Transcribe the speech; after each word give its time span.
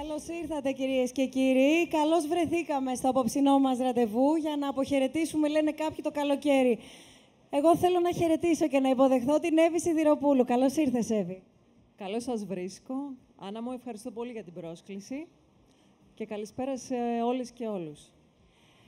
Καλώς 0.00 0.28
ήρθατε 0.28 0.72
κυρίες 0.72 1.12
και 1.12 1.26
κύριοι. 1.26 1.88
Καλώς 1.88 2.26
βρεθήκαμε 2.26 2.94
στο 2.94 3.08
απόψινό 3.08 3.58
μας 3.58 3.78
ραντεβού 3.78 4.36
για 4.36 4.56
να 4.56 4.68
αποχαιρετήσουμε, 4.68 5.48
λένε 5.48 5.72
κάποιοι, 5.72 6.02
το 6.02 6.10
καλοκαίρι. 6.10 6.78
Εγώ 7.50 7.76
θέλω 7.76 8.00
να 8.00 8.12
χαιρετήσω 8.12 8.68
και 8.68 8.80
να 8.80 8.88
υποδεχθώ 8.88 9.38
την 9.38 9.58
Εύη 9.58 9.80
Σιδηροπούλου. 9.80 10.44
Καλώς 10.44 10.76
ήρθες, 10.76 11.10
Εύη. 11.10 11.42
Καλώς 11.96 12.22
σας 12.22 12.44
βρίσκω. 12.44 12.94
Άννα 13.36 13.62
μου, 13.62 13.72
ευχαριστώ 13.72 14.10
πολύ 14.10 14.32
για 14.32 14.42
την 14.42 14.52
πρόσκληση 14.52 15.26
και 16.14 16.26
καλησπέρα 16.26 16.76
σε 16.76 16.94
όλες 17.24 17.50
και 17.50 17.66
όλους. 17.66 18.00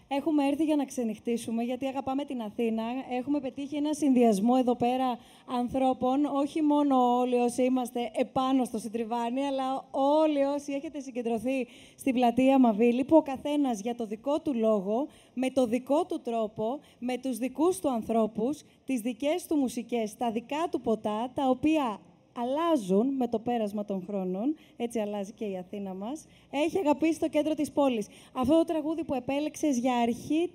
Έχουμε 0.09 0.47
έρθει 0.47 0.65
για 0.65 0.77
να 0.77 0.85
ξενυχτήσουμε, 0.85 1.63
γιατί 1.63 1.87
αγαπάμε 1.87 2.25
την 2.25 2.43
Αθήνα. 2.43 2.83
Έχουμε 3.11 3.41
πετύχει 3.41 3.77
ένα 3.77 3.95
συνδυασμό 3.95 4.55
εδώ 4.59 4.77
πέρα 4.77 5.19
ανθρώπων, 5.47 6.25
όχι 6.25 6.63
μόνο 6.63 7.19
όλοι 7.19 7.35
όσοι 7.35 7.63
είμαστε 7.63 8.11
επάνω 8.15 8.65
στο 8.65 8.79
Συντριβάνι, 8.79 9.47
αλλά 9.47 9.85
όλοι 9.91 10.43
όσοι 10.43 10.73
έχετε 10.73 11.01
συγκεντρωθεί 11.01 11.67
στην 11.99 12.15
πλατεία 12.15 12.59
Μαβίλη, 12.59 13.05
που 13.05 13.17
ο 13.17 13.23
καθένας 13.23 13.81
για 13.81 13.95
το 13.95 14.07
δικό 14.07 14.41
του 14.41 14.55
λόγο, 14.55 15.07
με 15.35 15.51
το 15.51 15.67
δικό 15.67 16.05
του 16.05 16.21
τρόπο, 16.21 16.81
με 16.99 17.19
τους 17.19 17.39
δικούς 17.39 17.81
του 17.81 17.91
ανθρώπους, 17.91 18.63
τις 18.85 19.01
δικές 19.01 19.47
του 19.47 19.57
μουσικές, 19.57 20.17
τα 20.17 20.31
δικά 20.31 20.69
του 20.71 20.81
ποτά, 20.81 21.31
τα 21.35 21.49
οποία 21.49 22.01
αλλάζουν 22.37 23.15
με 23.15 23.29
το 23.29 23.39
πέρασμα 23.39 23.85
των 23.85 24.03
χρόνων, 24.07 24.55
έτσι 24.77 24.99
αλλάζει 24.99 25.33
και 25.33 25.45
η 25.45 25.57
Αθήνα 25.57 25.95
μας, 25.95 26.27
έχει 26.51 26.79
αγαπήσει 26.79 27.21
το 27.21 27.29
κέντρο 27.29 27.55
της 27.55 27.71
πόλης. 27.73 28.07
Αυτό 28.33 28.55
το 28.59 28.65
τραγούδι 28.65 29.05
που 29.05 29.15
επέλεξες 29.15 29.79
για 29.79 29.95
αρχή, 29.97 30.51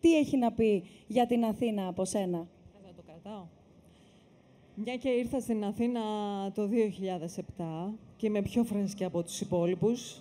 τι 0.00 0.16
έχει 0.16 0.36
να 0.36 0.52
πει 0.52 0.84
για 1.06 1.26
την 1.26 1.44
Αθήνα 1.44 1.86
από 1.88 2.04
σένα; 2.04 2.46
Θα 2.72 2.92
το 2.96 3.02
κρατάω. 3.06 3.44
Μια 4.74 4.96
και 4.96 5.08
ήρθα 5.08 5.40
στην 5.40 5.64
Αθήνα 5.64 6.00
το 6.54 6.68
2007 6.68 7.94
και 8.16 8.26
είμαι 8.26 8.42
πιο 8.42 8.64
φρέσκη 8.64 9.04
από 9.04 9.22
τους 9.22 9.40
υπόλοιπους, 9.40 10.20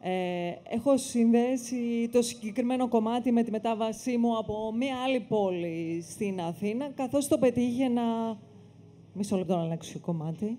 ε, 0.00 0.52
έχω 0.68 0.96
συνδέσει 0.96 2.08
το 2.12 2.22
συγκεκριμένο 2.22 2.88
κομμάτι 2.88 3.32
με 3.32 3.42
τη 3.42 3.50
μετάβασή 3.50 4.16
μου 4.16 4.38
από 4.38 4.72
μία 4.72 4.96
άλλη 5.04 5.20
πόλη 5.20 6.04
στην 6.10 6.40
Αθήνα, 6.40 6.90
καθώς 6.90 7.28
το 7.28 7.38
πετύχαινα 7.38 8.38
Μισό 9.16 9.36
λεπτό 9.36 9.56
να 9.56 9.62
αλλάξω 9.62 9.92
το 9.92 9.98
κομμάτι. 9.98 10.58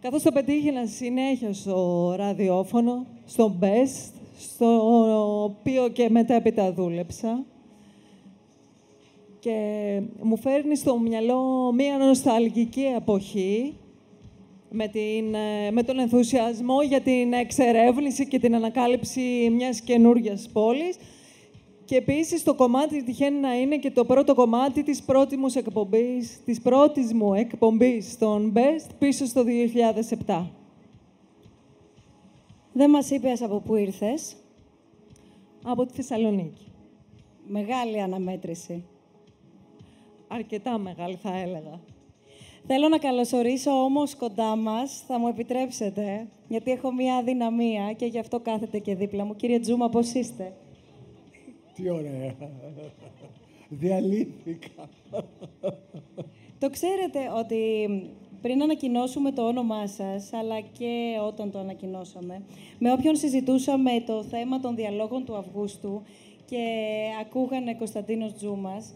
Καθώς 0.00 0.22
το 0.22 0.32
πετύχαινα 0.32 0.86
συνέχεια 0.86 1.52
στο 1.52 2.14
ραδιόφωνο, 2.16 3.06
στο 3.24 3.58
Best, 3.60 4.12
στο 4.38 5.44
οποίο 5.44 5.88
και 5.88 6.10
μετέπειτα 6.10 6.72
δούλεψα. 6.72 7.44
Και 9.38 9.56
μου 10.22 10.36
φέρνει 10.36 10.76
στο 10.76 10.98
μυαλό 10.98 11.72
μία 11.72 11.96
νοσταλγική 11.96 12.84
εποχή 12.96 13.74
με, 14.70 14.88
την, 14.88 15.24
με 15.72 15.82
τον 15.82 15.98
ενθουσιασμό 15.98 16.82
για 16.82 17.00
την 17.00 17.32
εξερεύνηση 17.32 18.28
και 18.28 18.38
την 18.38 18.54
ανακάλυψη 18.54 19.50
μιας 19.52 19.80
καινούργιας 19.80 20.48
πόλης, 20.52 20.96
και 21.88 21.96
επίσης 21.96 22.42
το 22.42 22.54
κομμάτι 22.54 23.02
τυχαίνει 23.02 23.38
να 23.38 23.54
είναι 23.54 23.76
και 23.76 23.90
το 23.90 24.04
πρώτο 24.04 24.34
κομμάτι 24.34 24.82
της 24.82 25.02
πρώτης 25.02 25.38
μου 25.38 25.46
εκπομπής, 25.54 26.40
της 26.44 26.60
πρώτης 26.60 27.12
μου 27.12 27.34
εκπομπής 27.34 28.10
στον 28.12 28.52
Best 28.56 28.90
πίσω 28.98 29.26
στο 29.26 29.44
2007. 30.26 30.46
Δεν 32.72 32.90
μας 32.90 33.10
είπες 33.10 33.42
από 33.42 33.60
πού 33.60 33.74
ήρθες. 33.74 34.36
Από 35.64 35.86
τη 35.86 35.92
Θεσσαλονίκη. 35.92 36.72
Μεγάλη 37.46 38.00
αναμέτρηση. 38.00 38.84
Αρκετά 40.28 40.78
μεγάλη 40.78 41.18
θα 41.22 41.36
έλεγα. 41.38 41.80
Θέλω 42.66 42.88
να 42.88 42.98
καλωσορίσω 42.98 43.70
όμως 43.70 44.16
κοντά 44.16 44.56
μας, 44.56 45.04
θα 45.06 45.18
μου 45.18 45.28
επιτρέψετε, 45.28 46.28
γιατί 46.48 46.70
έχω 46.70 46.92
μία 46.92 47.16
αδυναμία 47.16 47.92
και 47.92 48.06
γι' 48.06 48.18
αυτό 48.18 48.40
κάθεται 48.40 48.78
και 48.78 48.94
δίπλα 48.94 49.24
μου. 49.24 49.36
Κύριε 49.36 49.58
Τζούμα, 49.58 49.88
πώς 49.88 50.12
είστε; 50.12 50.52
Τι 51.78 51.90
ωραία. 51.90 52.34
Διαλύθηκα. 53.68 54.88
Το 56.58 56.70
ξέρετε 56.70 57.18
ότι 57.38 57.56
πριν 58.42 58.62
ανακοινώσουμε 58.62 59.32
το 59.32 59.46
όνομά 59.46 59.86
σας, 59.86 60.32
αλλά 60.32 60.60
και 60.60 61.16
όταν 61.26 61.50
το 61.50 61.58
ανακοινώσαμε, 61.58 62.42
με 62.78 62.92
όποιον 62.92 63.16
συζητούσαμε 63.16 63.90
το 64.06 64.22
θέμα 64.22 64.60
των 64.60 64.74
διαλόγων 64.74 65.24
του 65.24 65.36
Αυγούστου 65.36 66.02
και 66.44 66.64
ακούγανε 67.20 67.74
Κωνσταντίνος 67.74 68.34
Τζούμας, 68.34 68.94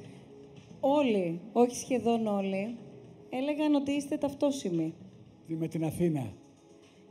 όλοι, 0.81 1.41
όχι 1.53 1.77
σχεδόν 1.77 2.27
όλοι, 2.27 2.77
έλεγαν 3.31 3.75
ότι 3.75 3.93
είστε 3.93 4.17
ταυτόσιμοι. 4.17 4.95
Με 5.47 5.69
την 5.69 5.85
Αθήνα 5.85 6.33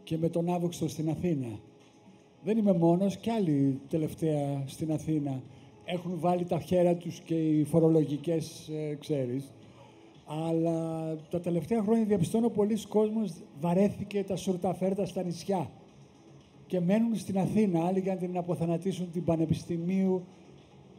και 0.04 0.18
με 0.18 0.30
τον 0.30 0.50
Αύγουστο 0.50 0.88
στην 0.88 1.10
Αθήνα. 1.10 1.60
Δεν 2.44 2.58
είμαι 2.58 2.74
μόνος, 2.74 3.18
και 3.18 3.32
άλλοι 3.32 3.80
τελευταία 3.90 4.64
στην 4.66 4.92
Αθήνα 4.92 5.42
έχουν 5.86 6.20
βάλει 6.20 6.46
τα 6.46 6.60
χέρια 6.60 6.96
τους 6.96 7.20
και 7.20 7.36
οι 7.36 7.64
φορολογικές, 7.64 8.70
ε, 8.70 8.96
ξέρεις. 8.96 9.52
Αλλά 10.26 11.16
τα 11.30 11.40
τελευταία 11.40 11.82
χρόνια 11.82 12.06
διαπιστώνω 12.06 12.50
πολλοί 12.50 12.86
κόσμος 12.88 13.34
βαρέθηκε 13.60 14.24
τα 14.24 14.36
σουρταφέρτα 14.36 15.06
στα 15.06 15.24
νησιά 15.24 15.70
και 16.68 16.80
μένουν 16.80 17.16
στην 17.16 17.40
Αθήνα, 17.40 17.86
άλλοι 17.86 18.00
για 18.00 18.14
να 18.14 18.20
την 18.20 18.38
αποθανατήσουν 18.38 19.12
την 19.12 19.24
Πανεπιστημίου 19.24 20.24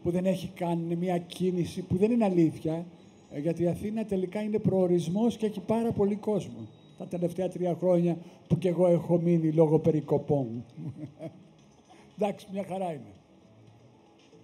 που 0.03 0.11
δεν 0.11 0.27
έχει 0.27 0.51
κάνει 0.55 0.97
μια 0.97 1.19
κίνηση 1.19 1.83
που 1.83 1.97
δεν 1.97 2.11
είναι 2.11 2.25
αλήθεια, 2.25 2.87
ε, 3.31 3.41
γιατί 3.41 3.63
η 3.63 3.69
Αθήνα 3.69 4.05
τελικά 4.05 4.43
είναι 4.43 4.59
προορισμός 4.59 5.37
και 5.37 5.47
έχει 5.47 5.61
πάρα 5.61 5.93
πολύ 5.93 6.15
κόσμο. 6.17 6.69
Τα 6.99 7.07
τελευταία 7.07 7.49
τρία 7.49 7.75
χρόνια 7.75 8.17
που 8.49 8.59
κι 8.59 8.69
εγώ 8.69 8.87
έχω 8.87 9.19
μείνει 9.19 9.53
λόγω 9.53 9.79
περικοπών. 9.79 10.65
Εντάξει, 12.19 12.47
μια 12.53 12.65
χαρά 12.69 12.93
είναι. 12.93 13.22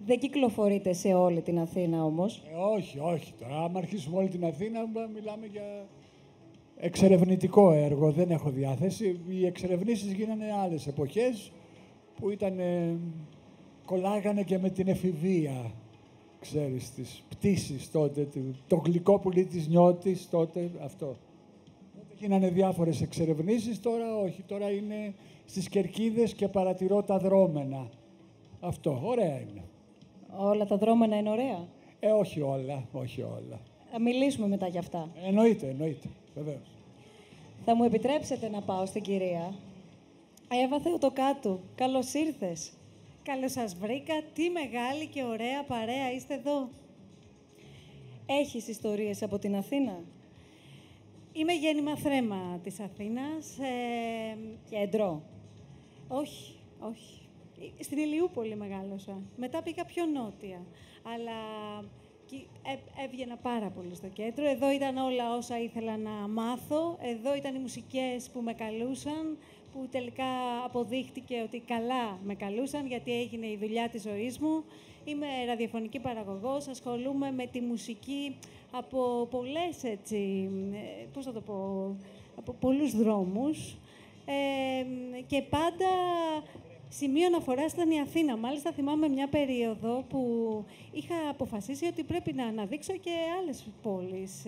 Δεν 0.05 0.19
κυκλοφορείτε 0.19 0.93
σε 0.93 1.13
όλη 1.13 1.41
την 1.41 1.59
Αθήνα 1.59 2.03
όμως. 2.03 2.43
Ε, 2.51 2.55
όχι, 2.77 2.99
όχι. 2.99 3.33
Τώρα, 3.39 3.63
άμα 3.63 3.79
αρχίσουμε 3.79 4.17
όλη 4.17 4.27
την 4.27 4.45
Αθήνα, 4.45 4.79
μιλάμε 5.13 5.45
για 5.45 5.87
εξερευνητικό 6.77 7.71
έργο. 7.71 8.11
Δεν 8.11 8.31
έχω 8.31 8.49
διάθεση. 8.49 9.19
Οι 9.27 9.45
εξερευνήσεις 9.45 10.11
γίνανε 10.11 10.45
άλλες 10.63 10.87
εποχές 10.87 11.51
που 12.15 12.29
ήταν, 12.29 12.59
κολλάγανε 13.85 14.43
και 14.43 14.57
με 14.57 14.69
την 14.69 14.87
εφηβεία, 14.87 15.71
ξέρεις, 16.39 16.93
τις 16.93 17.23
πτήσεις 17.29 17.91
τότε, 17.91 18.27
το 18.67 18.75
γλυκό 18.75 19.19
πουλί 19.19 19.45
της 19.45 19.67
νιώτης 19.67 20.29
τότε, 20.29 20.71
αυτό. 20.83 21.05
Τότε 21.95 22.13
γίνανε 22.19 22.49
διάφορες 22.49 23.01
εξερευνήσεις, 23.01 23.79
τώρα 23.79 24.17
όχι. 24.17 24.41
Τώρα 24.41 24.71
είναι 24.71 25.13
στις 25.45 25.69
κερκίδες 25.69 26.33
και 26.33 26.47
παρατηρώ 26.47 27.03
τα 27.03 27.17
δρόμενα. 27.17 27.89
Αυτό, 28.59 29.01
ωραία 29.03 29.39
είναι. 29.39 29.68
Όλα 30.37 30.65
τα 30.65 30.77
δρόμενα 30.77 31.17
είναι 31.17 31.29
ωραία; 31.29 31.67
Ε, 31.99 32.11
όχι 32.11 32.41
όλα, 32.41 32.87
όχι 32.91 33.21
όλα. 33.21 33.59
Θα 33.91 33.99
μιλήσουμε 34.01 34.47
μετά 34.47 34.67
γι' 34.67 34.77
αυτά. 34.77 35.09
Εννοείται, 35.25 35.67
εννοείται, 35.67 36.07
βεβαίως. 36.35 36.71
Θα 37.65 37.75
μου 37.75 37.83
επιτρέψετε 37.83 38.49
να 38.49 38.61
πάω 38.61 38.85
στην 38.85 39.01
κυρία; 39.01 39.53
Εύα 40.65 40.79
Θεοτοκάτου, 40.79 41.59
καλώς 41.75 42.13
ήρθες. 42.13 42.71
Καλώς 43.23 43.51
σας 43.51 43.75
βρήκα. 43.75 44.13
Τι 44.33 44.49
μεγάλη 44.49 45.07
και 45.07 45.23
ωραία 45.23 45.63
παρέα 45.63 46.11
είστε 46.11 46.33
εδώ. 46.33 46.69
Έχεις 48.25 48.67
ιστορίες 48.67 49.23
από 49.23 49.39
την 49.39 49.55
Αθήνα; 49.55 49.99
Είμαι 51.33 51.53
γέννημα 51.53 51.97
θρέμα 51.97 52.59
της 52.63 52.79
Αθήνας. 52.79 53.57
Ε, 53.59 54.37
Κέντρο. 54.69 55.21
Όχι, 56.07 56.55
όχι. 56.79 57.18
Στην 57.79 57.97
Ηλιούπολη 57.97 58.55
μεγάλωσα. 58.55 59.21
Μετά 59.37 59.61
πήγα 59.63 59.85
πιο 59.85 60.05
νότια. 60.05 60.65
Αλλά 61.03 61.39
έβγαινα 63.05 63.37
πάρα 63.37 63.69
πολύ 63.69 63.95
στο 63.95 64.07
κέντρο. 64.07 64.49
Εδώ 64.49 64.71
ήταν 64.71 64.97
όλα 64.97 65.35
όσα 65.35 65.59
ήθελα 65.59 65.97
να 65.97 66.09
μάθω. 66.09 66.97
Εδώ 67.01 67.35
ήταν 67.35 67.55
οι 67.55 67.59
μουσικές 67.59 68.29
που 68.33 68.41
με 68.41 68.53
καλούσαν, 68.53 69.37
που 69.73 69.87
τελικά 69.91 70.25
αποδείχτηκε 70.65 71.41
ότι 71.45 71.59
καλά 71.59 72.19
με 72.23 72.35
καλούσαν, 72.35 72.87
γιατί 72.87 73.19
έγινε 73.19 73.45
η 73.47 73.57
δουλειά 73.61 73.89
της 73.89 74.01
ζωής 74.01 74.39
μου. 74.39 74.63
Είμαι 75.05 75.27
ραδιοφωνική 75.47 75.99
παραγωγός, 75.99 76.67
ασχολούμαι 76.67 77.31
με 77.31 77.45
τη 77.45 77.61
μουσική 77.61 78.37
από 78.71 79.27
πολλές, 79.31 79.83
έτσι, 79.83 80.49
ε, 80.73 81.05
πώς 81.13 81.25
θα 81.25 81.33
το 81.33 81.41
πω, 81.41 81.95
από 82.35 82.53
πολλούς 82.53 82.95
δρόμους. 82.95 83.77
Ε, 84.25 85.21
και 85.27 85.41
πάντα 85.41 85.87
Σημείο 86.91 87.25
αναφορά 87.25 87.65
ήταν 87.65 87.91
η 87.91 87.99
Αθήνα. 87.99 88.37
Μάλιστα, 88.37 88.71
θυμάμαι 88.71 89.07
μια 89.07 89.27
περίοδο 89.29 90.03
που 90.09 90.19
είχα 90.91 91.15
αποφασίσει 91.29 91.85
ότι 91.85 92.03
πρέπει 92.03 92.33
να 92.33 92.45
αναδείξω 92.45 92.93
και 92.97 93.11
άλλες 93.39 93.67
πόλεις. 93.81 94.45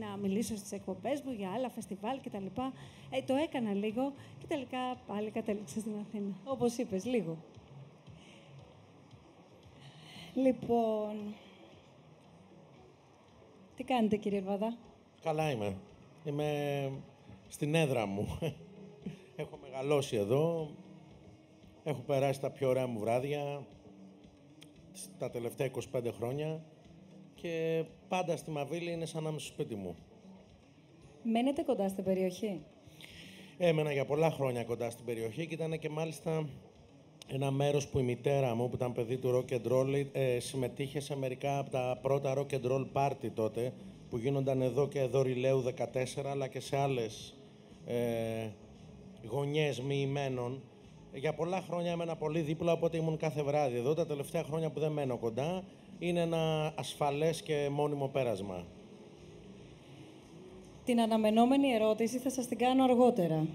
Να 0.00 0.16
μιλήσω 0.16 0.56
στις 0.56 0.72
εκπομπές 0.72 1.22
μου 1.22 1.32
για 1.32 1.50
άλλα 1.50 1.68
φεστιβάλ 1.68 2.20
κτλ. 2.20 2.46
Ε, 3.10 3.22
το 3.26 3.34
έκανα 3.34 3.72
λίγο 3.72 4.12
και 4.38 4.46
τελικά 4.48 4.78
πάλι 5.06 5.30
κατέληξα 5.30 5.80
στην 5.80 5.92
Αθήνα. 6.00 6.34
Όπως 6.44 6.76
είπες, 6.76 7.04
λίγο. 7.04 7.36
Λοιπόν. 10.34 11.34
Τι 13.76 13.84
κάνετε, 13.84 14.16
κύριε 14.16 14.40
Βαδά; 14.40 14.76
Καλά 15.22 15.50
είμαι. 15.50 15.76
Είμαι 16.24 16.90
στην 17.48 17.74
έδρα 17.74 18.06
μου. 18.06 18.38
Έχω 19.36 19.58
μεγαλώσει 19.62 20.16
εδώ. 20.16 20.70
Έχω 21.84 22.00
περάσει 22.00 22.40
τα 22.40 22.50
πιο 22.50 22.68
ωραία 22.68 22.86
μου 22.86 22.98
βράδια 22.98 23.66
τα 25.18 25.30
τελευταία 25.30 25.70
25 25.92 26.10
χρόνια 26.16 26.64
και 27.34 27.84
πάντα 28.08 28.36
στη 28.36 28.50
Μαβίλη 28.50 28.90
είναι 28.92 29.06
σαν 29.06 29.22
να 29.22 29.28
είμαι 29.28 29.38
στο 29.38 29.52
σπίτι 29.52 29.74
μου. 29.74 29.96
Μένετε 31.22 31.62
κοντά 31.62 31.88
στην 31.88 32.04
περιοχή; 32.04 32.60
Έμενα 33.58 33.92
για 33.92 34.04
πολλά 34.04 34.30
χρόνια 34.30 34.64
κοντά 34.64 34.90
στην 34.90 35.04
περιοχή 35.04 35.46
και 35.46 35.54
ήταν 35.54 35.78
και 35.78 35.88
μάλιστα 35.88 36.48
ένα 37.26 37.50
μέρος 37.50 37.88
που 37.88 37.98
η 37.98 38.02
μητέρα 38.02 38.54
μου, 38.54 38.68
που 38.68 38.74
ήταν 38.74 38.92
παιδί 38.92 39.16
του 39.16 39.44
rock 39.48 39.52
and 39.52 39.72
roll, 39.72 40.06
ε, 40.12 40.38
συμμετείχε 40.38 41.00
σε 41.00 41.16
μερικά 41.16 41.58
από 41.58 41.70
τα 41.70 41.98
πρώτα 42.02 42.34
rock 42.36 42.54
and 42.54 42.70
roll 42.70 42.86
party 42.92 43.30
τότε, 43.34 43.72
που 44.10 44.18
γίνονταν 44.18 44.62
εδώ 44.62 44.88
και 44.88 45.00
εδώ 45.00 45.22
Ριλέου 45.22 45.62
14, 45.62 46.26
αλλά 46.26 46.46
και 46.46 46.60
σε 46.60 46.76
άλλες 46.76 47.34
ε, 47.86 48.48
γωνιές 49.28 49.80
μοιημένων. 49.80 50.62
Για 51.14 51.34
πολλά 51.34 51.60
χρόνια 51.60 51.90
έμενα 51.90 52.16
πολύ 52.16 52.40
δίπλα, 52.40 52.72
οπότε 52.72 52.96
ήμουν 52.96 53.16
κάθε 53.16 53.42
βράδυ 53.42 53.76
εδώ. 53.76 53.94
Τα 53.94 54.06
τελευταία 54.06 54.42
χρόνια 54.42 54.70
που 54.70 54.80
δεν 54.80 54.92
μένω 54.92 55.16
κοντά, 55.16 55.62
είναι 55.98 56.20
ένα 56.20 56.72
ασφαλές 56.76 57.42
και 57.42 57.68
μόνιμο 57.72 58.08
πέρασμα. 58.08 58.64
Την 60.84 61.00
αναμενόμενη 61.00 61.68
ερώτηση 61.68 62.18
θα 62.18 62.30
σας 62.30 62.46
την 62.46 62.58
κάνω 62.58 62.84
αργότερα, 62.84 63.46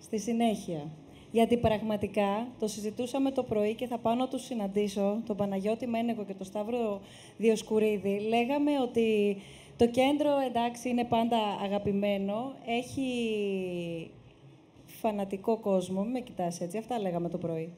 στη 0.00 0.18
συνέχεια. 0.18 0.90
Γιατί 1.30 1.56
πραγματικά 1.56 2.48
το 2.58 2.66
συζητούσαμε 2.66 3.30
το 3.30 3.42
πρωί 3.42 3.74
και 3.74 3.86
θα 3.86 3.98
πάω 3.98 4.14
να 4.14 4.28
τους 4.28 4.44
συναντήσω, 4.44 5.22
τον 5.26 5.36
Παναγιώτη 5.36 5.86
Μένεγο 5.86 6.24
και 6.24 6.34
τον 6.34 6.46
Σταύρο 6.46 7.00
Διοσκουρίδη. 7.36 8.18
Λέγαμε 8.28 8.80
ότι 8.82 9.36
το 9.76 9.86
κέντρο, 9.86 10.30
εντάξει, 10.46 10.88
είναι 10.88 11.04
πάντα 11.04 11.36
αγαπημένο. 11.62 12.52
Έχει 12.66 14.10
φανατικό 15.00 15.56
κόσμο. 15.56 16.02
Μην 16.02 16.10
με 16.10 16.20
κοιτάς 16.20 16.60
έτσι. 16.60 16.78
Αυτά 16.78 16.98
λέγαμε 16.98 17.28
το 17.28 17.38
πρωί. 17.38 17.72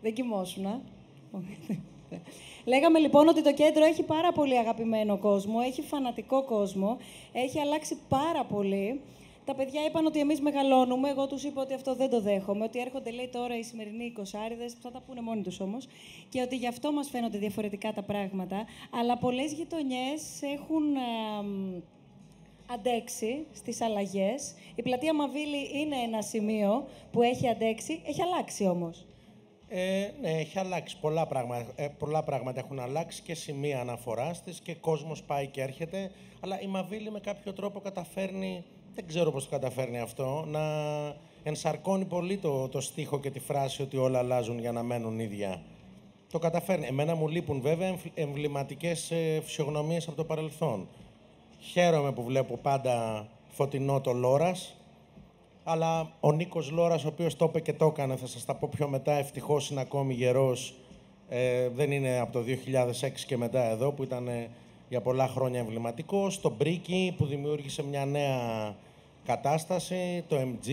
Δεν 0.00 0.14
κοιμόσουνα. 0.14 0.80
Λέγαμε 2.64 2.98
λοιπόν 2.98 3.28
ότι 3.28 3.42
το 3.42 3.52
κέντρο 3.54 3.84
έχει 3.84 4.02
πάρα 4.02 4.32
πολύ 4.32 4.58
αγαπημένο 4.58 5.18
κόσμο, 5.18 5.58
έχει 5.66 5.82
φανατικό 5.82 6.44
κόσμο, 6.44 6.96
έχει 7.32 7.60
αλλάξει 7.60 7.98
πάρα 8.08 8.44
πολύ. 8.44 9.00
Τα 9.44 9.54
παιδιά 9.54 9.84
είπαν 9.84 10.06
ότι 10.06 10.18
εμείς 10.18 10.40
μεγαλώνουμε. 10.40 11.08
Εγώ 11.08 11.26
τους 11.26 11.44
είπα 11.44 11.62
ότι 11.62 11.74
αυτό 11.74 11.94
δεν 11.94 12.10
το 12.10 12.20
δέχομαι. 12.20 12.64
Ότι 12.64 12.80
έρχονται, 12.80 13.10
λέει 13.10 13.28
τώρα, 13.28 13.58
οι 13.58 13.62
σημερινοί 13.62 14.04
εικοσάριδες, 14.04 14.72
θα 14.72 14.90
τα 14.90 15.02
πούνε 15.06 15.20
μόνοι 15.20 15.42
τους 15.42 15.60
όμως. 15.60 15.86
Και 16.28 16.40
ότι 16.40 16.56
γι' 16.56 16.66
αυτό 16.66 16.92
μας 16.92 17.08
φαίνονται 17.08 17.38
διαφορετικά 17.38 17.92
τα 17.92 18.02
πράγματα. 18.02 18.64
Αλλά 18.90 19.18
πολλές 19.18 19.52
γειτονιές 19.52 20.42
έχουν 20.42 20.94
ε, 20.94 21.00
αντέξει 22.66 23.46
στις 23.52 23.80
αλλαγές. 23.80 24.54
Η 24.74 24.82
πλατεία 24.82 25.14
Μαβίλη 25.14 25.80
είναι 25.80 25.96
ένα 25.96 26.22
σημείο 26.22 26.88
που 27.12 27.22
έχει 27.22 27.48
αντέξει, 27.48 28.00
έχει 28.06 28.22
αλλάξει 28.22 28.66
όμως. 28.66 29.06
Ε, 29.68 30.10
ναι, 30.20 30.30
έχει 30.30 30.58
αλλάξει. 30.58 30.96
Πολλά 31.00 31.26
πράγματα, 31.26 31.72
ε, 31.74 31.88
πολλά 31.98 32.22
πράγματα 32.22 32.60
έχουν 32.60 32.80
αλλάξει 32.80 33.22
και 33.22 33.34
σημεία 33.34 33.80
αναφοράς 33.80 34.42
της 34.42 34.60
και 34.60 34.74
κόσμος 34.74 35.22
πάει 35.22 35.46
και 35.46 35.60
έρχεται. 35.60 36.10
Αλλά 36.40 36.60
η 36.60 36.66
Μαβίλη 36.66 37.10
με 37.10 37.20
κάποιο 37.20 37.52
τρόπο 37.52 37.80
καταφέρνει 37.80 38.64
δεν 38.94 39.06
ξέρω 39.06 39.30
πώς 39.30 39.44
το 39.44 39.50
καταφέρνει 39.50 40.00
αυτό, 40.00 40.44
να 40.48 40.60
ενσαρκώνει 41.42 42.04
πολύ 42.04 42.36
το, 42.36 42.68
το 42.68 42.80
στίχο 42.80 43.20
και 43.20 43.30
τη 43.30 43.38
φράση 43.40 43.82
ότι 43.82 43.96
όλα 43.96 44.18
αλλάζουν 44.18 44.58
για 44.58 44.72
να 44.72 44.82
μένουν 44.82 45.18
ίδια. 45.18 45.62
Το 46.30 46.38
καταφέρνει. 46.38 46.86
Εμένα 46.86 47.14
μου 47.14 47.28
λείπουν 47.28 47.60
βέβαια 47.60 47.96
εμβληματικές 48.14 49.10
ε, 49.10 49.40
φυσιογνωμίες 49.44 50.06
από 50.06 50.16
το 50.16 50.24
παρελθόν. 50.24 50.88
Χαίρομαι 51.70 52.12
που 52.12 52.22
βλέπω 52.22 52.56
πάντα 52.56 53.26
φωτεινό 53.48 54.00
το 54.00 54.12
Λόρας, 54.12 54.76
αλλά 55.64 56.12
ο 56.20 56.32
Νίκος 56.32 56.70
Λόρας, 56.70 57.04
ο 57.04 57.08
οποίος 57.08 57.36
το 57.36 57.44
είπε 57.44 57.60
και 57.60 57.72
το 57.72 57.86
έκανε, 57.86 58.16
θα 58.16 58.26
σας 58.26 58.44
τα 58.44 58.54
πω 58.54 58.68
πιο 58.70 58.88
μετά, 58.88 59.12
ευτυχώς 59.12 59.70
είναι 59.70 59.80
ακόμη 59.80 60.14
γερός, 60.14 60.74
ε, 61.28 61.68
δεν 61.68 61.92
είναι 61.92 62.18
από 62.18 62.32
το 62.32 62.40
2006 62.40 63.24
και 63.26 63.36
μετά 63.36 63.70
εδώ, 63.70 63.92
που 63.92 64.02
ήταν 64.02 64.28
για 64.88 65.00
πολλά 65.00 65.28
χρόνια 65.28 65.60
εμβληματικός, 65.60 66.40
το 66.40 66.50
Μπρίκι 66.50 67.14
που 67.16 67.26
δημιούργησε 67.26 67.82
μια 67.82 68.04
νέα 68.04 68.74
κατάσταση, 69.24 70.24
το 70.28 70.36
MG, 70.36 70.70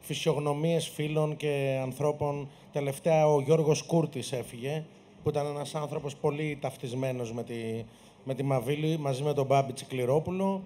φυσιογνωμίες 0.00 0.88
φίλων 0.88 1.36
και 1.36 1.78
ανθρώπων. 1.82 2.48
Τελευταία 2.72 3.28
ο 3.28 3.40
Γιώργος 3.40 3.82
Κούρτης 3.82 4.32
έφυγε, 4.32 4.84
που 5.22 5.28
ήταν 5.28 5.46
ένας 5.46 5.74
άνθρωπος 5.74 6.16
πολύ 6.16 6.58
ταυτισμένος 6.60 7.32
με 7.32 7.42
τη, 7.42 7.54
με 8.26 8.34
τη 8.34 8.42
Μαβίλη, 8.42 8.98
μαζί 8.98 9.22
με 9.22 9.32
τον 9.32 9.46
Μπάμπη 9.46 9.72
Τσικληρόπουλο. 9.72 10.62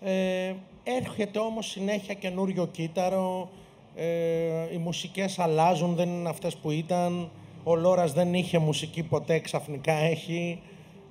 Ε, 0.00 0.54
έρχεται 0.84 1.38
όμως 1.38 1.66
συνέχεια 1.66 2.14
καινούριο 2.14 2.66
κύτταρο, 2.66 3.48
ε, 3.94 4.72
οι 4.72 4.76
μουσικές 4.76 5.38
αλλάζουν, 5.38 5.94
δεν 5.94 6.08
είναι 6.08 6.28
αυτές 6.28 6.56
που 6.56 6.70
ήταν. 6.70 7.30
Ο 7.64 7.74
Λόρας 7.74 8.12
δεν 8.12 8.34
είχε 8.34 8.58
μουσική 8.58 9.02
ποτέ, 9.02 9.38
ξαφνικά 9.38 9.92
έχει. 9.92 10.62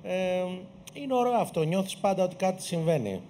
Ε, 0.02 0.44
είναι 0.92 1.14
ωραίο 1.14 1.38
αυτό. 1.38 1.62
Νιώθεις 1.62 1.96
πάντα 1.96 2.24
ότι 2.24 2.36
κάτι 2.36 2.62
συμβαίνει. 2.62 3.20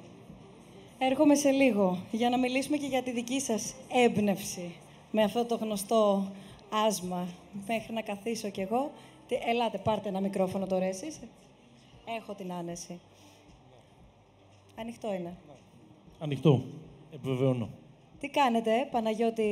Έρχομαι 0.98 1.34
σε 1.34 1.50
λίγο 1.50 1.98
για 2.10 2.30
να 2.30 2.38
μιλήσουμε 2.38 2.76
και 2.76 2.86
για 2.86 3.02
τη 3.02 3.10
δική 3.10 3.40
σας 3.40 3.74
έμπνευση 4.04 4.74
με 5.10 5.22
αυτό 5.22 5.44
το 5.44 5.56
γνωστό 5.56 6.32
άσμα. 6.86 7.28
Μέχρι 7.66 7.92
να 7.92 8.00
καθίσω 8.00 8.48
κι 8.48 8.60
εγώ. 8.60 8.90
Ελάτε, 9.50 9.78
πάρτε 9.78 10.08
ένα 10.08 10.20
μικρόφωνο 10.20 10.66
τώρα 10.66 10.84
εσείς. 10.84 11.18
Έχω 12.18 12.34
την 12.34 12.52
άνεση. 12.52 13.00
Ανοιχτό 14.78 15.14
είναι. 15.14 15.36
Ανοιχτό. 16.18 16.62
Επιβεβαιώνω. 17.10 17.68
Τι 18.20 18.28
κάνετε, 18.28 18.88
Παναγιώτη 18.90 19.42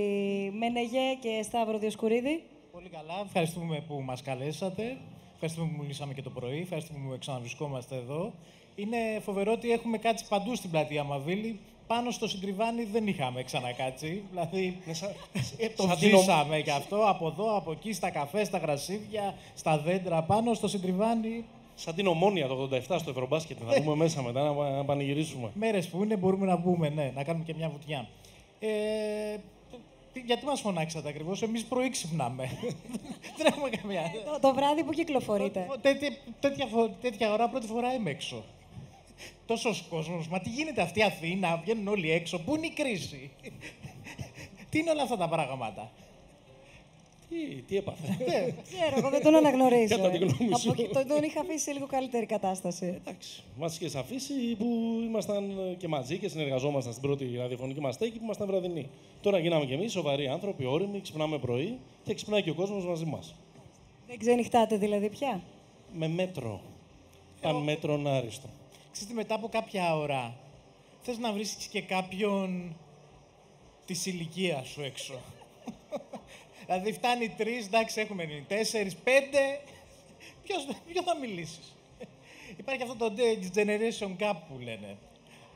Μένεγε 0.58 1.14
και 1.20 1.42
Σταύρο 1.42 1.78
Διοσκουρίδη; 1.78 2.42
Πολύ 2.74 2.88
καλά. 2.88 3.20
Ευχαριστούμε 3.24 3.84
που 3.88 4.00
μας 4.00 4.22
καλέσατε. 4.22 4.96
Ευχαριστούμε 5.32 5.68
που 5.68 5.82
μιλήσαμε 5.82 6.14
και 6.14 6.22
το 6.22 6.30
πρωί. 6.30 6.60
Ευχαριστούμε 6.60 6.98
που 7.10 7.18
ξαναβρισκόμαστε 7.18 7.96
εδώ. 7.96 8.32
Είναι 8.74 8.96
φοβερό 9.20 9.52
ότι 9.52 9.72
έχουμε 9.72 9.98
κάτσει 9.98 10.28
παντού 10.28 10.54
στην 10.54 10.70
πλατεία 10.70 11.04
Μαβίλη. 11.04 11.60
Πάνω 11.86 12.10
στο 12.10 12.28
συντριβάνι 12.28 12.84
δεν 12.84 13.06
είχαμε 13.06 13.42
ξανακάτσει. 13.42 14.22
Δηλαδή, 14.30 14.78
ε, 15.56 15.68
το 15.68 15.88
ζήσαμε 15.98 16.60
κι 16.60 16.70
αυτό 16.70 17.08
από 17.08 17.26
εδώ, 17.26 17.56
από 17.56 17.72
εκεί, 17.72 17.92
στα 17.92 18.10
καφέ, 18.10 18.44
στα 18.44 18.58
γρασίδια, 18.58 19.34
στα 19.54 19.78
δέντρα, 19.78 20.22
πάνω 20.22 20.54
στο 20.54 20.68
συντριβάνι. 20.68 21.44
Σαν 21.74 21.94
την 21.94 22.06
ομόνια 22.06 22.46
το 22.46 22.68
87 22.72 22.78
στο 22.80 23.10
Ευρωμπάσκετ. 23.10 23.60
Να 23.60 23.80
μπούμε 23.80 23.96
μέσα 23.96 24.22
μετά 24.22 24.42
να, 24.42 24.70
να 24.70 24.84
πανηγυρίσουμε. 24.84 25.50
Μέρες 25.54 25.88
που 25.88 26.02
είναι 26.02 26.16
μπορούμε 26.16 26.46
να 26.46 26.56
μπούμε, 26.56 26.88
ναι, 26.88 27.12
να 27.14 27.24
κάνουμε 27.24 27.44
και 27.44 27.54
μια 27.54 27.68
βουτιά. 27.68 28.08
Ε, 28.60 29.36
γιατί 30.24 30.44
μας 30.44 30.60
φωνάξατε 30.60 31.08
ακριβώς, 31.08 31.42
εμείς 31.42 31.64
πρωί 31.64 31.90
ξυπνάμε. 31.90 32.50
Δεν 33.36 33.46
έχουμε 33.46 33.68
καμία. 33.68 34.02
Το, 34.24 34.38
το 34.40 34.54
βράδυ 34.54 34.84
που 34.84 34.92
κυκλοφορείτε. 34.92 35.66
Τέτοια, 35.80 36.10
τέτοια, 36.40 36.66
τέτοια 37.00 37.32
ώρα 37.32 37.48
πρώτη 37.48 37.66
φορά 37.66 37.94
είμαι 37.94 38.10
έξω. 38.10 38.44
Τόσος 39.46 39.84
κόσμος. 39.88 40.28
Μα 40.28 40.40
τι 40.40 40.48
γίνεται 40.50 40.82
αυτή 40.82 40.98
η 40.98 41.02
Αθήνα, 41.02 41.56
βγαίνουν 41.56 41.88
όλοι 41.88 42.10
έξω. 42.10 42.38
Πού 42.38 42.54
είναι 42.54 42.66
η 42.66 42.70
κρίση; 42.70 43.30
τι 44.70 44.78
είναι 44.78 44.90
όλα 44.90 45.02
αυτά 45.02 45.16
τα 45.16 45.28
πράγματα; 45.28 45.90
Τι, 47.34 47.62
τι 47.62 47.76
έπαθε; 47.76 48.06
Δεν 48.18 48.54
ξέρω, 48.62 48.96
εγώ 48.96 49.10
δεν 49.10 49.22
τον 49.22 49.34
αναγνωρίζω. 49.34 49.96
Κατά 49.96 50.10
τη 50.10 50.16
γνώμη 50.16 50.58
σου. 50.58 50.70
Από, 50.70 50.92
τον, 50.92 51.06
τον 51.06 51.22
είχα 51.22 51.40
αφήσει 51.40 51.58
σε 51.58 51.72
λίγο 51.72 51.86
καλύτερη 51.86 52.26
κατάσταση. 52.26 52.86
Εντάξει. 52.86 53.42
Μας 53.56 53.76
είχες 53.76 53.94
αφήσει 53.94 54.54
που 54.58 54.66
ήμασταν 55.04 55.74
και 55.78 55.88
μαζί 55.88 56.18
και 56.18 56.28
συνεργαζόμασταν 56.28 56.92
στην 56.92 57.04
πρώτη 57.04 57.36
ραδιοφωνική 57.36 57.80
μας 57.80 57.94
στέκη 57.94 58.18
που 58.18 58.24
ήμασταν 58.24 58.46
βραδινοί. 58.46 58.88
Τώρα 59.20 59.38
γίναμε 59.38 59.64
κι 59.64 59.72
εμείς 59.72 59.92
σοβαροί 59.92 60.28
άνθρωποι, 60.28 60.64
όριμοι, 60.64 61.00
ξυπνάμε 61.00 61.38
πρωί 61.38 61.78
και 62.02 62.14
ξυπνάει 62.14 62.42
και 62.42 62.50
ο 62.50 62.54
κόσμος 62.54 62.86
μαζί 62.86 63.04
μας. 63.04 63.34
Δεν 64.06 64.18
ξενυχτάτε 64.18 64.76
δηλαδή 64.76 65.08
πια; 65.08 65.42
Με 65.92 66.08
μέτρο. 66.08 66.60
Παν 67.40 67.56
μέτρο 67.56 68.02
άριστο. 68.06 68.48
Ξέρετε, 68.92 69.14
μετά 69.14 69.34
από 69.34 69.48
κάποια 69.48 69.96
ώρα, 69.96 70.36
θες 71.02 71.18
να 71.18 71.32
βρίσκεις 71.32 71.66
και 71.66 71.80
κάποιον 71.82 72.76
της 73.86 74.06
ηλικίας 74.06 74.68
σου 74.68 74.82
έξω; 74.82 75.14
Δηλαδή 76.66 76.92
φτάνει 76.92 77.28
τρεις, 77.28 77.66
εντάξει, 77.66 78.00
έχουμε 78.00 78.44
τέσσερις, 78.48 78.94
πέντε. 78.94 79.60
Ποιος, 80.42 80.66
ποιο 80.92 81.02
θα 81.02 81.16
μιλήσεις; 81.16 81.74
Υπάρχει 82.56 82.82
αυτό 82.82 82.94
το 82.94 83.12
generation 83.54 84.16
gap 84.18 84.34
που 84.48 84.58
λένε. 84.58 84.96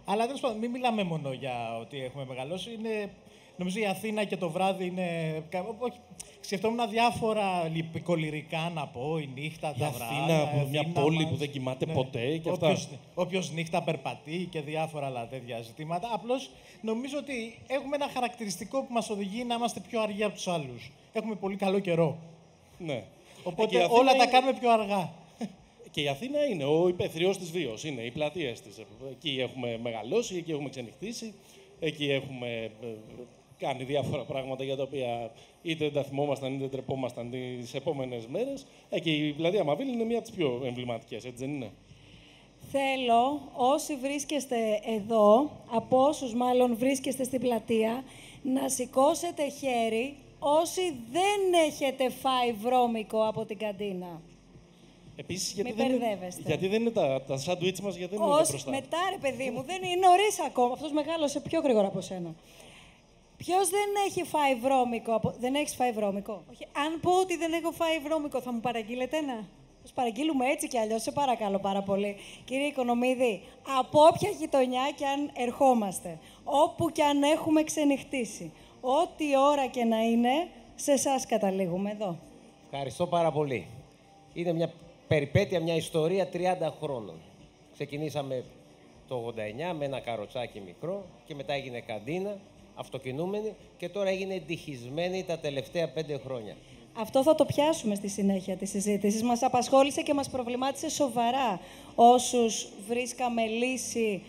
Αλλά 0.05 0.27
τέλος 0.27 0.41
πάντων, 0.41 0.59
μην 0.59 0.71
μιλάμε 0.71 1.03
μόνο 1.03 1.33
για 1.33 1.79
ότι 1.79 2.05
έχουμε 2.05 2.25
μεγαλώσει. 2.25 2.73
Είναι, 2.73 3.11
νομίζω 3.59 3.79
η 3.81 3.87
Αθήνα 3.87 4.25
και 4.25 4.37
το 4.37 4.51
βράδυ 4.51 4.85
είναι. 4.87 5.07
Όχι, 5.79 5.99
σκεφτόμουν 6.41 6.91
διάφορα 6.91 7.69
λυπικολυρικά 7.69 8.71
να 8.75 8.87
πω, 8.87 9.19
η 9.19 9.29
νύχτα, 9.35 9.73
Η 9.77 9.79
τα 9.79 9.87
Αθήνα, 9.87 10.01
βράδια. 10.27 10.67
μια 10.71 10.81
Αθήνα 10.81 11.01
πόλη 11.01 11.17
μας. 11.23 11.31
που 11.31 11.37
δεν 11.37 11.51
κοιμάται 11.51 11.87
Ναι. 11.87 11.93
ποτέ 11.93 12.37
και 12.37 12.51
αυτά. 12.51 12.67
Όποιος, 12.67 12.89
όποιος 13.15 13.51
νύχτα 13.53 13.83
περπατεί 13.83 14.49
και 14.51 14.61
διάφορα 14.61 15.07
άλλα 15.07 15.27
τέτοια 15.27 15.61
ζητήματα. 15.63 16.09
Απλώς 16.13 16.51
νομίζω 16.81 17.19
ότι 17.19 17.59
έχουμε 17.67 17.97
ένα 17.97 18.09
χαρακτηριστικό 18.15 18.83
που 18.83 18.93
μας 18.93 19.11
οδηγεί 19.11 19.45
να 19.45 19.55
είμαστε 19.55 19.81
πιο 19.89 20.01
αργοί 20.01 20.25
από 20.25 20.35
τους 20.35 20.49
άλλους. 20.49 20.91
Έχουμε 21.13 21.35
πολύ 21.35 21.57
καλό 21.57 21.79
καιρό. 21.79 22.19
Ναι. 22.79 23.05
Οπότε 23.45 23.67
Και 23.69 23.77
η 23.77 23.81
Αθήνα 23.81 23.99
όλα 23.99 24.11
τα 24.11 24.17
είναι- 24.17 24.27
κάνουμε 24.27 24.53
πιο 24.59 24.71
αργά. 24.73 25.13
Και 25.91 26.01
η 26.01 26.09
Αθήνα 26.09 26.45
είναι 26.45 26.65
ο 26.65 26.89
υπεθριός 26.89 27.39
της 27.39 27.51
βίω. 27.51 27.75
Είναι 27.85 28.03
οι 28.03 28.11
πλατείε 28.11 28.53
της. 28.53 28.79
Εκεί 29.11 29.37
έχουμε 29.41 29.79
μεγαλώσει, 29.83 30.37
εκεί 30.37 30.51
έχουμε 30.51 30.69
ξενυχτήσει, 30.69 31.35
εκεί 31.81 32.11
έχουμε 32.11 32.49
ε, 32.83 32.87
κάνει 33.59 33.85
διάφορα 33.85 34.25
πράγματα 34.25 34.65
για 34.65 34.77
τα 34.77 34.83
οποία 34.83 35.31
είτε 35.63 35.85
δεν 35.85 35.93
τα 35.95 36.03
θυμόμασταν 36.03 36.55
είτε 36.55 36.69
τρεπόμασταν 36.69 37.31
τις 37.31 37.75
επόμενες 37.75 38.27
μέρες. 38.27 38.67
Ε, 38.91 39.01
και 39.01 39.11
η 39.11 39.33
πλατεία 39.33 39.65
Μαβίλη 39.65 39.93
είναι 39.93 40.05
μία 40.05 40.19
από 40.19 40.27
τις 40.27 40.37
πιο 40.37 40.61
εμβληματικές, 40.65 41.25
έτσι 41.25 41.45
δεν 41.45 41.55
είναι; 41.55 41.71
Θέλω 42.71 43.41
όσοι 43.55 43.97
βρίσκεστε 43.97 44.57
εδώ, 44.97 45.51
από 45.71 46.03
όσους 46.05 46.35
μάλλον 46.35 46.77
βρίσκεστε 46.77 47.25
στην 47.25 47.41
πλατεία, 47.41 48.05
να 48.43 48.69
σηκώσετε 48.69 49.49
χέρι 49.49 50.17
όσοι 50.39 50.81
δεν 51.11 51.63
έχετε 51.67 52.11
φάει 52.11 52.53
βρώμικο 52.53 53.27
από 53.29 53.45
την 53.45 53.59
καντίνα. 53.59 54.21
Επίσης, 55.17 55.53
γιατί, 55.53 55.69
Μην 55.69 55.77
δεν 55.79 55.87
είναι- 55.89 55.99
μπερδεύεστε. 55.99 56.43
γιατί 56.47 56.67
δεν 56.69 56.81
είναι 56.81 56.91
τα, 56.91 57.23
τα 57.23 57.37
σάντουιτς 57.37 57.81
μας, 57.81 57.97
γιατί 57.97 58.15
δεν 58.15 58.23
είναι 58.25 58.33
εδώ 58.33 58.41
Όσοι, 58.43 58.51
μπροστά; 58.51 58.71
μετά 58.71 58.99
ρε 59.11 59.19
παιδί 59.21 59.51
μου, 59.51 59.63
δεν 59.63 59.83
είναι 59.83 60.07
νωρίς 60.07 60.41
ακόμα. 60.47 60.73
Αυτός 60.73 60.93
μεγάλωσε 60.93 61.41
πιο 61.41 61.61
γρήγορα 61.61 61.87
από 61.87 62.01
σένα. 62.01 62.35
Ποιος 63.39 63.69
δεν 63.69 63.89
έχει 64.07 64.23
φάει 64.25 64.55
βρώμικο, 64.55 65.15
από... 65.15 65.35
δεν 65.39 65.55
έχεις 65.55 65.75
φάει 65.75 65.93
βρώμικο; 65.93 66.43
Όχι, 66.51 66.67
αν 66.73 67.01
πω 67.01 67.11
ότι 67.21 67.37
δεν 67.37 67.53
έχω 67.53 67.71
φάει 67.71 67.99
βρώμικο, 67.99 68.41
θα 68.41 68.53
μου 68.53 68.61
παραγγείλετε 68.61 69.17
ένα; 69.17 69.47
Σας 69.83 69.93
παραγγείλουμε 69.93 70.47
έτσι 70.47 70.69
κι 70.69 70.79
αλλιώς, 70.79 71.03
σε 71.03 71.13
παρακαλώ 71.13 71.59
πάρα 71.59 71.83
πολύ. 71.83 72.17
Κύριε 72.45 72.67
Οικονομίδη, 72.67 73.43
από 73.79 74.07
όποια 74.07 74.31
γειτονιά 74.31 74.91
κι 74.97 75.05
αν 75.05 75.31
ερχόμαστε, 75.37 76.19
όπου 76.45 76.91
κι 76.91 77.03
αν 77.03 77.23
έχουμε 77.23 77.63
ξενυχτήσει, 77.63 78.53
ό,τι 78.81 79.37
ώρα 79.37 79.67
και 79.67 79.85
να 79.85 79.99
είναι, 80.03 80.49
σε 80.75 80.93
εσάς 80.93 81.27
καταλήγουμε 81.27 81.91
εδώ. 81.91 82.19
Ευχαριστώ 82.71 83.07
πάρα 83.07 83.33
πολύ. 83.33 83.67
Είναι 84.33 84.53
μια 84.53 84.73
περιπέτεια, 85.09 85.61
μια 85.61 85.75
ιστορία 85.75 86.29
30 86.33 86.37
χρόνων. 86.81 87.15
Ξεκινήσαμε 87.73 88.45
το 89.09 89.35
89 89.71 89.75
με 89.79 89.85
ένα 89.85 90.01
καροτσάκι 90.01 90.61
μικρό 90.61 91.05
και 91.25 91.35
μετά 91.35 91.53
έγινε 91.53 91.81
καντίνα, 91.81 92.37
αυτοκινούμενη 92.79 93.55
και 93.77 93.89
τώρα 93.89 94.09
έγινε 94.09 94.35
εντυχισμένη 94.35 95.25
τα 95.25 95.39
τελευταία 95.39 95.89
πέντε 95.89 96.21
χρόνια. 96.25 96.57
Αυτό 97.01 97.23
θα 97.23 97.35
το 97.35 97.45
πιάσουμε 97.45 97.95
στη 97.95 98.09
συνέχεια 98.09 98.57
της 98.57 98.71
συζήτησης. 98.71 99.23
Μας 99.23 99.43
απασχόλησε 99.43 100.03
και 100.03 100.15
μας 100.15 100.31
προβλημάτισε 100.31 100.89
σοβαρά 100.89 101.61
όσους 101.95 102.69
βρίσκαμε 102.89 103.47
λύση 103.47 104.23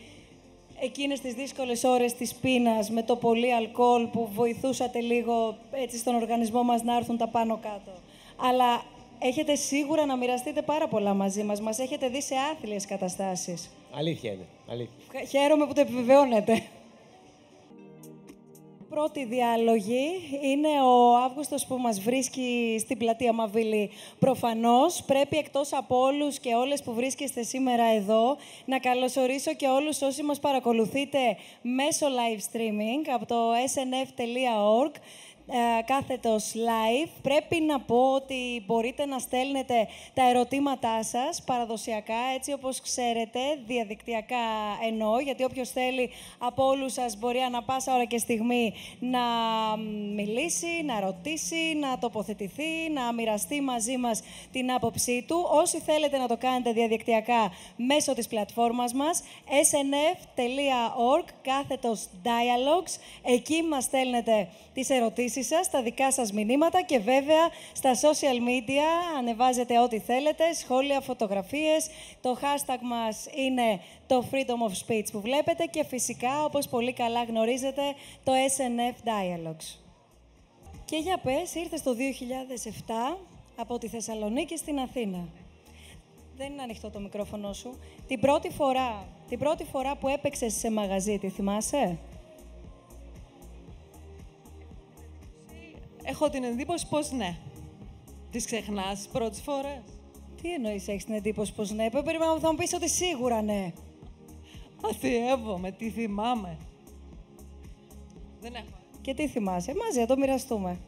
εκείνες 0.79 1.19
τις 1.19 1.33
δύσκολες 1.33 1.83
ώρες 1.83 2.13
της 2.13 2.33
πείνας 2.33 2.89
με 2.89 3.03
το 3.03 3.15
πολύ 3.15 3.53
αλκοόλ 3.53 4.07
που 4.07 4.29
βοηθούσατε 4.33 4.99
λίγο 4.99 5.57
έτσι 5.71 5.97
στον 5.97 6.15
οργανισμό 6.15 6.63
μας 6.63 6.83
να 6.83 6.95
έρθουν 6.95 7.17
τα 7.17 7.27
πάνω 7.27 7.59
κάτω. 7.61 7.91
Αλλά 8.35 8.83
έχετε 9.19 9.55
σίγουρα 9.55 10.05
να 10.05 10.17
μοιραστείτε 10.17 10.61
πάρα 10.61 10.87
πολλά 10.87 11.13
μαζί 11.13 11.43
μας. 11.43 11.61
Μας 11.61 11.79
έχετε 11.79 12.09
δει 12.09 12.21
σε 12.21 12.35
άθλιες 12.53 12.85
καταστάσεις. 12.85 13.69
Αλήθεια 13.91 14.31
είναι. 14.31 14.45
Αλήθεια. 14.67 15.23
Χαίρομαι 15.29 15.65
που 15.65 15.73
το 15.73 15.81
επιβεβαιώνετε. 15.81 16.63
Πρώτη 18.89 19.25
διάλογη 19.25 20.07
είναι 20.41 20.81
ο 20.83 21.17
Αύγουστος 21.17 21.65
που 21.65 21.77
μας 21.77 21.99
βρίσκει 21.99 22.77
στην 22.79 22.97
πλατεία 22.97 23.33
Μαβίλη. 23.33 23.89
Προφανώς 24.19 25.03
πρέπει 25.05 25.37
εκτός 25.37 25.73
από 25.73 25.99
όλους 25.99 26.39
και 26.39 26.53
όλες 26.53 26.83
που 26.83 26.93
βρίσκεστε 26.93 27.43
σήμερα 27.43 27.83
εδώ 27.83 28.37
να 28.65 28.79
καλωσορίσω 28.79 29.53
και 29.53 29.67
όλους 29.67 30.01
όσοι 30.01 30.23
μας 30.23 30.39
παρακολουθείτε 30.39 31.19
μέσω 31.61 32.05
live 32.07 32.39
streaming 32.39 33.13
από 33.13 33.25
το 33.25 33.35
snf.org 33.53 34.91
ε, 35.51 35.81
κάθετος 35.85 36.51
live. 36.55 37.09
Πρέπει 37.21 37.61
να 37.61 37.79
πω 37.79 38.13
ότι 38.13 38.63
μπορείτε 38.65 39.05
να 39.05 39.19
στέλνετε 39.19 39.87
τα 40.13 40.29
ερωτήματά 40.29 41.03
σας 41.03 41.41
παραδοσιακά, 41.45 42.19
έτσι 42.35 42.51
όπως 42.53 42.81
ξέρετε, 42.81 43.39
διαδικτυακά 43.67 44.35
εννοώ, 44.87 45.19
γιατί 45.19 45.43
όποιος 45.43 45.69
θέλει 45.69 46.09
από 46.37 46.67
όλους 46.67 46.93
σας 46.93 47.17
μπορεί 47.17 47.39
ανα 47.39 47.63
πάσα 47.63 47.93
ώρα 47.93 48.05
και 48.05 48.17
στιγμή 48.17 48.73
να 48.99 49.19
μιλήσει, 50.15 50.83
να 50.85 50.99
ρωτήσει, 50.99 51.77
να 51.79 51.97
τοποθετηθεί, 51.97 52.89
να 52.93 53.13
μοιραστεί 53.13 53.61
μαζί 53.61 53.97
μας 53.97 54.23
την 54.51 54.71
άποψή 54.71 55.25
του. 55.27 55.47
Όσοι 55.51 55.79
θέλετε 55.79 56.17
να 56.17 56.27
το 56.27 56.37
κάνετε 56.37 56.71
διαδικτυακά 56.71 57.51
μέσω 57.75 58.13
της 58.13 58.27
πλατφόρμας 58.27 58.93
μας, 58.93 59.23
snf.org, 59.71 61.25
κάθετος 61.41 62.07
dialogues. 62.23 62.99
Εκεί 63.23 63.63
μας 63.63 63.83
στέλνετε 63.83 64.47
τις 64.73 64.89
ερωτήσεις 64.89 65.38
σας, 65.43 65.69
τα 65.69 65.81
δικά 65.81 66.11
σας 66.11 66.31
μηνύματα 66.31 66.81
και 66.81 66.99
βέβαια 66.99 67.49
στα 67.73 67.93
social 67.93 68.37
media 68.49 69.17
ανεβάζετε 69.17 69.79
ό,τι 69.79 69.99
θέλετε, 69.99 70.53
σχόλια, 70.53 71.01
φωτογραφίες. 71.01 71.87
Το 72.21 72.37
hashtag 72.41 72.79
μας 72.81 73.27
είναι 73.35 73.79
το 74.07 74.23
Freedom 74.31 74.69
of 74.69 74.87
Speech 74.87 75.05
που 75.11 75.21
βλέπετε 75.21 75.65
και 75.65 75.83
φυσικά, 75.83 76.43
όπως 76.43 76.67
πολύ 76.67 76.93
καλά 76.93 77.23
γνωρίζετε, 77.23 77.81
το 78.23 78.31
SNF 78.31 79.07
Dialogues. 79.07 79.79
Και 80.85 80.97
για 80.97 81.17
πες, 81.17 81.55
ήρθες 81.55 81.83
το 81.83 81.93
2007 81.93 83.17
από 83.55 83.77
τη 83.77 83.87
Θεσσαλονίκη 83.87 84.57
στην 84.57 84.79
Αθήνα. 84.79 85.27
Δεν 86.37 86.51
είναι 86.51 86.61
ανοιχτό 86.61 86.89
το 86.89 86.99
μικρόφωνο 86.99 87.53
σου. 87.53 87.79
Την 88.07 88.19
πρώτη 88.19 88.49
φορά, 88.49 89.07
την 89.27 89.39
πρώτη 89.39 89.63
φορά 89.63 89.95
που 89.95 90.07
έπαιξες 90.07 90.53
σε 90.53 90.71
μαγαζί, 90.71 91.17
τη 91.17 91.29
θυμάσαι; 91.29 91.97
Έχω 96.09 96.29
την 96.29 96.43
εντύπωση 96.43 96.87
πως 96.89 97.11
ναι. 97.11 97.35
Τις 98.31 98.45
ξεχνάς 98.45 99.07
πρώτες 99.11 99.41
φορές. 99.41 99.81
Τι 100.41 100.53
εννοείς 100.53 100.87
έχεις 100.87 101.05
την 101.05 101.13
εντύπωση 101.13 101.53
πως 101.53 101.71
ναι; 101.71 101.89
Πε- 101.89 102.03
Περίμενα 102.03 102.39
θα 102.39 102.51
μου 102.51 102.57
πεις 102.57 102.73
ότι 102.73 102.89
σίγουρα 102.89 103.41
ναι. 103.41 103.71
Αστειεύομαι, 104.89 105.71
τι 105.71 105.89
θυμάμαι. 105.89 106.57
Δεν 108.41 108.53
έχω. 108.55 108.77
Και 109.01 109.13
τι 109.13 109.27
θυμάσαι; 109.27 109.73
Μαζί, 109.85 109.99
να 109.99 110.05
το 110.05 110.17
μοιραστούμε. 110.17 110.79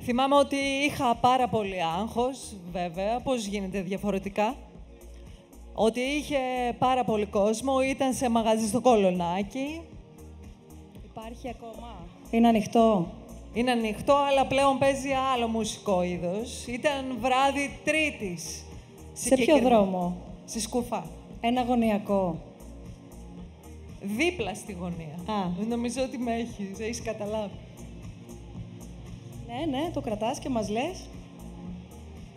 Θυμάμαι 0.00 0.34
ότι 0.34 0.56
είχα 0.56 1.14
πάρα 1.16 1.48
πολύ 1.48 1.82
άγχος, 1.82 2.56
βέβαια, 2.72 3.20
πώς 3.20 3.44
γίνεται 3.44 3.80
διαφορετικά. 3.82 4.56
Ότι 5.74 6.00
είχε 6.00 6.38
πάρα 6.78 7.04
πολύ 7.04 7.26
κόσμο, 7.26 7.80
ήταν 7.80 8.14
σε 8.14 8.28
μαγαζί 8.28 8.66
στο 8.66 8.80
Κολονάκι. 8.80 9.80
Υπάρχει 11.04 11.48
ακόμα. 11.48 12.08
Είναι 12.30 12.48
ανοιχτό. 12.48 13.12
Είναι 13.54 13.70
ανοιχτό, 13.70 14.14
αλλά 14.14 14.46
πλέον 14.46 14.78
παίζει 14.78 15.08
άλλο 15.34 15.46
μουσικό 15.48 16.02
είδος. 16.02 16.66
Ήταν 16.66 17.16
βράδυ 17.20 17.78
Τρίτης. 17.84 18.64
Σε 19.12 19.28
ποιο 19.34 19.36
Συγκεκριμένα- 19.36 19.68
δρόμο; 19.76 20.16
Στη 20.44 20.60
Σκουφά. 20.60 21.04
Ένα 21.40 21.62
γωνιακό. 21.62 22.40
Δίπλα 24.02 24.54
στη 24.54 24.72
γωνία. 24.72 25.34
Α. 25.40 25.66
Νομίζω 25.68 26.02
ότι 26.02 26.18
με 26.18 26.34
έχεις, 26.34 26.78
έχεις 26.80 27.02
καταλάβει. 27.02 27.52
Ναι, 29.46 29.78
ναι, 29.78 29.90
το 29.92 30.00
κρατάς 30.00 30.38
και 30.38 30.48
μας 30.48 30.68
λες. 30.68 31.08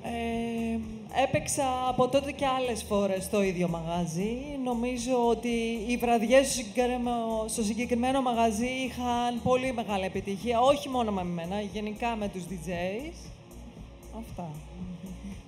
Ε, 0.04 0.80
έπαιξα 1.24 1.64
από 1.88 2.08
τότε 2.08 2.32
και 2.32 2.46
άλλες 2.46 2.84
φορές 2.84 3.24
στο 3.24 3.44
ίδιο 3.44 3.68
μαγαζί. 3.68 4.38
Νομίζω 4.64 5.28
ότι 5.28 5.84
οι 5.88 5.98
βραδιές 5.98 6.46
στο 6.46 6.56
συγκεκριμένο, 6.56 7.46
στο 7.48 7.64
συγκεκριμένο 7.64 8.22
μαγαζί 8.22 8.70
είχαν 8.86 9.42
πολύ 9.44 9.74
μεγάλη 9.74 10.06
επιτυχία. 10.06 10.60
Όχι 10.60 10.90
μόνο 10.90 11.12
με 11.12 11.24
μένα, 11.24 11.62
γενικά 11.62 12.16
με 12.16 12.28
τους 12.28 12.44
DJs. 12.50 13.14
Αυτά. 14.20 14.50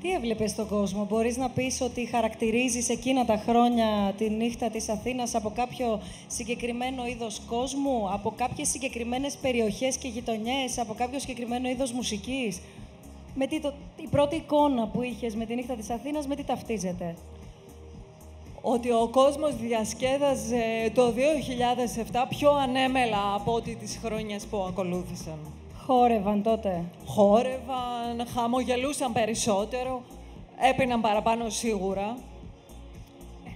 Τι 0.02 0.12
έβλεπες 0.12 0.52
στον 0.52 0.68
κόσμο, 0.68 1.06
μπορείς 1.10 1.38
να 1.38 1.50
πεις 1.50 1.82
ότι 1.82 2.06
χαρακτηρίζεις 2.06 2.90
εκείνα 2.90 3.26
τα 3.26 3.44
χρόνια 3.48 4.14
τη 4.18 4.30
νύχτα 4.30 4.70
της 4.70 4.90
Αθήνας 4.90 5.36
από 5.36 5.52
κάποιο 5.56 6.02
συγκεκριμένο 6.28 7.08
είδος 7.08 7.42
κόσμου, 7.48 8.10
από 8.12 8.34
κάποιες 8.36 8.70
συγκεκριμένες 8.70 9.38
περιοχές 9.42 9.98
και 9.98 10.08
γειτονιές, 10.08 10.78
από 10.78 10.94
κάποιο 10.94 11.20
συγκεκριμένο 11.20 11.70
είδος 11.70 11.92
μουσικής; 11.92 12.62
Με 13.36 13.48
τι 13.48 13.60
το, 13.60 13.74
η 13.96 14.08
πρώτη 14.08 14.36
εικόνα 14.36 14.88
που 14.88 15.02
είχες 15.02 15.36
με 15.36 15.46
τη 15.46 15.56
νύχτα 15.56 15.76
της 15.76 15.90
Αθήνας, 15.90 16.28
με 16.28 16.36
τι 16.36 16.44
ταυτίζεται; 16.44 17.16
Ότι 18.62 18.92
ο 18.92 19.08
κόσμος 19.12 19.56
διασκέδαζε 19.56 20.92
το 20.94 21.14
2007 22.12 22.26
πιο 22.30 22.52
ανέμελα 22.52 23.34
από 23.36 23.54
ό,τι 23.54 23.76
τις 23.76 24.00
χρόνιες 24.04 24.46
που 24.46 24.58
ακολούθησαν. 24.58 25.38
Χόρευαν 25.86 26.44
τότε; 26.44 26.84
Χόρευαν, 27.06 28.28
χαμογελούσαν 28.34 29.14
περισσότερο, 29.14 30.02
έπιναν 30.70 31.02
παραπάνω 31.02 31.50
σίγουρα. 31.50 32.18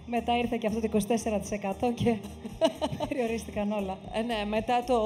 Μετά 0.05 0.38
ήρθε 0.38 0.57
και 0.57 0.67
αυτό 0.67 0.79
το 0.79 1.00
24% 1.89 1.93
και 1.95 2.15
περιορίστηκαν 3.07 3.71
όλα. 3.71 3.98
Ε, 4.13 4.21
ναι, 4.21 4.45
μετά 4.48 4.83
το... 4.83 4.98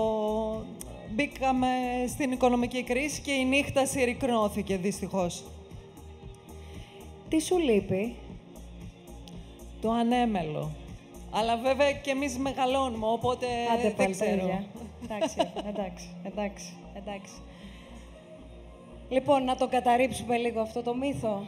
Μπήκαμε 1.14 1.68
στην 2.08 2.32
οικονομική 2.32 2.84
κρίση 2.84 3.22
και 3.22 3.32
η 3.32 3.46
νύχτα 3.46 3.86
συρρυκνώθηκε, 3.86 4.78
δυστυχώς. 4.78 5.44
Τι 7.30 7.42
σου 7.42 7.58
λείπει, 7.58 8.16
Το 9.82 9.92
ανέμελο. 9.92 10.72
Αλλά 11.32 11.58
βέβαια 11.58 11.92
και 11.92 12.12
εμείς 12.12 12.38
μεγαλώνουμε, 12.38 13.06
οπότε 13.08 13.46
Άντε 13.74 13.82
δεν 13.82 13.96
πάλι 13.96 14.16
τα 14.16 14.26
ξέρω. 14.26 14.42
ίδια. 14.42 14.66
εντάξει, 15.04 15.36
εντάξει, 15.68 16.10
εντάξει, 16.24 16.74
εντάξει. 16.94 17.34
Λοιπόν, 19.10 19.44
να 19.44 19.56
το 19.56 19.68
καταρρύψουμε 19.68 20.38
λίγο 20.38 20.62
αυτό 20.62 20.82
το 20.84 20.96
μύθο. 20.96 21.44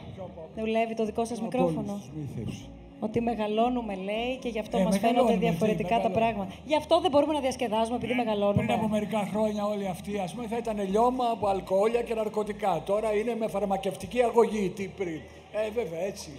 Δουλεύει 0.56 0.94
το 0.94 1.04
δικό 1.04 1.24
σας 1.24 1.36
Από 1.38 1.46
μικρόφωνο. 1.46 1.92
όλους 1.92 2.02
τους 2.04 2.10
μύθους. 2.36 2.64
Ότι 3.00 3.20
μεγαλώνουμε, 3.20 3.94
λέει, 3.94 4.36
και 4.40 4.48
γι' 4.48 4.58
αυτό 4.58 4.78
Ε, 4.78 4.82
μας 4.82 4.98
φαίνονται 4.98 5.16
μεγαλώνουμε, 5.22 5.46
διαφορετικά 5.50 5.94
έτσι, 5.94 6.02
τα 6.02 6.08
μεγαλώνουμε. 6.08 6.32
πράγματα. 6.32 6.62
Γι' 6.66 6.76
αυτό 6.76 7.00
δεν 7.00 7.10
μπορούμε 7.10 7.32
να 7.32 7.40
διασκεδάζουμε, 7.40 7.96
επειδή 7.96 8.14
μεγαλώνουμε. 8.14 8.62
Πριν 8.64 8.78
από 8.78 8.88
μερικά 8.88 9.28
χρόνια 9.32 9.66
όλοι 9.66 9.86
αυτοί, 9.88 10.18
ας 10.18 10.32
πούμε, 10.34 10.46
θα 10.46 10.56
ήταν 10.56 10.76
λιώμα 10.90 11.24
από 11.30 11.46
αλκοόλια 11.46 12.02
και 12.02 12.14
ναρκωτικά. 12.14 12.82
Τώρα 12.86 13.14
είναι 13.14 13.34
με 13.34 13.48
φαρμακευτική 13.48 14.22
αγωγή, 14.22 14.68
τι 14.76 14.84
πριν. 14.88 15.20
Ε, 15.52 15.70
βέβαια, 15.74 16.00
έτσι. 16.00 16.30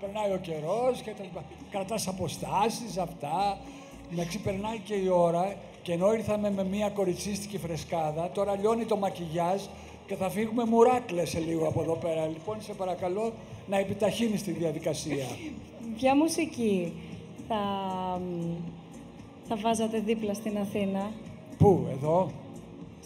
Περνάει 0.00 0.30
ο 0.32 0.38
καιρός 0.42 1.00
και 1.04 1.10
τα 1.18 1.22
λοιπά. 1.22 1.42
Κρατάς 1.70 2.08
αποστάσεις, 2.08 2.96
αυτά. 2.98 3.58
Εντάξει, 4.12 4.38
περνάει 4.40 4.78
και 4.78 4.94
η 4.94 5.08
ώρα 5.08 5.54
και 5.82 5.92
ενώ 5.92 6.12
ήρθαμε 6.12 6.50
με 6.50 6.64
μια 6.64 6.88
κοριτσίστικη 6.88 7.58
φρεσκάδα, 7.58 8.30
τώρα 8.34 8.56
λιώνει 8.60 8.84
το 8.84 8.96
μακιγιάζ 8.96 9.60
και 10.06 10.14
θα 10.14 10.30
φύγουμε 10.30 10.64
μουράκλες 10.64 11.28
σε 11.30 11.38
λίγο 11.38 11.66
από 11.68 11.82
εδώ 11.82 11.94
πέρα. 11.94 12.26
Λοιπόν, 12.26 12.56
σε 12.62 12.72
παρακαλώ 12.72 13.32
να 13.66 13.78
επιταχύνεις 13.78 14.42
τη 14.42 14.50
διαδικασία. 14.50 15.24
Ποια 15.96 16.16
μουσική 16.16 16.92
θα, 17.48 17.56
θα 19.48 19.56
βάζατε 19.56 19.98
δίπλα 20.00 20.34
στην 20.34 20.58
Αθήνα; 20.58 21.10
Πού, 21.58 21.86
εδώ; 21.92 22.30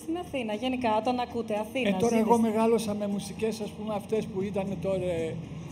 Στην 0.03 0.17
Αθήνα, 0.19 0.55
γενικά, 0.55 0.97
όταν 0.97 1.21
ακούτε 1.21 1.55
Αθήνα. 1.59 1.89
Ε, 1.89 1.93
τώρα 1.93 2.09
ζείτε 2.17 2.21
εγώ 2.21 2.33
στη- 2.33 2.43
μεγάλωσα 2.43 2.95
με 2.95 3.07
μουσικές, 3.07 3.61
ας 3.61 3.71
πούμε, 3.71 3.95
αυτές 3.95 4.27
που 4.27 4.43
ήταν 4.43 4.67
τώρα 4.83 4.99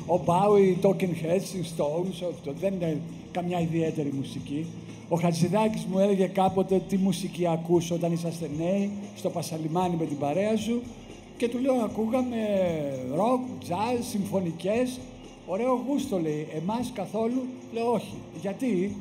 ο 0.06 0.20
Bowie, 0.26 0.60
οι 0.60 0.76
Talking 0.82 1.24
Heads, 1.24 1.54
οι 1.54 1.64
Stones, 1.76 2.28
αυτό. 2.30 2.52
δεν 2.60 2.72
είναι 2.74 3.00
καμιά 3.32 3.60
ιδιαίτερη 3.60 4.12
μουσική. 4.12 4.66
Ο 5.08 5.16
Χατζηδάκης 5.16 5.84
μου 5.84 5.98
έλεγε 5.98 6.26
κάποτε 6.26 6.82
τι 6.88 6.96
μουσική 6.96 7.46
ακούς 7.46 7.90
όταν 7.90 8.12
είσαστε 8.12 8.50
νέοι, 8.58 8.90
στο 9.16 9.30
Πασαλιμάνι 9.30 9.96
με 9.96 10.04
την 10.06 10.18
παρέα 10.18 10.56
σου 10.56 10.82
και 11.36 11.48
του 11.48 11.58
λέω 11.58 11.74
ακούγαμε 11.74 12.36
ροκ, 13.14 13.40
jazz, 13.68 13.98
συμφωνικές, 14.10 14.98
ωραίο 15.48 15.84
γούστο 15.86 16.18
λέει, 16.18 16.46
εμάς 16.54 16.92
καθόλου, 16.94 17.42
λέω 17.72 17.92
όχι. 17.92 18.16
Γιατί, 18.40 18.96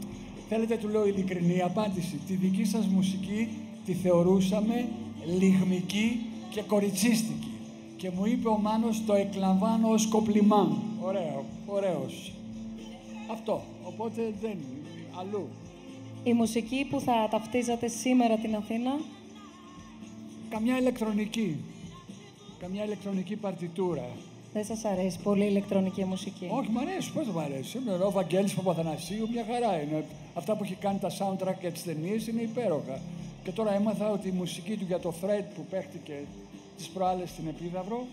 θέλετε 0.50 0.77
του 0.77 0.88
λέω 0.88 1.08
ειλικρινή 1.08 1.62
απάντηση, 1.62 2.20
τη 2.27 2.34
δική 2.34 2.66
σας 2.66 2.86
μουσική 2.86 3.48
τη 3.86 3.94
θεωρούσαμε 3.94 4.89
λιγμική 5.39 6.25
και 6.50 6.62
κοριτσίστικη. 6.62 7.51
Και 7.98 8.10
μου 8.10 8.25
είπε 8.25 8.48
ο 8.48 8.58
Μάνος 8.58 9.06
το 9.06 9.13
εκλαμβάνω 9.13 9.89
ως 9.89 10.08
κοπλιμάν. 10.08 10.77
Ωραίο, 11.01 11.46
ωραίος. 11.66 12.32
Αυτό. 13.32 13.62
Οπότε 13.84 14.34
δεν, 14.42 14.58
αλλού. 15.20 15.48
Η 16.24 16.34
μουσική 16.34 16.88
που 16.89 17.00
θα 17.00 17.27
ταυτίζατε 17.32 17.88
σήμερα 17.88 18.36
την 18.36 18.56
Αθήνα; 18.56 19.00
Καμιά 20.50 20.77
ηλεκτρονική. 20.77 21.58
Καμιά 22.60 22.84
ηλεκτρονική 22.84 23.36
παρτιτούρα. 23.36 24.10
Δεν 24.57 24.65
σας 24.65 24.85
αρέσει 24.85 25.19
πολύ 25.23 25.43
η 25.43 25.47
ηλεκτρονική 25.49 26.03
μουσική; 26.05 26.47
Όχι, 26.51 26.69
μ' 26.69 26.77
αρέσει, 26.77 27.11
πώς 27.11 27.25
δεν 27.25 27.33
μ' 27.33 27.39
αρέσει; 27.39 27.77
Είναι 27.77 27.91
ο 28.03 28.11
Βαγγέλης 28.11 28.53
Παπαθανασίου, 28.53 29.29
μια 29.31 29.45
χαρά 29.51 29.81
είναι. 29.81 30.05
Αυτά 30.33 30.55
που 30.55 30.63
έχει 30.63 30.75
κάνει 30.75 30.99
τα 30.99 31.09
soundtrack 31.19 31.57
για 31.61 31.71
τις 31.71 31.83
ταινίες 31.83 32.27
είναι 32.27 32.41
υπέροχα. 32.41 32.99
Και 33.43 33.51
τώρα 33.51 33.73
έμαθα 33.75 34.11
ότι 34.11 34.27
η 34.27 34.31
μουσική 34.31 34.75
του 34.77 34.85
για 34.87 34.99
το 34.99 35.13
Fred 35.21 35.45
που 35.55 35.65
παίχτηκε 35.69 36.13
τις 36.77 36.87
προάλλες 36.87 37.29
στην 37.29 37.47
Επίδαυρο, 37.47 38.05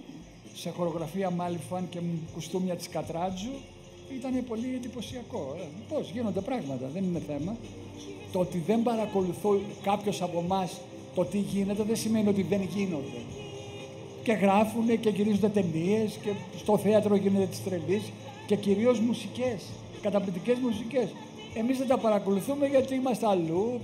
σε 0.55 0.71
χορογραφία 0.71 1.31
Μάλιφαν 1.31 1.89
και 1.89 1.99
κουστούμια 2.35 2.77
της 2.77 2.89
Κατράτζου, 2.89 3.55
ήταν 4.17 4.45
πολύ 4.49 4.75
εντυπωσιακό. 4.75 5.57
Ε, 5.61 5.95
πώς 5.95 6.11
γίνονται 6.11 6.41
πράγματα, 6.41 6.87
δεν 6.95 7.05
είναι 7.05 7.23
θέμα. 7.27 7.57
Το 8.33 8.39
ότι 8.39 8.59
δεν 8.67 8.83
παρακολουθώ 8.83 9.61
κάποιος 9.83 10.23
από 10.23 10.39
εμάς 10.39 10.81
το 11.15 11.25
τι 11.25 11.39
γίνεται 11.39 11.83
δεν 11.83 11.97
σημαίνει 11.97 12.29
ότι 12.29 12.43
δεν 12.43 12.63
γίνονται 12.63 13.44
και 14.25 14.33
γράφουν 14.33 15.01
και 15.01 15.09
γυρίζονται 15.11 15.49
ταινίες 15.49 16.19
και 16.23 16.31
στο 16.57 16.79
θέατρο 16.79 17.15
γίνεται 17.17 17.47
τη 17.47 17.57
τρελής 17.65 18.13
και 18.47 18.57
κυρίως 18.57 19.01
μουσικές. 19.01 19.63
Καταπληκτικές 20.03 20.59
μουσικές. 20.59 21.15
Εμείς 21.55 21.79
δεν 21.79 21.87
τα 21.87 21.99
παρακολουθούμε 21.99 22.67
γιατί 22.67 22.95
είμαστε 22.95 23.27
αλλού. 23.27 23.81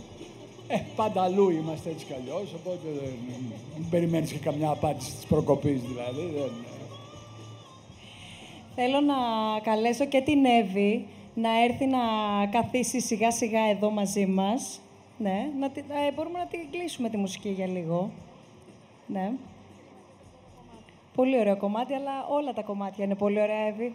Ε, 0.69 0.77
πάντα 0.97 1.23
αλλού 1.23 1.51
είμαστε 1.51 1.91
έτσι 1.91 2.05
κι 2.07 2.13
αλλιώς. 2.21 2.53
Οπότε 2.55 2.79
δεν, 3.01 3.13
δεν 3.77 3.87
περιμένεις 3.91 4.33
και 4.33 4.39
καμιά 4.39 4.71
απάντηση 4.71 5.13
της 5.13 5.25
προκοπής 5.25 5.81
δηλαδή. 5.81 6.33
Δεν, 6.39 6.51
Θέλω 8.75 9.01
να 9.01 9.15
καλέσω 9.63 10.05
και 10.07 10.21
την 10.21 10.45
Εύη 10.45 11.07
να 11.35 11.63
έρθει 11.65 11.87
να 11.87 11.99
καθίσει 12.51 13.01
σιγά 13.01 13.31
σιγά 13.31 13.61
εδώ 13.71 13.91
μαζί 13.91 14.27
μας. 14.27 14.81
Ναι, 15.19 15.49
να, 15.61 15.71
τη- 15.71 15.81
ε, 15.81 16.13
μπορούμε 16.15 16.39
να 16.39 16.47
την 16.47 16.61
κλείσουμε 16.71 17.09
τη 17.09 17.17
μουσική 17.17 17.49
για 17.49 17.67
λίγο. 17.67 18.11
Ναι. 19.07 19.33
Πολύ 21.15 21.39
ωραίο 21.39 21.57
κομμάτι, 21.57 21.95
αλλά 21.95 22.27
όλα 22.29 22.53
τα 22.53 22.63
κομμάτια 22.63 23.05
είναι 23.05 23.15
πολύ 23.15 23.41
ωραία, 23.41 23.67
Εύη. 23.67 23.95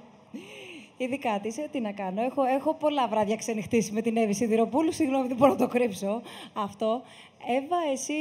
Ειδικά 0.97 1.39
της, 1.41 1.57
ε, 1.57 1.67
τι 1.71 1.79
να 1.79 1.91
κάνω. 1.91 2.21
Έχω, 2.21 2.43
έχω 2.43 2.73
πολλά 2.73 3.07
βράδια 3.07 3.35
ξενυχτήσει 3.35 3.91
με 3.91 4.01
την 4.01 4.17
Εύη 4.17 4.33
Σιδηροπούλου. 4.33 4.91
Συγγνώμη, 4.91 5.27
δεν 5.27 5.37
μπορώ 5.37 5.51
να 5.51 5.57
το 5.57 5.67
κρύψω 5.67 6.21
αυτό. 6.53 7.01
Εύα, 7.47 7.77
εσύ, 7.91 8.13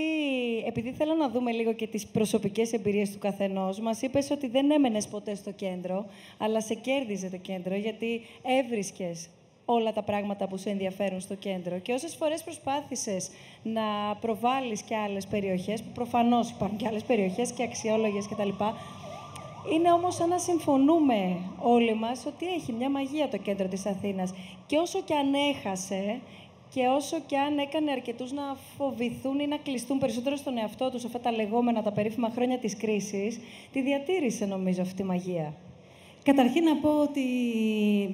επειδή 0.66 0.90
θέλω 0.90 1.14
να 1.14 1.28
δούμε 1.28 1.52
λίγο 1.52 1.72
και 1.72 1.86
τις 1.86 2.06
προσωπικές 2.06 2.72
εμπειρίες 2.72 3.12
του 3.12 3.18
καθενός, 3.18 3.80
μας 3.80 4.02
είπες 4.02 4.30
ότι 4.30 4.48
δεν 4.48 4.70
έμενες 4.70 5.08
ποτέ 5.08 5.34
στο 5.34 5.50
κέντρο, 5.50 6.06
αλλά 6.38 6.60
σε 6.60 6.74
κέρδιζε 6.74 7.30
το 7.30 7.36
κέντρο, 7.36 7.74
γιατί 7.74 8.20
έβρισκες 8.42 9.28
όλα 9.64 9.92
τα 9.92 10.02
πράγματα 10.02 10.48
που 10.48 10.56
σε 10.56 10.70
ενδιαφέρουν 10.70 11.20
στο 11.20 11.34
κέντρο. 11.34 11.78
Και 11.78 11.92
όσες 11.92 12.14
φορές 12.14 12.42
προσπάθησες 12.42 13.30
να 13.62 13.82
προβάλλεις 14.20 14.82
και 14.82 14.96
άλλες 14.96 15.26
περιοχές, 15.26 15.82
που 15.82 15.90
προφανώς 15.94 16.50
υπάρχουν 16.50 16.78
και 16.78 16.86
άλλες 16.86 17.02
περιοχές 17.02 17.52
και 17.52 17.62
αξιόλογες 17.62 18.28
κτλ., 18.28 18.48
είναι 19.72 19.92
όμως 19.92 20.14
σαν 20.14 20.28
να 20.28 20.38
συμφωνούμε 20.38 21.36
όλοι 21.62 21.94
μας 21.94 22.26
ότι 22.26 22.46
έχει 22.46 22.72
μια 22.72 22.90
μαγεία 22.90 23.28
το 23.28 23.36
κέντρο 23.36 23.68
της 23.68 23.86
Αθήνας. 23.86 24.32
Και 24.66 24.76
όσο 24.76 25.00
και 25.00 25.14
αν 25.14 25.34
έχασε 25.34 26.20
και 26.74 26.86
όσο 26.86 27.20
και 27.26 27.38
αν 27.38 27.58
έκανε 27.58 27.90
αρκετούς 27.90 28.32
να 28.32 28.56
φοβηθούν 28.76 29.38
ή 29.38 29.46
να 29.46 29.56
κλειστούν 29.56 29.98
περισσότερο 29.98 30.36
στον 30.36 30.58
εαυτό 30.58 30.90
τους 30.90 31.04
αυτά 31.04 31.20
τα 31.20 31.32
λεγόμενα, 31.32 31.82
τα 31.82 31.92
περίφημα 31.92 32.30
χρόνια 32.30 32.58
της 32.58 32.76
κρίσης, 32.76 33.40
τη 33.72 33.82
διατήρησε 33.82 34.46
νομίζω 34.46 34.82
αυτή 34.82 34.94
τη 34.94 35.04
μαγεία. 35.04 35.54
Καταρχήν 36.24 36.64
να 36.64 36.76
πω 36.76 36.88
ότι 36.88 37.20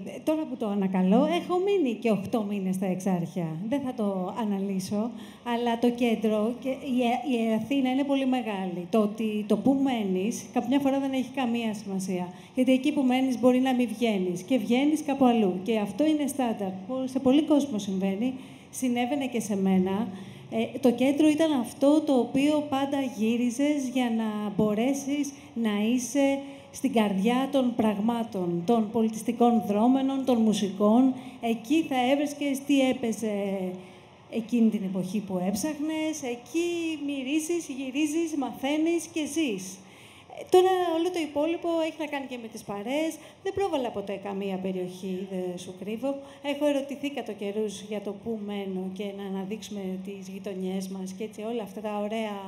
ε, 0.05 0.19
τώρα 0.25 0.43
που 0.49 0.57
το 0.57 0.67
ανακαλώ, 0.69 1.29
έχω 1.41 1.55
μείνει 1.67 1.95
και 1.95 2.13
8 2.33 2.45
μήνες 2.49 2.75
στα 2.75 2.87
Εξάρχεια. 2.87 3.47
Δεν 3.69 3.81
θα 3.81 3.95
το 3.95 4.35
αναλύσω, 4.41 5.11
αλλά 5.55 5.79
το 5.79 5.91
κέντρο 5.91 6.55
και 6.61 6.69
η, 6.69 6.97
Ε- 7.13 7.35
η 7.35 7.55
Αθήνα 7.55 7.91
είναι 7.91 8.05
πολύ 8.05 8.27
μεγάλη. 8.27 8.87
Το 8.91 8.99
ότι 8.99 9.45
το 9.49 9.57
που 9.57 9.81
μένεις, 9.83 10.47
κάποια 10.53 10.79
φορά 10.79 11.01
δεν 11.01 11.13
έχει 11.13 11.31
καμία 11.35 11.75
σημασία. 11.75 12.29
Γιατί 12.55 12.73
εκεί 12.73 12.93
που 12.93 13.03
μένεις 13.03 13.41
μπορεί 13.41 13.61
να 13.61 13.75
μην 13.75 13.89
βγαίνεις 13.89 14.43
και 14.43 14.59
βγαίνεις 14.59 15.03
κάπου 15.07 15.25
αλλού. 15.25 15.61
Και 15.63 15.79
αυτό 15.79 16.07
είναι 16.07 16.27
στάνταρ. 16.27 16.73
Σε 17.05 17.19
πολύ 17.19 17.43
κόσμο 17.43 17.79
συμβαίνει. 17.79 18.35
Συνέβαινε 18.71 19.27
και 19.27 19.41
σε 19.41 19.57
μένα. 19.57 20.09
Ε, 20.51 20.79
το 20.79 20.91
κέντρο 20.93 21.29
ήταν 21.29 21.53
αυτό 21.61 22.01
το 22.01 22.13
οποίο 22.13 22.67
πάντα 22.69 22.99
γύριζες 23.17 23.89
για 23.93 24.11
να 24.17 24.53
μπορέσεις 24.57 25.33
να 25.55 25.71
είσαι 25.93 26.39
στην 26.71 26.93
καρδιά 26.93 27.49
των 27.53 27.75
πραγμάτων, 27.77 28.63
των 28.67 28.91
πολιτιστικών 28.91 29.63
δρόμενων, 29.67 30.25
των 30.25 30.37
μουσικών. 30.37 31.15
Εκεί 31.41 31.83
θα 31.89 32.11
έβρισκες 32.11 32.59
τι 32.59 32.89
έπαιζε 32.89 33.33
εκείνη 34.31 34.71
την 34.71 34.83
εποχή 34.83 35.21
που 35.21 35.43
έψαχνες. 35.47 36.23
Εκεί 36.23 36.69
μυρίζεις, 37.07 37.67
γυρίζεις, 37.69 38.37
μαθαίνεις 38.37 39.07
και 39.07 39.27
ζεις. 39.27 39.79
Ε, 40.39 40.45
Τώρα 40.51 40.71
όλο 40.97 41.11
το 41.11 41.21
υπόλοιπο 41.29 41.69
έχει 41.87 41.99
να 41.99 42.07
κάνει 42.07 42.27
και 42.27 42.39
με 42.43 42.49
τις 42.49 42.63
παρέες. 42.63 43.13
Δεν 43.43 43.53
πρόβαλα 43.55 43.91
ποτέ 43.91 44.21
καμία 44.25 44.57
περιοχή, 44.57 45.29
δεν 45.31 45.59
σου 45.59 45.75
κρύβω. 45.81 46.15
Έχω 46.43 46.67
ερωτηθεί 46.67 47.11
κατά 47.11 47.33
καιρούς 47.33 47.81
για 47.81 48.01
το 48.01 48.13
πού 48.23 48.41
μένω 48.47 48.91
και 48.93 49.05
να 49.19 49.25
αναδείξουμε 49.31 49.83
τις 50.05 50.29
γειτονιές 50.29 50.89
μας 50.89 51.13
και 51.13 51.25
έτσι 51.25 51.41
όλα 51.43 51.63
αυτά 51.63 51.81
τα 51.81 51.99
ωραία 52.05 52.39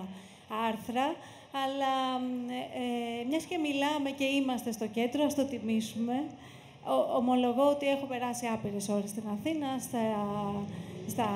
άρθρα. 0.69 1.15
Αλλά 1.53 2.21
ε, 2.49 3.23
ε, 3.23 3.25
μιας 3.29 3.45
και 3.45 3.59
μιλάμε 3.59 4.11
και 4.11 4.25
είμαστε 4.25 4.73
στο 4.73 4.87
κέντρο, 4.87 5.25
ας 5.25 5.35
το 5.35 5.45
τιμήσουμε. 5.45 6.25
Ο, 6.85 7.17
ομολογώ 7.17 7.69
ότι 7.71 7.87
έχω 7.87 8.07
περάσει 8.07 8.47
άπειρες 8.47 8.89
ώρες 8.89 9.11
στην 9.11 9.23
Αθήνα, 9.33 9.79
στα, 9.79 10.01
στα, 11.09 11.29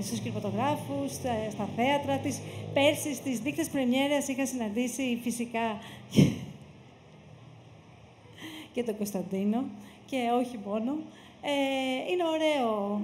στους 0.00 0.18
κινηματογράφους, 0.18 1.12
στα, 1.12 1.50
στα 1.50 1.68
θέατρα 1.76 2.16
της. 2.16 2.40
Πέρσι 2.74 3.14
στις 3.14 3.38
δείκτες 3.38 3.68
πρεμιέρας 3.68 4.28
είχα 4.28 4.46
συναντήσει 4.46 5.20
φυσικά 5.22 5.78
και 8.72 8.82
τον 8.82 8.96
Κωνσταντίνο 8.96 9.64
και 10.06 10.30
όχι 10.40 10.58
μόνο. 10.66 10.96
Ε, 11.42 12.12
είναι 12.12 12.24
ωραίο 12.24 13.00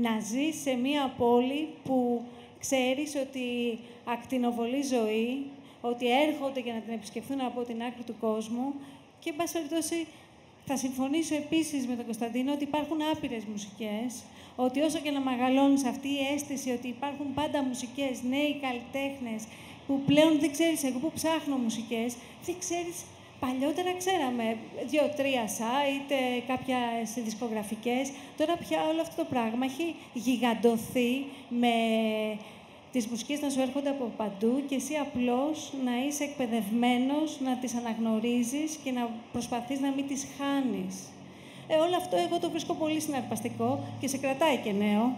να 0.00 0.20
ζεις 0.20 0.60
σε 0.62 0.74
μία 0.74 1.14
πόλη 1.18 1.68
που 1.84 2.22
ξέρεις 2.58 3.14
ότι 3.16 3.78
ακτινοβολεί 4.04 4.82
ζωή, 4.82 5.46
ότι 5.90 6.04
έρχονται 6.26 6.60
για 6.60 6.74
να 6.74 6.80
την 6.80 6.92
επισκεφθούν 6.92 7.40
από 7.40 7.60
την 7.62 7.82
άκρη 7.82 8.02
του 8.02 8.14
κόσμου 8.20 8.74
και, 9.20 9.30
εν 9.30 9.36
πάση 9.36 9.52
περιπτώσει, 9.52 10.06
θα 10.64 10.76
συμφωνήσω 10.76 11.34
επίσης 11.34 11.86
με 11.86 11.94
τον 11.94 12.04
Κωνσταντίνο 12.04 12.52
ότι 12.52 12.64
υπάρχουν 12.64 12.98
άπειρες 13.12 13.44
μουσικές, 13.44 14.22
ότι 14.56 14.80
όσο 14.80 14.98
και 14.98 15.10
να 15.10 15.20
μεγαλώνεις 15.20 15.84
αυτή 15.84 16.08
η 16.08 16.18
αίσθηση 16.34 16.70
ότι 16.70 16.88
υπάρχουν 16.88 17.34
πάντα 17.34 17.62
μουσικές, 17.62 18.22
νέοι 18.22 18.60
καλλιτέχνες, 18.64 19.42
που 19.86 20.00
πλέον 20.06 20.38
δεν 20.40 20.52
ξέρεις, 20.52 20.84
εγώ 20.84 20.98
που 20.98 21.12
ψάχνω 21.12 21.56
μουσικές, 21.56 22.14
δεν 22.44 22.54
ξέρεις 22.58 22.96
Παλιότερα 23.46 23.94
ξέραμε 23.98 24.56
δύο-τρία 24.90 25.44
site, 25.58 26.10
ε, 26.10 26.40
κάποια 26.52 26.78
δισκογραφικές. 27.24 28.10
Τώρα 28.36 28.56
πια 28.56 28.78
όλο 28.90 29.00
αυτό 29.00 29.16
το 29.22 29.28
πράγμα 29.30 29.64
έχει 29.64 29.94
γιγαντωθεί 30.12 31.24
με 31.48 31.74
τις 32.92 33.06
μουσικές 33.06 33.40
να 33.40 33.50
σου 33.50 33.60
έρχονται 33.60 33.88
από 33.88 34.12
παντού 34.16 34.62
και 34.68 34.74
εσύ 34.74 34.94
απλώς 34.94 35.72
να 35.84 36.04
είσαι 36.06 36.24
εκπαιδευμένος, 36.24 37.40
να 37.40 37.56
τις 37.56 37.74
αναγνωρίζεις 37.74 38.78
και 38.84 38.90
να 38.90 39.10
προσπαθείς 39.32 39.80
να 39.80 39.90
μην 39.90 40.06
τις 40.06 40.26
χάνεις. 40.38 40.94
Ε, 41.66 41.76
όλο 41.76 41.96
αυτό 41.96 42.16
εγώ 42.16 42.38
το 42.38 42.50
βρίσκω 42.50 42.74
πολύ 42.74 43.00
συναρπαστικό 43.00 43.84
και 44.00 44.08
σε 44.08 44.18
κρατάει 44.18 44.56
και 44.56 44.72
νέο. 44.72 45.16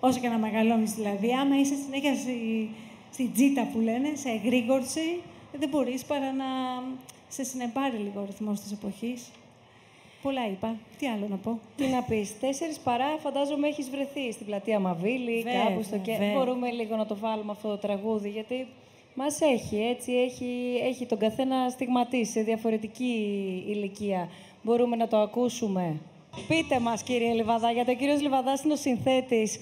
Όσο 0.00 0.20
και 0.20 0.28
να 0.28 0.38
μεγαλώνεις 0.38 0.92
δηλαδή. 0.92 1.32
Άμα 1.32 1.58
είσαι 1.60 1.74
συνέχεια 1.84 2.14
στη, 2.14 2.70
στη 3.12 3.30
τζίτα 3.34 3.68
που 3.72 3.80
λένε, 3.80 4.12
σε 4.14 4.28
εγρήγορση, 4.28 5.20
δεν 5.52 5.68
μπορείς 5.68 6.04
παρά 6.04 6.32
να 6.32 6.44
σε 7.28 7.44
συνεπάρει 7.44 7.96
λίγο 7.96 8.20
ο 8.20 8.24
ρυθμός 8.24 8.60
της 8.60 8.72
εποχής. 8.72 9.30
Πολλά 10.22 10.46
είπα. 10.48 10.76
Τι 10.98 11.06
άλλο 11.06 11.26
να 11.30 11.36
πω. 11.36 11.58
Τι 11.76 11.86
να 11.86 12.02
πεις. 12.02 12.38
Τέσσερις 12.40 12.78
παρά 12.78 13.06
φαντάζομαι 13.18 13.68
έχεις 13.68 13.90
βρεθεί 13.90 14.32
στην 14.32 14.46
πλατεία 14.46 14.78
Μαβίλη, 14.78 15.42
Βέβαια, 15.42 15.64
κάπου 15.64 15.82
στο 15.82 15.96
και... 15.96 16.12
βέβαια. 16.12 16.32
Μπορούμε 16.38 16.70
λίγο 16.70 16.96
να 16.96 17.06
το 17.06 17.16
βάλουμε 17.16 17.52
αυτό 17.52 17.68
το 17.68 17.76
τραγούδι, 17.78 18.28
γιατί 18.28 18.66
μας 19.14 19.40
έχει, 19.40 19.76
έτσι, 19.76 20.12
έχει, 20.12 20.46
έχει 20.82 21.06
τον 21.06 21.18
καθένα 21.18 21.68
στιγματίσει 21.70 22.32
σε 22.32 22.40
διαφορετική 22.42 23.14
ηλικία. 23.68 24.28
Μπορούμε 24.62 24.96
να 24.96 25.08
το 25.08 25.16
ακούσουμε. 25.16 25.96
Πείτε 26.48 26.78
μας, 26.80 27.02
κύριε 27.02 27.32
Λιβαδά, 27.32 27.70
γιατί 27.70 27.90
ο 27.90 27.94
κύριος 27.94 28.20
Λιβαδάς 28.20 28.62
είναι 28.62 28.72
ο 28.72 28.76
συνθέτης, 28.76 29.58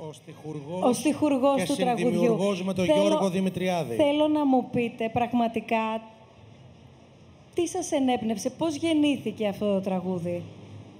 Ο, 0.00 0.06
ο 0.08 0.12
στιχουργός, 0.12 0.82
ο 0.82 0.92
στιχουργός 0.92 1.56
και 1.62 1.66
του 1.66 1.74
τραγουδιού. 1.76 2.08
συνδημιουργός 2.10 2.62
με 2.62 2.74
τον 2.74 2.84
Θέλω- 2.84 3.00
Γιώργο 3.06 3.30
Δημητριάδη. 3.30 3.94
Θέλω 3.94 4.28
να 4.28 4.46
μου 4.46 4.68
πείτε 4.72 5.08
πραγματικά 5.08 6.02
τι 7.60 7.66
σας 7.66 7.92
ενέπνευσε, 7.92 8.50
πώς 8.50 8.74
γεννήθηκε 8.74 9.46
αυτό 9.46 9.74
το 9.74 9.80
τραγούδι; 9.80 10.42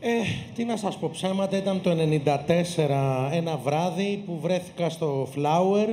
Ε, 0.00 0.08
τι 0.54 0.64
να 0.64 0.76
σας 0.76 0.98
πω, 0.98 1.10
ψέματα 1.12 1.56
ήταν 1.56 1.80
το 1.80 1.90
94 1.90 3.28
ένα 3.32 3.56
βράδυ 3.56 4.22
που 4.26 4.38
βρέθηκα 4.40 4.90
στο 4.90 5.28
Flower 5.36 5.86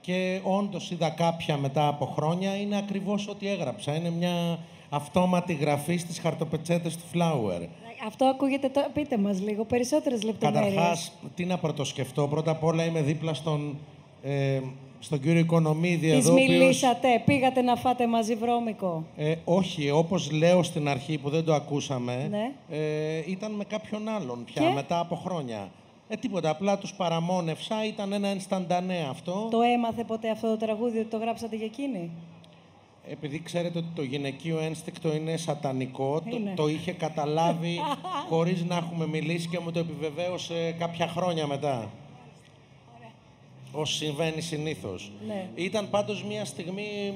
και 0.00 0.40
όντως 0.42 0.90
είδα 0.90 1.10
κάποια 1.10 1.56
μετά 1.56 1.88
από 1.88 2.06
χρόνια. 2.06 2.56
Είναι 2.56 2.76
ακριβώς 2.76 3.28
ό,τι 3.28 3.48
έγραψα. 3.48 3.94
Είναι 3.94 4.10
μια 4.10 4.58
αυτόματη 4.90 5.52
γραφή 5.52 5.96
στις 5.96 6.18
χαρτοπετσέτες 6.18 6.96
του 6.96 7.04
Flower. 7.14 7.66
Αυτό 8.06 8.24
ακούγεται 8.24 8.68
τώρα. 8.68 8.88
Πείτε 8.88 9.18
μας 9.18 9.40
λίγο, 9.40 9.64
περισσότερες 9.64 10.22
λεπτομέρειες. 10.22 10.74
Καταρχάς, 10.74 11.12
τι 11.34 11.44
να 11.44 11.58
πρωτοσκεφτώ. 11.58 12.28
Πρώτα 12.28 12.50
απ' 12.50 12.64
όλα 12.64 12.84
είμαι 12.84 13.02
δίπλα 13.02 13.34
στον, 13.34 13.78
ε, 14.22 14.60
στον 15.00 15.20
κύριο 15.20 15.38
Οικονομίδη 15.40 16.10
Της 16.10 16.18
εδώ, 16.24 16.30
ο 16.30 16.32
οποίος- 16.32 16.48
μιλήσατε, 16.58 17.22
πήγατε 17.24 17.62
να 17.62 17.76
φάτε 17.76 18.06
μαζί 18.06 18.34
βρώμικο. 18.34 19.04
Ε, 19.16 19.34
όχι, 19.44 19.90
όπως 19.90 20.30
λέω 20.30 20.62
στην 20.62 20.88
αρχή 20.88 21.18
που 21.18 21.30
δεν 21.30 21.44
το 21.44 21.54
ακούσαμε, 21.54 22.26
Ναι. 22.30 22.52
ε, 22.76 23.22
ήταν 23.26 23.52
με 23.52 23.64
κάποιον 23.64 24.08
άλλον 24.08 24.44
πια, 24.44 24.62
Και; 24.62 24.72
μετά 24.74 24.98
από 25.00 25.14
χρόνια. 25.16 25.68
Ε, 26.08 26.16
τίποτα, 26.16 26.50
απλά 26.50 26.78
τους 26.78 26.92
παραμόνευσα, 26.94 27.84
ήταν 27.86 28.12
ένα 28.12 28.28
ενσταντανέ 28.28 29.06
αυτό. 29.10 29.48
Το 29.50 29.60
έμαθε 29.60 30.04
ποτέ 30.04 30.30
αυτό 30.30 30.48
το 30.48 30.56
τραγούδι 30.56 30.98
ότι 30.98 31.08
το 31.08 31.16
γράψατε 31.16 31.56
για 31.56 31.66
εκείνη; 31.66 32.10
Επειδή 33.10 33.40
ξέρετε 33.42 33.78
ότι 33.78 33.88
το 33.94 34.02
γυναικείο 34.02 34.58
ένστικτο 34.58 35.14
είναι 35.14 35.36
σατανικό, 35.36 36.20
το, 36.30 36.36
Είναι. 36.36 36.52
το 36.56 36.68
είχε 36.68 36.92
καταλάβει 36.92 37.80
χωρίς 38.28 38.64
να 38.64 38.76
έχουμε 38.76 39.06
μιλήσει 39.06 39.48
και 39.48 39.58
μου 39.58 39.70
το 39.72 39.78
επιβεβαίωσε 39.78 40.76
κάποια 40.78 41.06
χρόνια 41.06 41.46
μετά. 41.46 41.90
Ως 43.72 43.94
συμβαίνει 43.94 44.40
συνήθως. 44.40 45.12
Ναι. 45.26 45.48
Ήταν 45.54 45.90
πάντως 45.90 46.24
μια 46.24 46.44
στιγμή, 46.44 47.14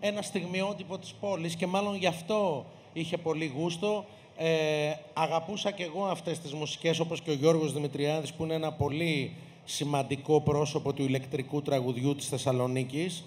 ένα 0.00 0.22
στιγμιότυπο 0.22 0.98
της 0.98 1.14
πόλης 1.20 1.54
και 1.54 1.66
μάλλον 1.66 1.96
γι' 1.96 2.06
αυτό 2.06 2.66
είχε 2.92 3.16
πολύ 3.16 3.52
γούστο. 3.56 4.04
Ε, 4.36 4.92
αγαπούσα 5.12 5.70
και 5.70 5.82
εγώ 5.82 6.04
αυτές 6.04 6.38
τις 6.38 6.52
μουσικές 6.52 6.98
όπως 6.98 7.20
και 7.20 7.30
ο 7.30 7.34
Γιώργος 7.34 7.72
Δημητριάδης 7.72 8.32
που 8.32 8.44
είναι 8.44 8.54
ένα 8.54 8.72
πολύ 8.72 9.32
σημαντικό 9.64 10.40
πρόσωπο 10.40 10.92
του 10.92 11.02
ηλεκτρικού 11.02 11.62
τραγουδιού 11.62 12.14
της 12.14 12.28
Θεσσαλονίκης 12.28 13.24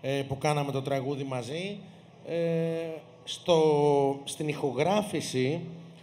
ε, 0.00 0.22
που 0.28 0.38
κάναμε 0.38 0.72
το 0.72 0.82
τραγούδι 0.82 1.24
μαζί. 1.24 1.78
Ε, 2.26 2.36
στο, 3.24 3.60
στην 4.24 4.48
ηχογράφηση 4.48 5.60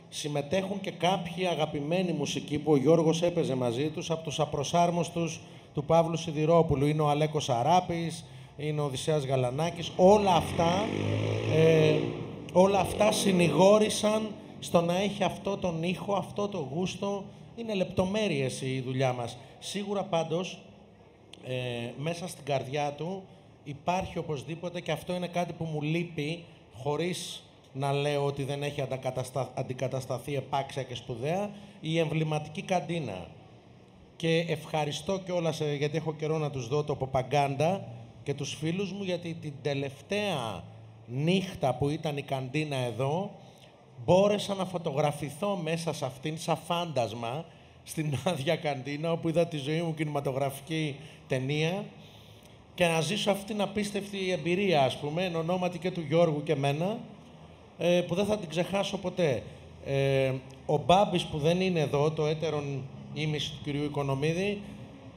συμμετέχουν 0.09 0.81
και 0.81 0.91
κάποιοι 0.91 1.45
αγαπημένοι 1.45 2.11
μουσικοί 2.11 2.57
που 2.57 2.71
ο 2.71 2.75
Γιώργος 2.75 3.21
έπαιζε 3.21 3.55
μαζί 3.55 3.89
τους 3.89 4.11
από 4.11 4.23
τους 4.23 4.39
απροσάρμοστους 4.39 5.41
του 5.75 5.83
Παύλου 5.83 6.17
Σιδηρόπουλου. 6.17 6.85
Είναι 6.85 7.01
ο 7.01 7.09
Αλέκος 7.09 7.49
Αράπης, 7.49 8.25
είναι 8.57 8.81
ο 8.81 8.83
Οδυσσέας 8.83 9.25
Γαλανάκης. 9.25 9.91
Όλα 9.95 10.35
αυτά, 10.35 10.85
ε, 11.53 11.95
όλα 12.53 12.79
αυτά 12.79 13.11
συνηγόρησαν 13.11 14.27
στο 14.59 14.81
να 14.81 14.97
έχει 14.97 15.23
αυτό 15.23 15.57
τον 15.57 15.83
ήχο, 15.83 16.13
αυτό 16.13 16.47
το 16.47 16.67
γούστο. 16.73 17.23
Είναι 17.55 17.73
λεπτομέρειες 17.73 18.61
η 18.61 18.81
δουλειά 18.85 19.13
μας. 19.13 19.37
Σίγουρα 19.59 20.03
πάντως 20.03 20.59
ε, 21.47 21.53
μέσα 21.97 22.27
στην 22.27 22.45
καρδιά 22.45 22.91
του 22.91 23.23
υπάρχει 23.63 24.17
οπωσδήποτε 24.17 24.81
και 24.81 24.91
αυτό 24.91 25.13
είναι 25.13 25.27
κάτι 25.27 25.53
που 25.53 25.63
μου 25.63 25.81
λείπει 25.81 26.43
χωρίς 26.73 27.43
να 27.73 27.91
λέω 27.93 28.25
ότι 28.25 28.43
δεν 28.43 28.63
έχει 28.63 28.81
αντακαταστα... 28.81 29.51
αντικατασταθεί 29.55 30.35
επάξια 30.35 30.83
και 30.83 30.95
σπουδαία 30.95 31.49
η 31.79 31.99
εμβληματική 31.99 32.61
καντίνα. 32.61 33.27
Και 34.15 34.45
ευχαριστώ 34.47 35.19
κιόλας 35.19 35.61
γιατί 35.77 35.97
έχω 35.97 36.13
καιρό 36.13 36.37
να 36.37 36.49
τους 36.49 36.67
δω 36.67 36.83
το 36.83 36.95
Ποπαγκάντα 36.95 37.87
και 38.23 38.33
τους 38.33 38.53
φίλους 38.53 38.91
μου 38.91 39.03
γιατί 39.03 39.33
την 39.41 39.53
τελευταία 39.61 40.63
νύχτα 41.07 41.75
που 41.75 41.89
ήταν 41.89 42.17
η 42.17 42.21
καντίνα 42.21 42.75
εδώ 42.75 43.31
μπόρεσα 44.05 44.53
να 44.53 44.65
φωτογραφηθώ 44.65 45.55
μέσα 45.55 45.93
σε 45.93 46.05
αυτήν 46.05 46.37
σαν 46.37 46.57
φάντασμα 46.65 47.45
στην 47.83 48.13
άδεια 48.25 48.55
καντίνα 48.55 49.11
όπου 49.11 49.29
είδα 49.29 49.47
τη 49.47 49.57
ζωή 49.57 49.81
μου 49.81 49.93
κινηματογραφική 49.93 50.95
ταινία 51.27 51.85
και 52.75 52.85
να 52.85 53.01
ζήσω 53.01 53.31
αυτή 53.31 53.45
την 53.45 53.61
απίστευτη 53.61 54.31
εμπειρία, 54.31 54.83
ας 54.83 54.97
πούμε, 54.97 55.23
εν 55.23 55.35
ονόματι 55.35 55.77
και 55.77 55.91
του 55.91 56.01
Γιώργου 56.07 56.43
και 56.43 56.55
μένα, 56.55 56.97
ε, 57.77 58.01
που 58.01 58.15
δεν 58.15 58.25
θα 58.25 58.37
την 58.37 58.49
ξεχάσω 58.49 58.97
ποτέ. 58.97 59.43
Ε, 59.85 60.33
ο 60.65 60.77
Μπάμπης 60.77 61.25
που 61.25 61.37
δεν 61.37 61.61
είναι 61.61 61.79
εδώ, 61.79 62.11
το 62.11 62.25
έτερον 62.25 62.83
ήμιση 63.15 63.51
του 63.51 63.57
κυρίου 63.63 63.83
Οικονομίδη, 63.83 64.61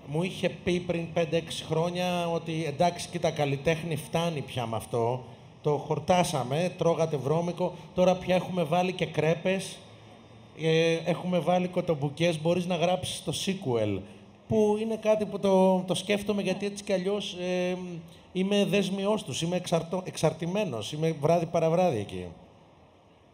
μου 0.06 0.22
είχε 0.22 0.48
πει 0.48 0.80
πριν 0.80 1.06
5-6 1.14 1.22
χρόνια 1.68 2.28
ότι 2.28 2.64
εντάξει, 2.66 3.08
κοίτα, 3.08 3.30
καλλιτέχνη 3.30 3.96
φτάνει 3.96 4.40
πια 4.40 4.66
με 4.66 4.76
αυτό. 4.76 5.24
Το 5.62 5.76
χορτάσαμε, 5.76 6.72
τρώγατε 6.78 7.16
βρώμικο, 7.16 7.74
τώρα 7.94 8.14
πια 8.14 8.34
έχουμε 8.34 8.62
βάλει 8.62 8.92
και 8.92 9.06
κρέπες, 9.06 9.78
ε, 10.62 10.94
έχουμε 11.04 11.38
βάλει 11.38 11.68
κοτομπουκές, 11.68 12.40
μπορείς 12.40 12.66
να 12.66 12.76
γράψεις 12.76 13.24
το 13.24 13.32
sequel. 13.46 14.00
Που 14.48 14.76
είναι 14.80 14.96
κάτι 14.96 15.24
που 15.24 15.38
το, 15.38 15.78
το 15.86 15.94
σκέφτομαι 15.94 16.42
γιατί 16.42 16.66
έτσι 16.66 16.84
κι 16.84 16.92
αλλιώς 16.92 17.32
ε, 17.32 17.76
είμαι 18.32 18.64
δέσμιός 18.64 19.24
τους, 19.24 19.42
είμαι 19.42 19.56
εξαρτώ, 19.56 20.02
εξαρτημένος, 20.04 20.92
είμαι 20.92 21.16
βράδυ 21.20 21.46
παραβράδυ 21.46 21.98
εκεί. 21.98 22.26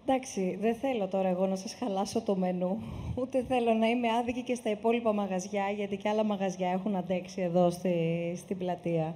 Εντάξει, 0.06 0.58
δεν 0.60 0.74
θέλω 0.74 1.06
τώρα 1.06 1.28
εγώ 1.28 1.46
να 1.46 1.56
σας 1.56 1.74
χαλάσω 1.74 2.20
το 2.22 2.36
μενού, 2.36 2.82
ούτε 3.20 3.44
θέλω 3.48 3.72
να 3.72 3.86
είμαι 3.86 4.08
άδικη 4.20 4.42
και 4.42 4.54
στα 4.54 4.70
υπόλοιπα 4.70 5.12
μαγαζιά, 5.12 5.70
γιατί 5.76 5.96
και 5.96 6.08
άλλα 6.08 6.24
μαγαζιά 6.24 6.70
έχουν 6.70 6.96
αντέξει 6.96 7.40
εδώ 7.40 7.70
στη, 7.70 7.94
στην 8.36 8.58
πλατεία. 8.58 9.14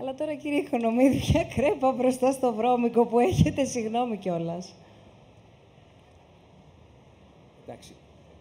Αλλά 0.00 0.14
τώρα, 0.14 0.34
κύριε 0.34 0.58
Οικονομίδη, 0.58 1.18
ποια 1.26 1.44
κρέπα 1.44 1.92
μπροστά 1.92 2.32
στο 2.32 2.52
βρώμικο 2.52 3.06
που 3.06 3.18
έχετε, 3.18 3.64
συγγνώμη 3.64 4.16
κιόλας. 4.16 4.74
Εντάξει, 7.66 7.94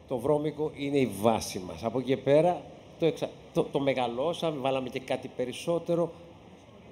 το 0.08 0.18
βρώμικο 0.18 0.72
είναι 0.76 0.98
η 0.98 1.10
βάση 1.22 1.60
μας. 1.60 1.84
Από 1.84 2.00
εκεί 2.00 2.08
και 2.08 2.18
πέρα 2.18 2.62
το, 3.00 3.06
εξα... 3.06 3.30
το, 3.54 3.64
το 3.64 3.80
μεγαλώσαμε, 3.80 4.58
βάλαμε 4.58 4.90
και 4.90 5.00
κάτι 5.00 5.28
περισσότερο. 5.36 6.12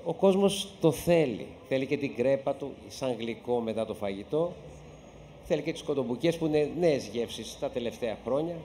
Ο 0.03 0.13
κόσμος 0.13 0.67
το 0.81 0.91
θέλει. 0.91 1.47
Θέλει 1.67 1.85
και 1.85 1.97
την 1.97 2.15
κρέπα 2.15 2.53
του 2.53 2.71
σαν 2.87 3.15
γλυκό 3.19 3.59
μετά 3.59 3.85
το 3.85 3.93
φαγητό. 3.93 4.51
Θέλει 5.43 5.61
και 5.61 5.71
τις 5.71 5.83
κοντομπουκές 5.83 6.37
που 6.37 6.45
είναι 6.45 6.69
νέες 6.79 7.07
γεύσεις 7.07 7.57
τα 7.59 7.69
τελευταία 7.69 8.17
χρόνια. 8.25 8.55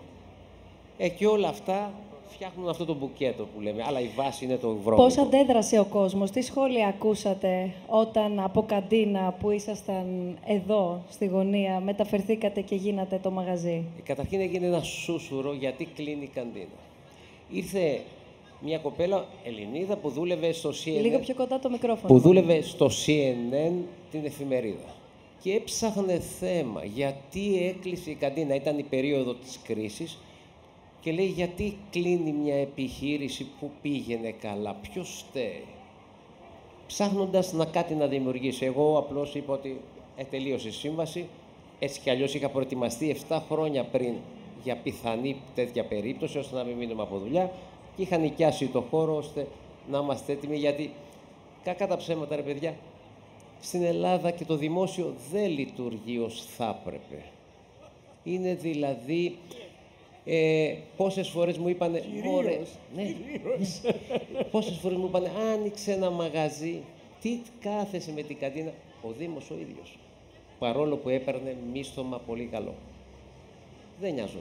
Ε, 0.99 1.09
και 1.09 1.27
όλα 1.27 1.49
αυτά 1.49 1.93
φτιάχνουν 2.29 2.69
αυτό 2.69 2.85
το 2.85 2.95
μπουκέτο 2.95 3.49
που 3.55 3.61
λέμε. 3.61 3.83
Αλλά 3.87 4.01
η 4.01 4.09
βάση 4.17 4.45
είναι 4.45 4.57
το 4.57 4.69
βρώμικο. 4.69 5.05
Πώς 5.05 5.19
αντέδρασε 5.19 5.79
ο 5.79 5.85
κόσμος, 5.85 6.31
τι 6.31 6.43
σχόλια 6.43 6.87
ακούσατε 6.87 7.71
όταν 7.87 8.41
από 8.41 8.63
καντίνα 8.63 9.37
που 9.41 9.51
ήσασταν 9.51 10.39
εδώ 10.47 11.03
στη 11.11 11.27
γωνία 11.27 11.81
μεταφερθήκατε 11.81 12.61
και 12.61 12.75
γίνατε 12.75 13.19
το 13.23 13.31
μαγαζί; 13.31 13.85
Ε, 13.99 14.03
Καταρχήν 14.05 14.41
έγινε 14.41 14.67
ένα 14.67 14.83
σούσουρο 14.83 15.53
γιατί 15.55 15.85
κλείνει 15.95 16.23
η 16.23 16.31
καντίνα. 16.35 16.79
Ήρθε 17.51 18.01
μια 18.65 18.79
κοπέλα 18.79 19.27
Ελληνίδα 19.45 19.97
που 19.97 20.09
δούλευε 20.09 20.53
στο 20.53 20.71
CNN. 20.71 21.01
Λίγο 21.01 21.19
πιο 21.19 21.35
κοντά 21.35 21.59
το 21.59 21.71
μικρόφωνο. 21.71 22.15
που 22.15 22.19
δούλευε 22.21 22.63
στο 22.63 22.87
CNN 22.87 23.73
την 24.11 24.25
εφημερίδα. 24.25 24.95
Και 25.43 25.53
έψαχνε 25.53 26.19
θέμα 26.19 26.85
γιατί 26.85 27.67
έκλεισε 27.67 28.11
η 28.11 28.15
καντίνα. 28.15 28.55
Ήταν 28.55 28.79
η 28.79 28.83
περίοδο 28.83 29.35
της 29.35 29.61
κρίσης 29.65 30.19
και 31.01 31.13
λέει 31.13 31.27
γιατί 31.27 31.77
κλείνει 31.91 32.33
μια 32.33 32.55
επιχείρηση 32.55 33.47
που 33.61 33.71
πήγαινε 33.83 34.31
καλά. 34.31 34.75
Ποιος 34.75 35.25
φταίει; 35.29 35.65
ψάχνοντας 36.87 37.53
να 37.53 37.65
κάτι 37.65 37.95
να 37.95 38.07
δημιουργήσει. 38.07 38.65
Εγώ 38.65 38.99
απλώς 38.99 39.35
είπα 39.35 39.53
ότι 39.53 39.81
ε, 40.17 40.25
τελείωσε 40.25 40.69
η 40.69 40.71
σύμβαση, 40.71 41.27
έτσι 41.79 42.01
κι 42.01 42.11
αλλιώς 42.11 42.35
είχα 42.35 42.49
προετοιμαστεί 42.49 43.17
7 43.29 43.39
χρόνια 43.51 43.85
πριν 43.85 44.15
για 44.63 44.77
πιθανή 44.77 45.37
τέτοια 45.55 45.85
περίπτωση, 45.85 46.39
ώστε 46.39 46.57
να 46.57 46.65
μην 46.65 46.77
μείνουμε 46.77 47.03
από 47.03 47.19
δουλειά 47.19 47.53
και 47.97 48.03
είχα 48.03 48.17
νοικιάσει 48.17 48.67
το 48.67 48.81
χώρο 48.81 49.17
ώστε 49.17 49.47
να 49.91 49.99
είμαστε 49.99 50.33
έτοιμοι, 50.33 50.57
γιατί 50.57 50.93
κακά 51.65 51.87
τα 51.87 51.97
ψέματα 51.97 52.37
ρε 52.37 52.43
παιδιά, 52.43 52.75
στην 53.61 53.83
Ελλάδα 53.83 54.31
και 54.31 54.45
το 54.45 54.57
δημόσιο 54.57 55.15
δεν 55.33 55.51
λειτουργεί 55.51 56.19
ως 56.19 56.47
θα 56.57 56.81
έπρεπε. 56.81 57.25
Είναι 58.25 58.55
δηλαδή 58.55 59.37
ε, 60.25 60.75
πόσες 60.97 61.29
φορές 61.29 61.59
μου 61.59 61.69
είπανε... 61.69 62.01
Κυρίως, 62.01 62.69
ναι. 62.95 63.15
πόσες 64.51 64.77
φορές 64.77 64.99
μου 64.99 65.07
είπανε, 65.07 65.31
άνοιξε 65.53 65.93
ένα 65.93 66.11
μαγαζί, 66.11 66.83
τι 67.21 67.39
κάθεσαι 67.61 68.13
με 68.13 68.23
την 68.23 68.39
καντίνα. 68.39 68.73
Ο 69.03 69.11
Δήμος 69.19 69.51
ο 69.51 69.55
ίδιος. 69.55 69.99
Παρόλο 70.59 70.97
που 70.97 71.09
έπαιρνε 71.09 71.57
μίσθωμα 71.73 72.19
πολύ 72.19 72.45
καλό. 72.45 72.75
Δεν 74.01 74.15
νοιάζω. 74.15 74.39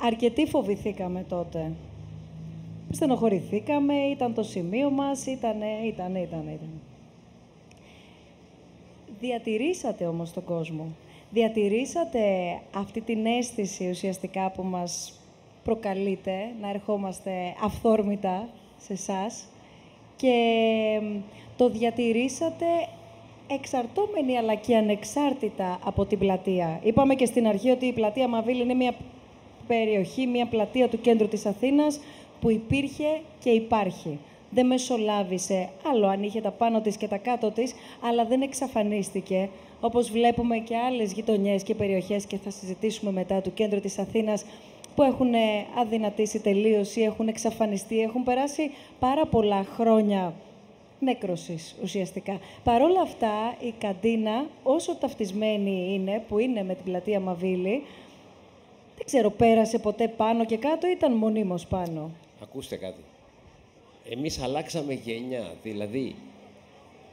Αρκετοί 0.00 0.46
φοβηθήκαμε 0.46 1.24
τότε. 1.28 1.72
Στενοχωρηθήκαμε, 2.90 3.94
ήταν 3.94 4.34
το 4.34 4.42
σημείο 4.42 4.90
μας, 4.90 5.26
ήτανε, 5.26 5.66
ήτανε, 5.86 6.18
ήτανε, 6.18 6.50
ήτανε. 6.50 6.80
Διατηρήσατε 9.20 10.06
όμως 10.06 10.32
τον 10.32 10.44
κόσμο. 10.44 10.86
Διατηρήσατε 11.30 12.20
αυτή 12.74 13.00
την 13.00 13.26
αίσθηση 13.26 13.90
ουσιαστικά 13.90 14.50
που 14.50 14.62
μας 14.62 15.20
προκαλείτε, 15.64 16.32
να 16.60 16.68
ερχόμαστε 16.68 17.30
αυθόρμητα 17.62 18.48
σε 18.78 18.92
εσάς 18.92 19.44
και 20.16 21.00
το 21.56 21.68
διατηρήσατε 21.70 22.66
εξαρτώμενοι 23.50 24.36
αλλά 24.36 24.54
και 24.54 24.76
ανεξάρτητα 24.76 25.78
από 25.84 26.04
την 26.04 26.18
πλατεία. 26.18 26.80
Είπαμε 26.82 27.14
και 27.14 27.26
στην 27.26 27.46
αρχή 27.46 27.70
ότι 27.70 27.86
η 27.86 27.92
πλατεία 27.92 28.28
Μαβίλη 28.28 28.62
είναι 28.62 28.74
μια 28.74 28.94
περιοχή, 29.68 30.26
μια 30.26 30.46
πλατεία 30.46 30.88
του 30.88 31.00
κέντρου 31.00 31.28
της 31.28 31.46
Αθήνας 31.46 32.00
που 32.40 32.50
υπήρχε 32.50 33.20
και 33.40 33.50
υπάρχει. 33.50 34.18
Δεν 34.50 34.66
μεσολάβησε, 34.66 35.68
άλλο 35.92 36.06
αν 36.06 36.22
είχε 36.22 36.40
τα 36.40 36.50
πάνω 36.50 36.80
της 36.80 36.96
και 36.96 37.08
τα 37.08 37.16
κάτω 37.16 37.50
της, 37.50 37.74
αλλά 38.00 38.24
δεν 38.24 38.42
εξαφανίστηκε, 38.42 39.48
όπως 39.80 40.10
βλέπουμε 40.10 40.56
και 40.56 40.76
άλλες 40.76 41.12
γειτονιές 41.12 41.62
και 41.62 41.74
περιοχές 41.74 42.26
και 42.26 42.36
θα 42.36 42.50
συζητήσουμε 42.50 43.12
μετά 43.12 43.40
του 43.40 43.54
κέντρου 43.54 43.80
της 43.80 43.98
Αθήνας, 43.98 44.44
που 44.94 45.02
έχουν 45.02 45.32
αδυνατήσει 45.78 46.40
τελείως 46.40 46.96
ή 46.96 47.02
έχουν 47.02 47.28
εξαφανιστεί, 47.28 48.00
έχουν 48.00 48.24
περάσει 48.24 48.70
πάρα 48.98 49.26
πολλά 49.26 49.64
χρόνια 49.76 50.34
νέκρωσης 51.00 51.76
ουσιαστικά. 51.82 52.38
Παρ' 52.64 52.82
όλα 52.82 53.00
αυτά, 53.00 53.56
η 53.60 53.74
καντίνα, 53.78 54.46
όσο 54.62 54.96
ταυτισμένη 54.96 55.90
είναι, 55.94 56.22
που 56.28 56.38
είναι 56.38 56.62
με 56.62 56.74
την 56.74 56.84
πλατεία 56.84 57.20
Μαβίλη, 57.20 57.82
δεν 58.98 59.06
ξέρω, 59.06 59.30
πέρασε 59.30 59.78
ποτέ 59.78 60.08
πάνω 60.08 60.44
και 60.44 60.56
κάτω 60.56 60.86
ή 60.86 60.90
ήταν 60.90 61.12
μονίμως 61.12 61.66
πάνω; 61.66 62.10
Ακούστε 62.42 62.76
κάτι. 62.76 63.04
Εμείς 64.10 64.42
αλλάξαμε 64.42 64.92
γενιά, 64.92 65.54
δηλαδή 65.62 66.14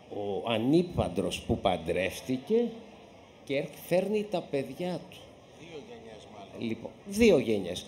ο 0.10 0.52
ανήπαντρος 0.52 1.42
που 1.42 1.58
παντρεύτηκε 1.58 2.68
και 3.44 3.68
φέρνει 3.88 4.24
τα 4.32 4.42
παιδιά 4.42 5.00
του. 5.10 5.18
Δύο 5.60 5.82
γενιές 5.90 6.28
μάλλον. 6.34 6.68
Λοιπόν, 6.70 6.92
δύο 7.06 7.38
γενιές. 7.38 7.86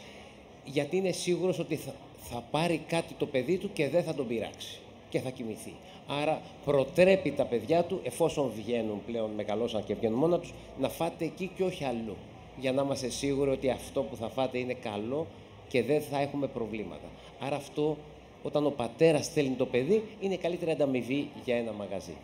Γιατί 0.66 0.98
είναι 0.98 1.12
σίγουρος 1.12 1.60
ότι 1.60 1.76
θα, 1.76 1.94
θα 2.18 2.44
πάρει 2.52 2.82
κάτι 2.88 3.14
το 3.14 3.26
παιδί 3.26 3.58
του 3.58 3.70
και 3.74 3.90
δεν 3.90 4.04
θα 4.04 4.14
τον 4.14 4.28
πειράξει 4.28 4.80
και 5.10 5.20
θα 5.20 5.30
κοιμηθεί. 5.30 5.74
Άρα 6.08 6.42
προτρέπει 6.66 7.32
τα 7.32 7.46
παιδιά 7.46 7.84
του, 7.84 8.00
εφόσον 8.04 8.52
βγαίνουν 8.56 9.02
πλέον, 9.06 9.32
μεγαλώσαν 9.32 9.84
και 9.84 9.96
βγαίνουν 9.96 10.18
μόνα 10.20 10.40
τους, 10.40 10.54
να 10.80 10.90
φάτε 10.90 11.26
εκεί 11.26 11.52
και 11.56 11.64
όχι 11.64 11.84
αλλού. 11.84 12.16
Για 12.60 12.72
να 12.72 12.82
είμαστε 12.82 13.10
σίγουροι 13.10 13.50
ότι 13.50 13.70
αυτό 13.70 14.02
που 14.02 14.16
θα 14.16 14.30
φάτε 14.30 14.58
είναι 14.58 14.74
καλό 14.74 15.28
και 15.68 15.84
δεν 15.84 16.02
θα 16.02 16.20
έχουμε 16.20 16.48
προβλήματα. 16.48 17.08
Άρα 17.40 17.56
αυτό, 17.56 17.98
όταν 18.44 18.66
ο 18.66 18.70
πατέρας 18.70 19.26
στέλνει 19.26 19.56
το 19.56 19.66
παιδί, 19.66 20.04
είναι 20.20 20.36
καλύτερη 20.36 20.72
ανταμοιβή 20.72 21.30
για 21.46 21.56
ένα 21.56 21.72
μαγαζί. 21.72 22.16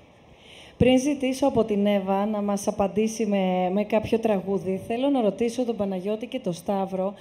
Πριν 0.77 0.99
ζητήσω 0.99 1.47
από 1.47 1.63
την 1.63 1.85
Εύα 1.85 2.25
να 2.25 2.41
μας 2.41 2.67
απαντήσει 2.67 3.25
με, 3.25 3.69
με 3.73 3.83
κάποιο 3.83 4.19
τραγούδι, 4.19 4.81
θέλω 4.87 5.09
να 5.09 5.21
ρωτήσω 5.21 5.65
τον 5.65 5.75
Παναγιώτη 5.75 6.27
και 6.27 6.39
τον 6.39 6.53
Σταύρο 6.53 7.13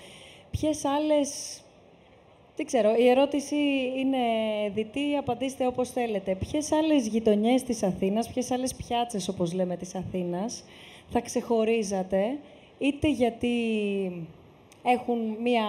ποιες 0.51 0.85
άλλες 0.85 1.61
δεν 2.57 2.67
ξέρω, 2.67 2.95
η 2.99 3.09
ερώτηση 3.09 3.57
είναι 3.97 4.19
διτή, 4.75 5.17
απαντήστε 5.17 5.67
όπως 5.67 5.91
θέλετε. 5.91 6.35
Ποιες 6.35 6.73
άλλες 6.73 7.07
γειτονιές 7.07 7.63
της 7.63 7.83
Αθήνας, 7.83 8.29
ποιες 8.29 8.51
άλλες 8.51 8.75
πιάτσες, 8.75 9.29
όπως 9.29 9.53
λέμε, 9.53 9.77
της 9.77 9.95
Αθήνας, 9.95 10.65
θα 11.11 11.21
ξεχωρίζατε, 11.21 12.39
είτε 12.83 13.11
γιατί 13.11 13.57
έχουν 14.83 15.19
μια 15.43 15.65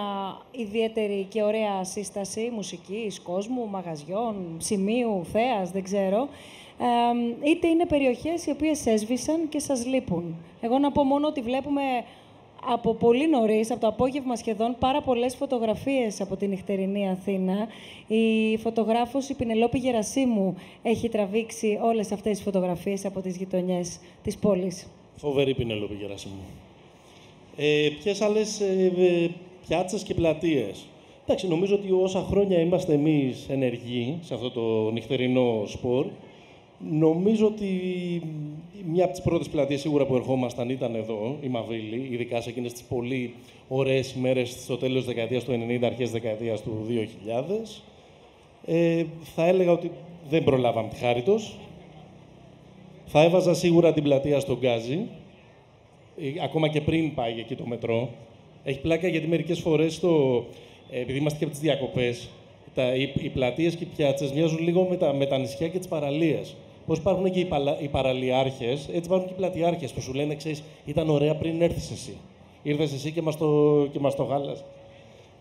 ιδιαίτερη 0.50 1.26
και 1.28 1.42
ωραία 1.42 1.84
σύσταση 1.84 2.50
μουσικής, 2.54 3.20
κόσμου, 3.20 3.68
μαγαζιών, 3.70 4.34
σημείου, 4.58 5.24
θέας, 5.32 5.70
δεν 5.70 5.82
ξέρω, 5.82 6.28
είτε 7.44 7.66
είναι 7.68 7.86
περιοχές 7.86 8.46
οι 8.46 8.50
οποίες 8.50 8.86
έσβησαν 8.86 9.48
και 9.48 9.58
σας 9.58 9.86
λείπουν. 9.86 10.36
Εγώ 10.60 10.78
να 10.78 10.92
πω 10.92 11.04
μόνο 11.04 11.26
ότι 11.26 11.40
βλέπουμε 11.40 11.82
από 12.66 12.94
πολύ 12.94 13.28
νωρίς, 13.28 13.70
από 13.70 13.80
το 13.80 13.86
απόγευμα 13.86 14.36
σχεδόν, 14.36 14.76
πάρα 14.78 15.02
πολλές 15.02 15.36
φωτογραφίες 15.36 16.20
από 16.20 16.36
την 16.36 16.48
νυχτερινή 16.48 17.10
Αθήνα. 17.10 17.68
Η 18.06 18.56
φωτογράφος, 18.56 19.28
η 19.28 19.34
Πινελόπη 19.34 19.78
Γερασίμου, 19.78 20.56
έχει 20.82 21.08
τραβήξει 21.08 21.78
όλες 21.82 22.12
αυτές 22.12 22.32
τις 22.36 22.42
φωτογραφίες 22.42 23.04
από 23.04 23.20
τις 23.20 23.36
γειτονιές 23.36 24.00
της 24.22 24.36
πόλης. 24.36 24.86
Φοβερή 25.16 25.54
Πινελόπη 25.54 25.94
Γερασίμου. 25.94 26.44
Ε, 27.56 27.88
Ποιες 28.02 28.20
άλλες 28.20 28.60
ε, 28.60 29.30
πιάτσες 29.66 30.02
και 30.02 30.14
πλατείες. 30.14 30.86
Εντάξει, 31.24 31.48
νομίζω 31.48 31.74
ότι 31.74 31.92
όσα 31.92 32.26
χρόνια 32.30 32.60
είμαστε 32.60 32.92
εμείς 32.92 33.46
ενεργοί 33.48 34.18
σε 34.20 34.34
αυτό 34.34 34.50
το 34.50 34.90
νυχτερινό 34.90 35.62
σπορ, 35.66 36.06
Νομίζω 36.90 37.46
ότι 37.46 37.66
μια 38.92 39.04
από 39.04 39.12
τις 39.12 39.22
πρώτες 39.22 39.48
πλατείες 39.48 39.80
σίγουρα 39.80 40.06
που 40.06 40.14
ερχόμασταν 40.14 40.68
ήταν 40.68 40.94
εδώ, 40.94 41.36
η 41.40 41.48
Μαβίλη, 41.48 42.08
ειδικά 42.10 42.40
σε 42.40 42.48
εκείνες 42.50 42.72
τις 42.72 42.82
πολύ 42.82 43.34
ωραίες 43.68 44.12
ημέρες 44.12 44.50
στο 44.50 44.76
τέλος 44.76 44.96
της 44.96 45.06
δεκαετίας 45.06 45.44
του 45.44 45.52
90, 45.52 45.86
αρχές 45.86 46.10
δεκαετίας 46.10 46.62
του 46.62 46.86
2000. 46.88 47.82
Ε, 48.66 49.04
θα 49.34 49.46
έλεγα 49.46 49.72
ότι 49.72 49.90
δεν 50.28 50.44
προλάβαμε 50.44 50.88
τη 50.88 50.96
χάριτος. 50.96 51.58
Θα 53.06 53.22
έβαζα 53.22 53.54
σίγουρα 53.54 53.92
την 53.92 54.02
πλατεία 54.02 54.40
στον 54.40 54.58
Γκάζι, 54.60 54.92
ε, 54.92 55.06
ακόμα 56.42 56.68
και 56.68 56.80
πριν 56.80 57.14
πάει 57.14 57.38
εκεί 57.38 57.54
το 57.54 57.66
μετρό. 57.66 58.08
Έχει 58.64 58.80
πλάκα 58.80 59.08
γιατί 59.08 59.26
μερικές 59.26 59.60
φορές, 59.60 60.02
ε, 60.90 61.00
επειδή 61.00 61.18
είμαστε 61.18 61.38
και 61.38 61.44
από 61.44 61.52
τις 61.52 61.62
διακοπές, 61.62 62.28
οι, 62.96 63.24
οι 63.24 63.28
πλατείες 63.28 63.76
και 63.76 63.84
οι 63.84 63.88
πιάτσες 63.96 64.32
μοιάζουν 64.32 64.58
λίγο 64.58 64.86
με 64.90 64.96
τα, 64.96 65.12
με 65.12 65.26
τα 65.26 65.38
νησιά 65.38 65.68
και 65.68 65.78
τις 65.78 65.88
παραλίες. 65.88 66.56
Πώς 66.86 66.98
υπάρχουν 66.98 67.30
και 67.30 67.40
οι, 67.40 67.44
παλα... 67.44 67.80
οι 67.80 67.88
παραλιάρχες, 67.88 68.88
έτσι 68.88 69.04
υπάρχουν 69.04 69.26
και 69.26 69.32
οι 69.32 69.36
πλατιάρχε 69.36 69.88
που 69.94 70.00
σου 70.00 70.12
λένε: 70.12 70.34
Ξέρεις, 70.34 70.62
ήταν 70.84 71.10
ωραία 71.10 71.34
πριν 71.34 71.62
έρθεις 71.62 71.90
εσύ. 71.90 72.16
Ήρθες 72.62 72.92
εσύ 72.92 73.12
και 73.12 73.22
μας 73.22 73.36
το, 73.36 73.88
και 73.92 73.98
μας 73.98 74.14
το 74.14 74.22
γάλας. 74.22 74.64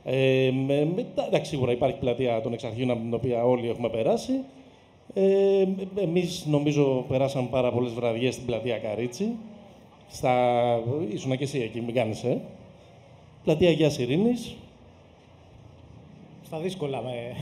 Ε, 0.03 0.51
με, 0.65 0.87
μετά, 0.95 1.25
εντάξει, 1.27 1.49
σίγουρα 1.49 1.71
υπάρχει 1.71 1.97
πλατεία 1.97 2.41
των 2.41 2.53
εξαρχείων 2.53 2.89
από 2.91 2.99
την 3.01 3.13
οποία 3.13 3.45
όλοι 3.45 3.69
έχουμε 3.69 3.89
περάσει. 3.89 4.33
Ε, 5.13 5.65
Εμείς 6.01 6.45
νομίζω 6.49 7.05
περάσαμε 7.07 7.47
πάρα 7.51 7.71
πολλές 7.71 7.93
βραδιές 7.93 8.33
στην 8.33 8.45
πλατεία 8.45 8.77
Καρίτσι. 8.77 9.25
Στα... 10.13 10.79
Ήσουν 11.13 11.37
και 11.37 11.43
εσύ 11.43 11.59
εκεί, 11.59 11.81
μην 11.81 11.93
κάνεις, 11.93 12.23
ε. 12.23 12.41
Πλατεία 13.43 13.69
Αγίας 13.69 13.97
Ειρήνης, 13.97 14.55
στα 16.45 16.57
δύσκολα. 16.57 17.01
Με... 17.01 17.35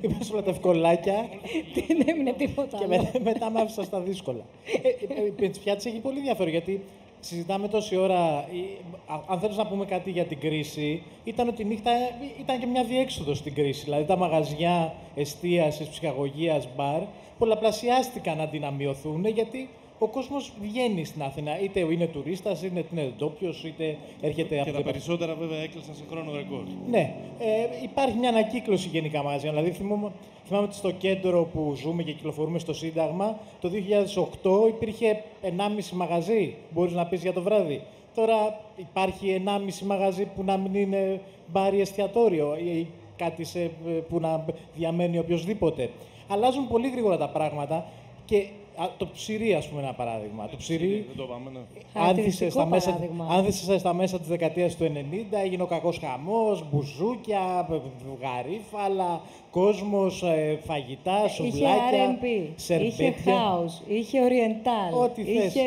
Είπα 0.00 0.16
όλα 0.32 0.42
τα 0.42 0.50
ευκολάκια. 0.50 1.28
Δεν 1.74 2.08
έμεινε 2.08 2.32
τίποτα. 2.32 2.78
Και 2.78 2.86
με, 2.86 3.10
μετά 3.22 3.50
με 3.50 3.60
άφησα 3.60 3.82
στα 3.82 4.00
δύσκολα. 4.00 4.44
ε, 4.82 5.70
ε, 5.70 5.76
έχει 5.84 5.98
πολύ 5.98 6.18
ενδιαφέρον 6.18 6.50
γιατί 6.50 6.80
συζητάμε 7.20 7.68
τόση 7.68 7.96
ώρα. 7.96 8.48
Αν 9.26 9.40
θέλω 9.40 9.54
να 9.54 9.66
πούμε 9.66 9.84
κάτι 9.84 10.10
για 10.10 10.24
την 10.24 10.38
κρίση, 10.38 11.02
ήταν 11.24 11.48
ότι 11.48 11.62
η 11.62 11.64
νύχτα 11.64 11.90
ήταν 12.40 12.60
και 12.60 12.66
μια 12.66 12.84
διέξοδος 12.84 13.38
στην 13.38 13.54
κρίση. 13.54 13.84
Δηλαδή 13.84 14.04
τα 14.04 14.16
μαγαζιά 14.16 14.94
εστίασης, 15.14 15.88
ψυχαγωγίας, 15.88 16.68
μπαρ 16.76 17.02
πολλαπλασιάστηκαν 17.38 18.40
αντί 18.40 18.58
να 18.58 18.70
μειωθούν 18.70 19.26
γιατί 19.26 19.68
ο 20.02 20.08
κόσμος 20.08 20.52
βγαίνει 20.60 21.04
στην 21.04 21.22
Αθήνα. 21.22 21.60
Είτε 21.60 21.80
είναι 21.80 22.06
τουρίστας, 22.06 22.62
είτε 22.62 22.84
είναι 22.92 23.12
ντόπιος, 23.16 23.64
είτε 23.64 23.96
έρχεται 24.20 24.60
από. 24.60 24.70
Και 24.70 24.76
τα 24.76 24.82
περισσότερα 24.82 25.34
βέβαια 25.34 25.58
έκλεισαν 25.58 25.94
σε 25.94 26.02
χρόνο 26.10 26.32
ρεκόρ. 26.34 26.62
Ναι. 26.90 27.14
Ε, 27.38 27.82
υπάρχει 27.82 28.16
μια 28.18 28.28
ανακύκλωση 28.28 28.88
γενικά 28.88 29.22
μαζί. 29.22 29.48
Δηλαδή 29.48 29.70
θυμάμαι, 29.70 30.12
θυμάμαι 30.46 30.66
ότι 30.66 30.74
στο 30.74 30.90
κέντρο 30.90 31.48
που 31.52 31.74
ζούμε 31.76 32.02
και 32.02 32.12
κυκλοφορούμε 32.12 32.58
στο 32.58 32.72
Σύνταγμα, 32.72 33.38
το 33.60 33.70
2008 34.44 34.68
υπήρχε 34.68 35.22
1,5 35.42 35.48
μαγαζί. 35.92 36.54
Μπορείς 36.70 36.92
να 36.92 37.06
πεις 37.06 37.22
για 37.22 37.32
το 37.32 37.42
βράδυ. 37.42 37.82
Τώρα 38.14 38.60
υπάρχει 38.76 39.42
1,5 39.46 39.86
μαγαζί 39.86 40.24
που 40.24 40.44
να 40.44 40.56
μην 40.56 40.74
είναι 40.74 41.20
μπάρι 41.46 41.80
εστιατόριο. 41.80 42.56
κάτι 43.16 43.44
σε, 43.44 43.70
που 44.08 44.20
να 44.20 44.44
διαμένει 44.76 45.18
οποιοδήποτε. 45.18 45.90
Αλλάζουν 46.28 46.68
πολύ 46.68 46.88
γρήγορα 46.90 47.16
τα 47.16 47.28
πράγματα 47.28 47.86
και 48.24 48.36
α, 48.36 48.59
το 48.96 49.06
ψυρί, 49.12 49.54
ας 49.54 49.68
πούμε, 49.68 49.82
ένα 49.82 49.92
παράδειγμα. 49.92 50.48
Το 50.48 50.56
ψυρί 50.56 51.04
Δεν 51.08 51.16
το 51.16 51.22
πάμε, 51.22 51.50
ναι. 51.50 51.58
άνθησε 51.58 51.98
Χαρακτηριστικό 51.98 52.50
στα, 52.50 52.66
μέσα, 52.66 52.90
παράδειγμα. 52.90 53.26
άνθησε 53.30 53.78
στα 53.78 53.92
μέσα 53.94 54.18
της 54.18 54.28
δεκαετίας 54.28 54.76
του 54.76 54.84
90, 54.84 55.38
έγινε 55.44 55.62
ο 55.62 55.66
κακός 55.66 55.98
χαμός, 55.98 56.64
μπουζούκια, 56.70 57.66
β- 57.70 57.72
β- 57.74 58.22
γαρίφαλα, 58.22 59.20
κόσμος, 59.50 60.22
ε, 60.22 60.58
φαγητά, 60.66 61.22
Είχε 61.24 61.34
σουβλάκια, 61.34 62.18
R&B, 62.20 62.24
είχε 62.24 62.50
σερβέτια. 62.56 63.34
house, 63.34 63.88
είχε 63.90 64.18
oriental, 64.28 65.02
Ό,τι 65.02 65.22
θες. 65.24 65.44
είχε... 65.54 65.60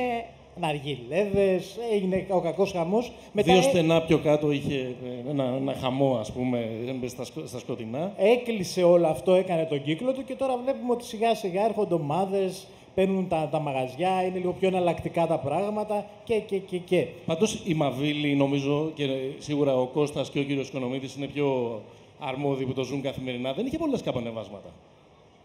Ναργιλέδες, 0.60 1.78
έγινε 1.92 2.26
ο 2.30 2.40
κακός 2.40 2.72
χαμός. 2.72 3.12
Δύο 3.34 3.58
ε- 3.58 3.62
στενά 3.62 4.02
πιο 4.02 4.18
κάτω 4.20 4.52
είχε 4.52 4.96
ε, 5.26 5.30
ένα, 5.30 5.44
ένα 5.44 5.74
χαμό, 5.74 6.18
ας 6.20 6.32
πούμε, 6.32 6.60
ε, 7.04 7.08
στα, 7.08 7.24
σκο- 7.26 7.46
στα 7.46 7.60
σκοτεινά. 7.60 8.14
έκλεισε 8.18 8.84
όλο 8.84 9.08
αυτό, 9.08 9.34
έκανε 9.34 9.66
τον 9.66 9.84
κύκλο 9.84 10.14
του 10.14 10.24
και 10.24 10.36
τώρα 10.36 10.58
βλέπουμε 10.64 10.92
ότι 10.92 11.06
σιγά 11.06 11.36
σιγά 11.36 11.66
έρχονται 11.66 11.94
ομάδες, 11.94 12.68
παίρνουν 12.96 13.28
τα, 13.28 13.48
τα 13.52 13.60
μαγαζιά, 13.60 14.24
είναι 14.24 14.38
λίγο 14.38 14.52
πιο 14.54 14.68
εναλλακτικά 14.68 15.28
τα 15.28 15.38
πράγματα 15.40 16.06
και, 16.24 16.40
και, 16.40 16.58
και, 16.58 16.78
και. 16.78 17.08
Πάντως 17.26 17.62
η 17.66 17.74
Μαβίλη, 17.74 18.36
νομίζω, 18.36 18.92
και 18.96 19.08
σίγουρα 19.38 19.76
ο 19.80 19.86
Κώστας 19.88 20.30
και 20.30 20.40
ο 20.40 20.44
κύριος 20.44 20.68
Οικονομίδης 20.68 21.16
είναι 21.16 21.28
πιο 21.28 21.82
αρμόδιοι 22.20 22.66
που 22.66 22.74
το 22.74 22.84
ζουν 22.84 23.02
καθημερινά, 23.02 23.54
δεν 23.54 23.66
είχε 23.66 23.78
πολλά 23.78 23.98
σκαπανεβάσματα. 23.98 24.70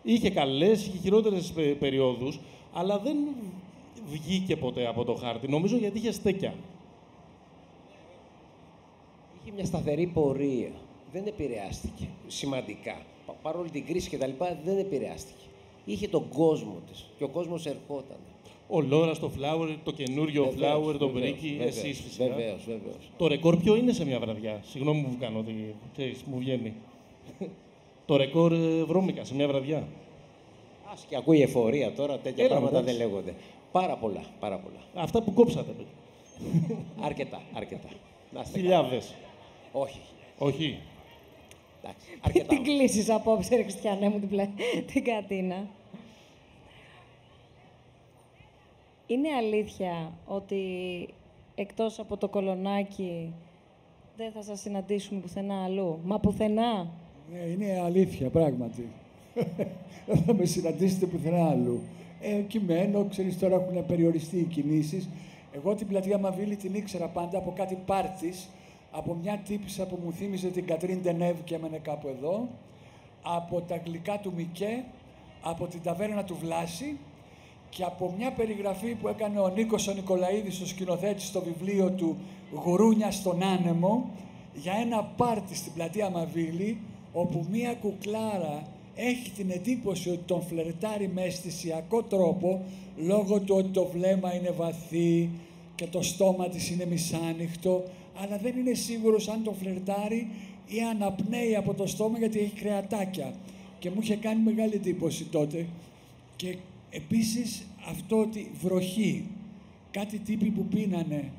Είχε 0.03 0.31
καλές, 0.31 0.87
είχε 0.87 0.99
χειρότερες 0.99 1.53
πε- 1.53 1.75
περιόδους, 1.79 2.41
αλλά 2.73 2.99
δεν 2.99 3.17
βγήκε 4.11 4.57
ποτέ 4.57 4.87
από 4.87 5.05
το 5.05 5.15
χάρτη. 5.15 5.49
Νομίζω 5.49 5.77
γιατί 5.77 5.99
είχε 5.99 6.13
στέκια. 6.13 6.55
Είχε 9.43 9.53
μια 9.55 9.65
σταθερή 9.65 10.07
πορεία. 10.07 10.71
Δεν 11.13 11.27
επηρεάστηκε 11.27 12.09
σημαντικά. 12.27 12.97
Πα- 13.27 13.37
Παρόλη 13.43 13.71
την 13.71 13.87
κρίση 13.87 14.11
κτλ. 14.11 14.31
δεν 14.65 14.79
επηρεάστηκε. 14.79 15.45
Είχε 15.89 16.09
τον 16.09 16.29
κόσμο 16.29 16.77
της 16.91 17.07
και 17.19 17.25
ο 17.25 17.29
κόσμος 17.29 17.67
ερχόταν. 17.67 18.17
Ο 18.69 18.81
Λόρα, 18.81 19.19
το 19.19 19.31
Flower, 19.39 19.77
το 19.85 19.93
καινούριο 19.93 20.45
Βεβαίως, 20.45 20.87
Flower, 20.87 20.99
το 20.99 21.09
βεβαίως, 21.09 21.31
Μπρίκι, 21.31 21.49
βεβαίως, 21.57 21.77
εσείς 21.77 22.01
φυσικά. 22.01 22.25
Βεβαίως, 22.25 22.65
βεβαίως. 22.67 23.11
Το 23.17 23.27
ρεκόρ 23.27 23.57
ποιο 23.57 23.77
είναι 23.77 23.93
σε 23.93 24.05
μια 24.05 24.19
βραδιά; 24.21 24.61
Συγγνώμη 24.65 25.03
που 25.03 25.17
κάνω, 25.21 25.39
ότι 25.39 25.75
ξέρεις, 25.93 26.23
μου 26.23 26.39
βγαίνει. 26.39 26.75
το 28.07 28.17
ρεκόρ 28.17 28.53
ε, 28.53 28.85
βρώμικα 28.85 29.25
σε 29.25 29.35
μια 29.35 29.49
βραδιά. 29.49 29.89
Ας 30.93 31.05
και 31.09 31.17
ακούει 31.17 31.43
εφορία 31.43 31.93
τώρα, 31.93 32.19
τέτοια 32.19 32.45
Έλα, 32.45 32.53
πράγματα 32.55 32.79
εντάξει. 32.79 32.97
δεν 32.97 33.07
λέγονται. 33.09 33.35
Πάρα 33.73 33.97
πολλά, 33.97 34.25
πάρα 34.41 34.59
πολλά. 34.59 35.05
Αυτά 35.05 35.23
που 35.23 35.33
κόψατε. 35.33 35.73
παιδιά. 35.73 36.77
αρκετά, 37.09 37.43
αρκετά. 37.53 37.89
Να 38.33 38.41
είστε 38.41 38.59
Χιλιάδες. 38.59 39.15
καλά. 39.73 39.85
Όχι. 39.85 40.01
Όχι. 40.39 40.79
Εντάξει, 41.83 42.07
αρκετά. 42.21 42.47
την 42.55 42.63
κλείσεις 42.63 43.11
απόψε, 43.11 43.57
ρε 43.57 43.63
Χριστιανέ 43.63 44.09
μου, 44.09 44.19
την, 44.19 44.29
πλα... 44.29 44.49
την 44.93 45.05
κατίνα. 45.05 45.69
Είναι 49.11 49.29
αλήθεια 49.37 50.13
ότι 50.27 50.63
εκτός 51.55 51.99
από 51.99 52.17
το 52.17 52.29
κολονάκι 52.29 53.33
δεν 54.17 54.33
θα 54.33 54.43
σας 54.43 54.61
συναντήσουμε 54.61 55.21
πουθενά 55.21 55.65
αλλού; 55.65 55.99
Μα 56.05 56.19
πουθενά; 56.19 56.87
Ναι, 57.33 57.39
είναι 57.39 57.81
αλήθεια, 57.85 58.31
πράγματι. 58.31 58.89
Δεν 60.07 60.17
θα 60.17 60.35
με 60.35 60.45
συναντήσετε 60.45 61.07
πουθενά 61.07 61.49
άλλου. 61.49 61.81
Ε, 62.21 62.41
κειμένο, 62.41 63.05
ξέρεις, 63.05 63.39
τώρα 63.39 63.55
έχουν 63.55 63.87
περιοριστεί 63.87 64.39
οι 64.39 64.45
κινήσεις. 64.45 65.09
Εγώ 65.53 65.75
την 65.75 65.87
πλατεία 65.87 66.19
Μαβίλη 66.19 66.57
την 66.57 66.75
ήξερα 66.75 67.09
πάντα 67.09 67.39
από 67.39 67.53
κάτι 67.57 67.79
πάρτις, 67.87 68.49
από 68.91 69.15
μια 69.15 69.41
τύπησα 69.47 69.87
που 69.87 69.99
μου 70.05 70.13
θύμιζε 70.13 70.49
την 70.49 70.67
Κατρίν 70.67 71.03
Ντενεύ 71.03 71.41
και 71.45 71.55
έμενε 71.55 71.79
κάπου 71.79 72.09
εδώ, 72.09 72.49
από 73.23 73.61
τα 73.61 73.77
γλυκά 73.85 74.19
του 74.19 74.33
Μικέ, 74.37 74.85
από 75.43 75.67
την 75.67 75.83
ταβέρνα 75.83 76.25
του 76.25 76.37
Βλάση 76.37 76.97
και 77.71 77.85
από 77.85 78.15
μια 78.19 78.33
περιγραφή 78.33 78.95
που 78.95 79.09
έκανε 79.09 79.41
ο 79.41 79.49
Νίκος 79.49 79.89
ο 79.89 79.93
Νικολαίδης, 79.93 80.61
ο 80.61 80.67
σκηνοθέτης, 80.67 81.27
στο 81.27 81.41
βιβλίο 81.41 81.91
του 81.91 82.17
«Γουρούνια 82.65 83.11
στον 83.11 83.43
άνεμο», 83.43 84.11
για 84.55 84.73
ένα 84.81 85.03
πάρτι 85.03 85.55
στην 85.55 85.73
πλατεία 85.73 86.11
Μαβίλη, 86.11 86.79
όπου 87.13 87.47
μία 87.51 87.75
κουκλάρα 87.75 88.63
έχει 88.95 89.31
την 89.31 89.51
εντύπωση 89.51 90.11
ότι 90.11 90.23
τον 90.27 90.43
φλερτάρει 90.43 91.09
με 91.09 91.23
αισθησιακό 91.23 92.03
τρόπο, 92.03 92.65
λόγω 92.97 93.41
του 93.41 93.55
ότι 93.57 93.69
το 93.69 93.85
βλέμμα 93.93 94.35
είναι 94.35 94.51
βαθύ 94.51 95.29
και 95.75 95.87
το 95.87 96.03
στόμα 96.03 96.49
της 96.49 96.71
είναι 96.71 96.87
μισάνοιχτο, 96.87 97.85
αλλά 98.23 98.39
δεν 98.39 98.57
είναι 98.57 98.75
σίγουρος 98.75 99.29
αν 99.29 99.43
τον 99.45 99.55
φλερτάρει 99.55 100.29
ή 100.67 100.81
αναπνέει 100.91 101.57
από 101.57 101.75
το 101.75 101.87
στόμα 101.87 102.19
γιατί 102.19 102.39
έχει 102.39 102.55
κρεατάκια. 102.55 103.35
Και 103.79 103.91
μου 103.91 103.97
είχε 104.01 104.17
κάνει 104.17 104.43
μεγάλη 104.43 104.75
εντύπωση 104.75 105.25
τότε. 105.25 105.67
Και 106.37 106.57
επίσης 106.91 107.67
αυτό 107.89 108.19
ότι 108.19 108.51
βροχή, 108.61 109.25
κάτι 109.91 110.19
τύποι 110.19 110.51
που 110.51 110.65
πίνανε 110.65 111.33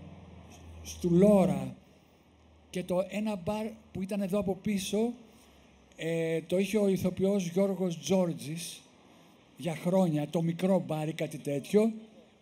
στου 0.83 1.13
Λόρα 1.13 1.75
και 2.69 2.83
το 2.83 3.05
ένα 3.09 3.35
μπαρ 3.35 3.65
που 3.91 4.01
ήταν 4.01 4.21
εδώ 4.21 4.39
από 4.39 4.55
πίσω 4.55 5.13
ε, 5.95 6.41
το 6.41 6.57
είχε 6.57 6.77
ο 6.77 6.87
ηθοποιός 6.87 7.47
Γιώργος 7.47 7.99
Τζόρτζης 7.99 8.81
για 9.57 9.75
χρόνια, 9.75 10.27
το 10.29 10.41
μικρό 10.41 10.83
μπαρ 10.87 11.07
ή 11.07 11.13
κάτι 11.13 11.37
τέτοιο, 11.37 11.91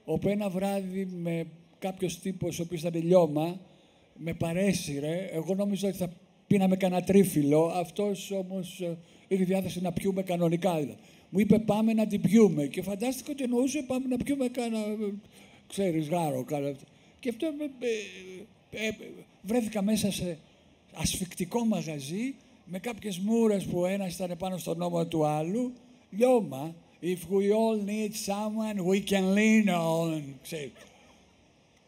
όπου 0.05 0.27
ένα 0.27 0.49
βράδυ 0.49 1.05
με 1.05 1.45
κάποιος 1.79 2.19
τύπος 2.19 2.59
ο 2.59 2.63
οποίος 2.63 2.81
ήταν 2.81 3.03
λιώμα, 3.03 3.59
με 4.15 4.33
παρέσυρε, 4.33 5.29
εγώ 5.31 5.55
νόμιζα 5.55 5.87
ότι 5.87 5.97
θα 5.97 6.09
πίναμε 6.47 6.75
κανένα 6.75 7.03
τρίφυλλο, 7.03 7.65
αυτός 7.65 8.31
όμως 8.31 8.81
ε, 8.81 8.97
είχε 9.27 9.43
διάθεση 9.43 9.81
να 9.81 9.91
πιούμε 9.91 10.23
κανονικά. 10.23 10.71
Δηλαδή. 11.29 11.35
Μου 11.37 11.39
είπε 11.39 11.59
πάμε 11.59 11.93
να 11.93 12.07
την 12.07 12.21
πιούμε 12.21 12.65
και 12.65 12.81
φαντάστηκα 12.81 13.31
ότι 13.31 13.43
εννοούσε 13.43 13.83
πάμε 13.87 14.07
να 14.07 14.17
πιούμε 14.17 14.47
κάνα, 14.47 14.79
ε, 14.79 14.95
ξέρεις, 15.67 16.09
γάρο. 16.09 16.43
Κάνα... 16.43 16.75
Και 17.19 17.29
αυτό 17.29 17.45
ε, 17.45 17.87
ε, 18.71 18.87
ε, 18.87 18.91
βρέθηκα 19.41 19.81
μέσα 19.81 20.11
σε 20.11 20.37
ασφικτικό 20.93 21.65
μαγαζί 21.65 22.35
με 22.65 22.79
κάποιες 22.79 23.17
μούρες 23.17 23.65
που 23.65 23.79
ο 23.79 23.85
ένας 23.85 24.13
ήταν 24.13 24.35
πάνω 24.37 24.57
στον 24.57 24.77
νόμο 24.77 25.05
του 25.05 25.25
άλλου, 25.25 25.73
λιώμα. 26.11 26.75
If 27.01 27.29
we 27.29 27.51
all 27.51 27.77
need 27.85 28.13
someone, 28.15 28.77
we 28.89 28.99
can 29.11 29.35
lean 29.35 29.67
on. 29.69 30.23
Ξέρεις. 30.41 30.71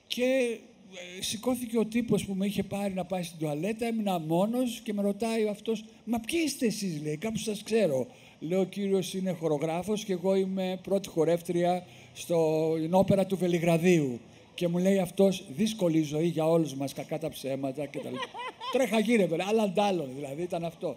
Και 0.07 0.59
ε, 0.93 1.21
σηκώθηκε 1.21 1.77
ο 1.77 1.85
τύπος 1.85 2.25
που 2.25 2.33
με 2.33 2.45
είχε 2.45 2.63
πάρει 2.63 2.93
να 2.93 3.05
πάει 3.05 3.23
στην 3.23 3.39
τουαλέτα, 3.39 3.85
έμεινα 3.85 4.19
μόνος 4.19 4.79
και 4.83 4.93
με 4.93 5.01
ρωτάει 5.01 5.47
αυτός 5.47 5.83
«Μα 6.05 6.19
ποιοι 6.19 6.39
είστε 6.45 6.65
εσείς» 6.65 7.01
λέει, 7.01 7.17
«Κάπου 7.17 7.37
σας 7.37 7.63
ξέρω». 7.63 8.07
Λέω 8.39 8.59
«Ο 8.59 8.63
κύριος 8.63 9.13
είναι 9.13 9.31
χορογράφος 9.31 10.03
και 10.03 10.13
εγώ 10.13 10.35
είμαι 10.35 10.79
πρώτη 10.83 11.09
χορεύτρια 11.09 11.85
στην 12.13 12.93
όπερα 12.93 13.25
του 13.25 13.37
Βελιγραδίου». 13.37 14.19
Και 14.55 14.67
μου 14.67 14.77
λέει 14.77 14.99
αυτός 14.99 15.43
«Δύσκολη 15.55 16.01
ζωή 16.01 16.27
για 16.27 16.45
όλους 16.45 16.73
μας, 16.73 16.93
κακά 16.93 17.19
τα 17.19 17.29
ψέματα» 17.29 17.85
και 17.85 17.99
τα 17.99 18.09
λοιπά. 18.09 18.23
Τρέχα 18.73 18.99
γύρε, 18.99 19.25
βέβαια, 19.25 19.45
άλλα 19.49 19.63
αντάλλων, 19.63 20.09
δηλαδή 20.15 20.41
ήταν 20.41 20.65
αυτό. 20.65 20.95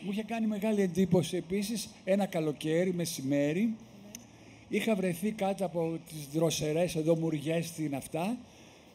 Μου 0.00 0.10
είχε 0.10 0.22
κάνει 0.22 0.46
μεγάλη 0.46 0.82
εντύπωση 0.82 1.36
επίσης 1.36 1.88
ένα 2.04 2.26
καλοκαίρι, 2.26 2.92
μεσημέρι, 2.92 3.74
είχα 4.68 4.94
βρεθεί 4.94 5.30
κάτω 5.30 5.64
από 5.64 5.98
τις 6.08 6.28
δροσερές 6.32 6.96
εδώ 6.96 7.16
μουριές 7.16 7.66
στην 7.66 7.94
αυτά 7.94 8.36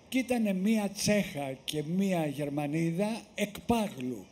και 0.10 0.17
ήταν 0.17 0.56
μία 0.56 0.89
Τσέχα 0.89 1.58
και 1.63 1.84
μία 1.98 2.26
Γερμανίδα 2.26 3.22
εκπάγλου. 3.36 4.26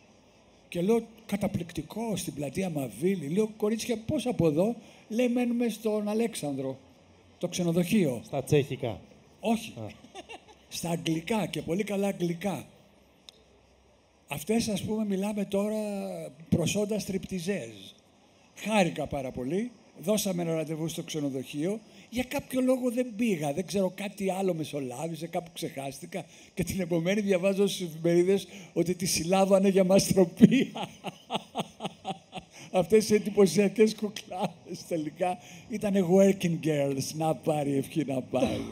Και 0.69 0.81
λέω 0.81 1.01
καταπληκτικό 1.25 2.15
στην 2.15 2.33
πλατεία 2.33 2.69
Μαβίλη. 2.69 3.27
Λέω 3.27 3.47
κορίτσια 3.57 3.97
πώς 4.05 4.25
από 4.25 4.47
εδώ. 4.47 4.75
Λέει 5.07 5.27
μένουμε 5.27 5.69
στον 5.69 6.07
Αλέξανδρο, 6.07 6.77
το 7.37 7.47
ξενοδοχείο. 7.47 8.21
Στα 8.25 8.43
τσέχικα. 8.43 9.01
Όχι. 9.39 9.73
Στα 10.67 10.89
αγγλικά 10.89 11.45
και 11.45 11.61
πολύ 11.61 11.83
καλά 11.83 12.07
αγγλικά. 12.07 12.65
Αυτές 14.27 14.67
ας 14.67 14.81
πούμε 14.81 15.05
μιλάμε 15.05 15.45
τώρα 15.45 15.79
προσόντα 16.49 16.99
στριπτιζέζ. 16.99 17.75
Χάρηκα 18.55 19.07
πάρα 19.07 19.31
πολύ. 19.31 19.71
Δώσαμε 20.01 20.41
ένα 20.41 20.55
ραντεβού 20.55 20.87
στο 20.87 21.03
ξενοδοχείο. 21.03 21.79
Για 22.09 22.23
κάποιο 22.23 22.61
λόγο 22.61 22.91
δεν 22.91 23.07
πήγα. 23.15 23.53
Δεν 23.53 23.65
ξέρω 23.65 23.91
κάτι 23.95 24.31
άλλο 24.31 24.53
μεσολάβησε, 24.53 25.27
κάπου 25.27 25.49
ξεχάστηκα. 25.53 26.25
Και 26.53 26.63
την 26.63 26.79
επομένη 26.79 27.21
διαβάζω 27.21 27.67
στις 27.67 27.87
εφημερίδες 27.87 28.47
ότι 28.73 28.95
τη 28.95 29.05
συλλάβανε 29.05 29.69
για 29.69 29.83
μαστροπία. 29.83 30.71
Αυτές 32.71 33.09
οι 33.09 33.15
εντυπωσιακές 33.15 33.95
κουκλάδες 33.95 34.85
τελικά 34.87 35.37
ήταν 35.69 35.93
working 35.93 36.65
girls. 36.65 37.13
Να 37.13 37.35
πάρει 37.35 37.75
ευχή 37.75 38.05
να 38.05 38.21
πάρει. 38.21 38.65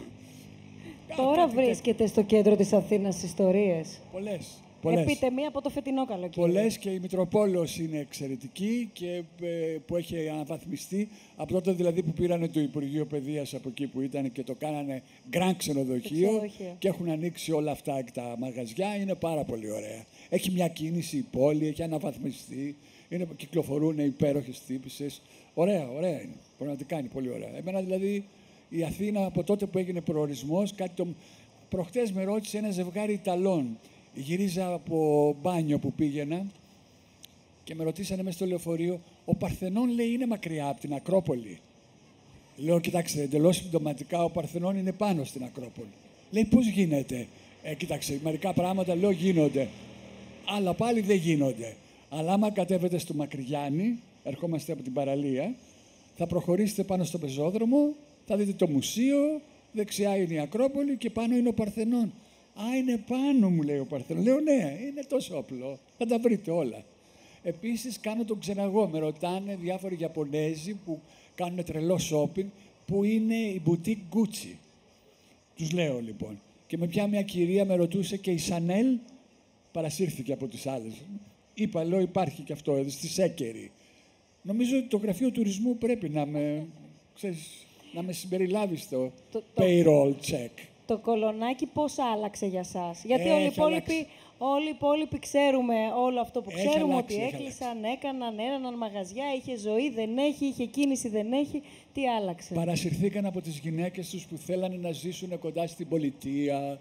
Τώρα 1.15 1.47
βρίσκεται 1.47 2.07
στο 2.07 2.21
κέντρο 2.21 2.55
της 2.55 2.73
Αθήνας 2.73 3.23
ιστορίες. 3.23 3.99
Πολλές. 4.11 4.61
Πολλές. 4.81 4.99
Επίτεμη 4.99 5.45
από 5.45 5.61
το 5.61 5.69
φετινό 5.69 6.05
καλοκαίρι. 6.05 6.31
Πολλές 6.35 6.77
και 6.77 6.89
η 6.89 6.99
Μητροπόλεως 6.99 7.77
είναι 7.77 7.99
εξαιρετική 7.99 8.89
και 8.93 9.23
ε, 9.41 9.77
που 9.85 9.95
έχει 9.95 10.29
αναβαθμιστεί 10.29 11.09
από 11.35 11.53
τότε 11.53 11.71
δηλαδή 11.71 12.03
που 12.03 12.11
πήρανε 12.11 12.47
το 12.47 12.59
Υπουργείο 12.59 13.05
Παιδείας 13.05 13.53
από 13.53 13.69
εκεί 13.69 13.87
που 13.87 14.01
ήταν 14.01 14.31
και 14.31 14.43
το 14.43 14.53
κάνανε 14.53 15.01
γκραν 15.29 15.55
ξενοδοχείο 15.57 16.27
ξενοδοχείο. 16.27 16.75
και 16.79 16.87
έχουν 16.87 17.09
ανοίξει 17.09 17.51
όλα 17.51 17.71
αυτά 17.71 18.01
και 18.01 18.11
τα 18.13 18.35
μαγαζιά, 18.37 18.95
είναι 18.95 19.15
πάρα 19.15 19.43
πολύ 19.43 19.71
ωραία. 19.71 20.05
Έχει 20.29 20.51
μια 20.51 20.67
κίνηση 20.67 21.17
η 21.17 21.25
πόλη, 21.31 21.67
έχει 21.67 21.83
αναβαθμιστεί, 21.83 22.75
είναι, 23.09 23.27
κυκλοφορούν 23.35 23.99
υπέροχες 23.99 24.61
τύπησες. 24.67 25.21
Ωραία, 25.53 25.89
ωραία 25.89 26.21
είναι. 26.21 26.35
Πραγματικά 26.57 26.99
είναι 26.99 27.09
πολύ 27.13 27.29
ωραία. 27.29 27.57
Εμένα 27.57 27.81
δηλαδή 27.81 28.25
η 28.69 28.83
Αθήνα 28.83 29.25
από 29.25 29.43
τότε 29.43 29.65
που 29.65 29.77
έγινε 29.77 30.01
προορισμός, 30.01 30.75
κάτι 30.75 30.91
το. 30.95 31.07
Προχτές 31.69 32.11
με 32.11 32.23
ρώτησε 32.23 32.57
ένα 32.57 32.71
ζευγάρι 32.71 33.13
Ιταλών. 33.13 33.77
Γυρίζα 34.17 34.73
από 34.73 35.35
μπάνιο 35.41 35.79
που 35.79 35.93
πήγαινα 35.93 36.45
και 37.63 37.75
με 37.75 37.83
ρωτήσανε 37.83 38.23
μέσα 38.23 38.35
στο 38.35 38.45
λεωφορείο, 38.45 39.01
ο 39.25 39.35
Παρθενών 39.35 39.89
λέει 39.89 40.07
είναι 40.07 40.25
μακριά 40.27 40.67
από 40.67 40.79
την 40.79 40.93
Ακρόπολη. 40.93 41.59
Λέω, 42.57 42.79
κοιτάξτε, 42.79 43.21
εντελώς 43.21 43.55
συμπτωματικά 43.55 44.23
ο 44.23 44.29
Παρθενών 44.29 44.77
είναι 44.77 44.91
πάνω 44.91 45.23
στην 45.23 45.43
Ακρόπολη. 45.43 45.89
Λέει, 46.31 46.45
πώς 46.45 46.67
γίνεται; 46.67 47.27
Ε, 47.63 47.75
κοίταξε, 47.75 48.19
μερικά 48.23 48.53
πράγματα 48.53 48.95
λέω 48.95 49.11
γίνονται. 49.11 49.67
Αλλά 50.45 50.73
πάλι 50.73 51.01
δεν 51.01 51.17
γίνονται. 51.17 51.75
Αλλά 52.09 52.33
άμα 52.33 52.51
κατέβετε 52.51 52.97
στο 52.97 53.13
Μακριγιάννη, 53.13 53.99
ερχόμαστε 54.23 54.71
από 54.71 54.81
την 54.81 54.93
παραλία, 54.93 55.55
θα 56.15 56.27
προχωρήσετε 56.27 56.83
πάνω 56.83 57.03
στο 57.03 57.17
πεζόδρομο, 57.17 57.93
θα 58.25 58.37
δείτε 58.37 58.53
το 58.53 58.67
μουσείο, 58.67 59.41
δεξιά 59.71 60.15
είναι 60.15 60.33
η 60.33 60.39
Ακρόπολη 60.39 60.95
και 60.95 61.09
πάνω 61.09 61.35
είναι 61.35 61.49
ο 61.49 61.53
Παρθενών. 61.53 62.11
Α, 62.61 62.75
είναι 62.77 62.97
πάνω 63.07 63.49
μου 63.49 63.61
λέει 63.61 63.77
ο 63.79 63.85
Παρθενών. 63.85 64.23
Λέω 64.23 64.39
ναι, 64.39 64.77
είναι 64.87 65.03
τόσο 65.07 65.35
απλό. 65.35 65.79
Θα 65.97 66.05
τα 66.05 66.19
βρείτε 66.19 66.51
όλα. 66.51 66.83
Επίσης 67.43 67.99
κάνω 67.99 68.23
τον 68.25 68.39
ξεναγό. 68.39 68.87
Με 68.87 68.99
ρωτάνε 68.99 69.55
διάφοροι 69.61 69.97
Ιαπωνέζοι 69.99 70.73
που 70.85 71.01
κάνουν 71.35 71.63
τρελό 71.63 71.99
shopping, 72.11 72.45
που 72.85 73.03
είναι 73.03 73.35
η 73.35 73.61
boutique 73.65 74.15
Gucci. 74.15 74.55
Τους 75.55 75.71
λέω 75.71 75.99
λοιπόν. 75.99 76.39
Και 76.67 76.77
με 76.77 76.87
πια 76.87 77.07
μια 77.07 77.21
κυρία 77.21 77.65
με 77.65 77.75
ρωτούσε 77.75 78.17
και 78.17 78.31
η 78.31 78.37
Σανέλ 78.37 78.97
παρασύρθηκε 79.71 80.33
από 80.33 80.47
τις 80.47 80.67
άλλες. 80.67 80.93
Είπα, 81.53 81.83
λέω, 81.83 81.99
υπάρχει 81.99 82.41
και 82.41 82.53
αυτό, 82.53 82.75
εδώ, 82.75 82.89
στη 82.89 83.07
Σέκερη. 83.07 83.71
Νομίζω 84.41 84.77
ότι 84.77 84.87
το 84.87 84.97
γραφείο 84.97 85.31
τουρισμού 85.31 85.77
πρέπει 85.77 86.09
να 86.09 86.25
με, 86.25 86.65
ξέρεις, 87.15 87.65
να 87.93 88.01
με 88.03 88.11
συμπεριλάβει 88.11 88.75
στο 88.75 89.11
Το- 89.31 89.43
το- 89.53 89.63
payroll 89.63 90.13
check. 90.31 90.49
Το 90.87 90.97
κολονάκι 90.97 91.65
πώς 91.65 91.97
άλλαξε 91.99 92.45
για 92.45 92.63
σας; 92.63 93.03
Γιατί 93.03 93.21
Έχει 93.21 93.31
όλοι 93.31 93.43
οι, 93.43 93.51
υπόλοιποι, 93.55 93.91
αλλάξει. 93.91 94.07
όλοι 94.37 94.65
οι 94.65 94.69
υπόλοιποι 94.69 95.19
ξέρουμε 95.19 95.75
όλο 96.05 96.19
αυτό 96.19 96.41
που 96.41 96.49
Έχει 96.53 96.67
ξέρουμε, 96.67 96.93
αλλάξει, 96.93 97.15
ότι 97.15 97.23
έχει 97.23 97.35
έκλεισαν, 97.35 97.83
έκαναν, 97.83 98.39
έραναν 98.39 98.77
μαγαζιά, 98.77 99.25
είχε 99.37 99.57
ζωή, 99.57 99.89
δεν 99.89 100.17
έχει, 100.17 100.45
είχε 100.45 100.65
κίνηση, 100.65 101.09
δεν 101.09 101.31
έχει. 101.33 101.61
Τι 101.93 102.09
άλλαξε; 102.09 102.53
Παρασυρθήκαν 102.53 103.25
από 103.25 103.41
τις 103.41 103.57
γυναίκες 103.59 104.09
τους 104.09 104.25
που 104.25 104.37
θέλανε 104.37 104.77
να 104.81 104.91
ζήσουν 104.91 105.39
κοντά 105.39 105.67
στην 105.67 105.87
πολιτεία, 105.87 106.79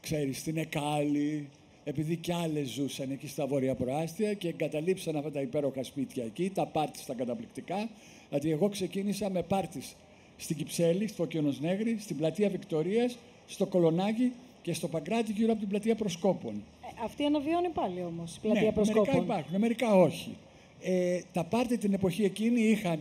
ξέρεις, 0.00 0.38
στην 0.38 0.56
Εκάλη, 0.56 1.48
επειδή 1.84 2.16
κι 2.16 2.32
άλλες 2.32 2.68
ζούσαν 2.68 3.10
εκεί 3.10 3.26
στα 3.28 3.46
βόρεια 3.46 3.74
προάστια 3.74 4.32
και 4.34 4.48
εγκαταλείψαν 4.48 5.16
αυτά 5.16 5.30
τα 5.30 5.40
υπέροχα 5.40 5.82
σπίτια 5.82 6.24
εκεί, 6.24 6.50
τα 6.54 6.66
πάρτις 6.66 7.04
τα 7.06 7.14
καταπληκτικά. 7.14 7.88
Δηλαδή 8.28 8.50
εγώ 8.50 8.68
ξεκίνησα 8.68 9.30
με 9.30 9.42
πάρτις 9.42 9.96
στην 10.36 10.56
Κυψέλη, 10.56 11.08
στο 11.08 11.24
Κιονοσνέγρη, 11.24 11.96
στην 12.00 12.16
πλατεία 12.16 12.48
Βικτορίας, 12.48 13.18
στο 13.46 13.66
Κολονάκι 13.66 14.32
και 14.62 14.72
στο 14.74 14.88
Παγκράτη 14.88 15.32
γύρω 15.32 15.50
από 15.50 15.60
την 15.60 15.68
πλατεία 15.68 15.94
Προσκόπων. 15.94 16.54
Ε, 16.54 17.04
αυτή 17.04 17.24
αναβιώνει 17.24 17.68
πάλι 17.68 18.02
όμως, 18.02 18.36
η 18.36 18.40
πλατεία 18.40 18.62
ναι, 18.62 18.72
προσκόπων. 18.72 19.04
Μερικά 19.14 19.24
υπάρχουν, 19.34 19.60
μερικά 19.60 19.94
όχι. 19.94 20.36
Ε, 20.82 21.20
τα 21.32 21.44
πάρτι 21.44 21.78
την 21.78 21.92
εποχή 21.92 22.24
εκείνη 22.24 22.60
είχαν 22.60 23.00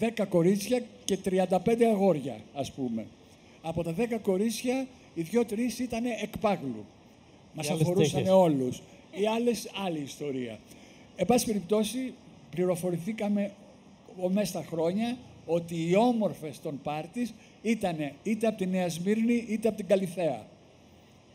10 0.00 0.26
κορίτσια 0.28 0.82
και 1.04 1.18
35 1.24 1.84
αγόρια, 1.84 2.36
ας 2.54 2.72
πούμε. 2.72 3.06
Από 3.62 3.82
τα 3.82 3.92
10 3.98 4.18
κορίτσια, 4.22 4.86
οι 5.14 5.22
δυο-τρεις 5.22 5.78
ήταν 5.78 6.04
εκπάγλου. 6.22 6.84
Μας 7.54 7.66
Οι 7.66 7.70
άλλες 7.70 7.82
αφορούσαν 7.82 8.14
τέχες. 8.22 8.34
όλους. 8.34 8.82
Οι 9.12 9.26
άλλες, 9.26 9.70
άλλη 9.86 9.98
ιστορία. 9.98 10.58
Εν 11.16 11.26
πάση 11.26 11.46
περιπτώσει, 11.46 12.12
πληροφορηθήκαμε 12.50 13.50
ο- 14.22 14.28
μέσα 14.28 14.46
στα 14.46 14.64
χρόνια 14.70 15.16
ότι 15.46 15.88
οι 15.88 15.96
όμορφες 15.96 16.60
των 16.60 16.80
πάρτις 16.82 17.34
ήταν 17.70 18.12
είτε 18.22 18.46
από 18.46 18.56
τη 18.56 18.66
Νέα 18.66 18.88
Σμύρνη 18.88 19.44
είτε 19.48 19.68
από 19.68 19.76
την 19.76 19.86
Καλιθέα. 19.86 20.46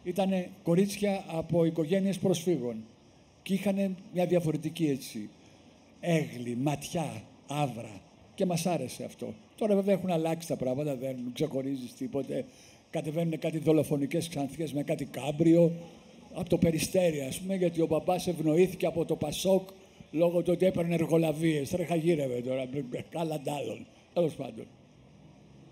Ήταν 0.04 0.46
κορίτσια 0.64 1.24
από 1.28 1.66
οικογένειες 1.66 2.18
προσφύγων 2.18 2.76
και 3.44 3.54
είχαν 3.54 3.96
μια 4.14 4.26
διαφορετική 4.26 4.86
έτσι 4.86 5.30
έγλη, 6.00 6.58
ματιά, 6.62 7.24
άβρα 7.48 8.02
και 8.36 8.46
μας 8.46 8.66
άρεσε 8.66 9.04
αυτό. 9.04 9.34
Τώρα 9.58 9.76
βέβαια 9.76 9.94
έχουν 9.94 10.12
αλλάξει 10.12 10.48
τα 10.48 10.56
πράγματα, 10.56 10.96
δεν 10.96 11.16
ξεχωρίζεις 11.34 11.94
τίποτε. 11.94 12.46
Κατεβαίνουν 12.90 13.40
κάτι 13.40 13.58
δολοφονικές 13.58 14.28
ξανθιές 14.28 14.74
με 14.74 14.84
κάτι 14.84 15.06
κάμπριο 15.06 15.72
από 16.34 16.50
το 16.50 16.58
Περιστέρι 16.58 17.22
ας 17.22 17.40
πούμε 17.40 17.56
γιατί 17.56 17.82
ο 17.82 17.86
μπαμπάς 17.86 18.28
ευνοήθηκε 18.28 18.86
από 18.86 19.06
το 19.06 19.16
Πασόκ 19.16 19.70
λόγω 20.12 20.42
του 20.42 20.52
ότι 20.54 20.66
έπαιρνε 20.66 20.94
εργολαβίες. 20.94 21.70
Τρέχα 21.70 21.96
γύρευε 21.96 22.42
τώρα, 22.42 22.70
καλά 23.10 23.40
ντάλλον. 23.40 23.86
Τέλος 24.14 24.34
πάντων. 24.34 24.66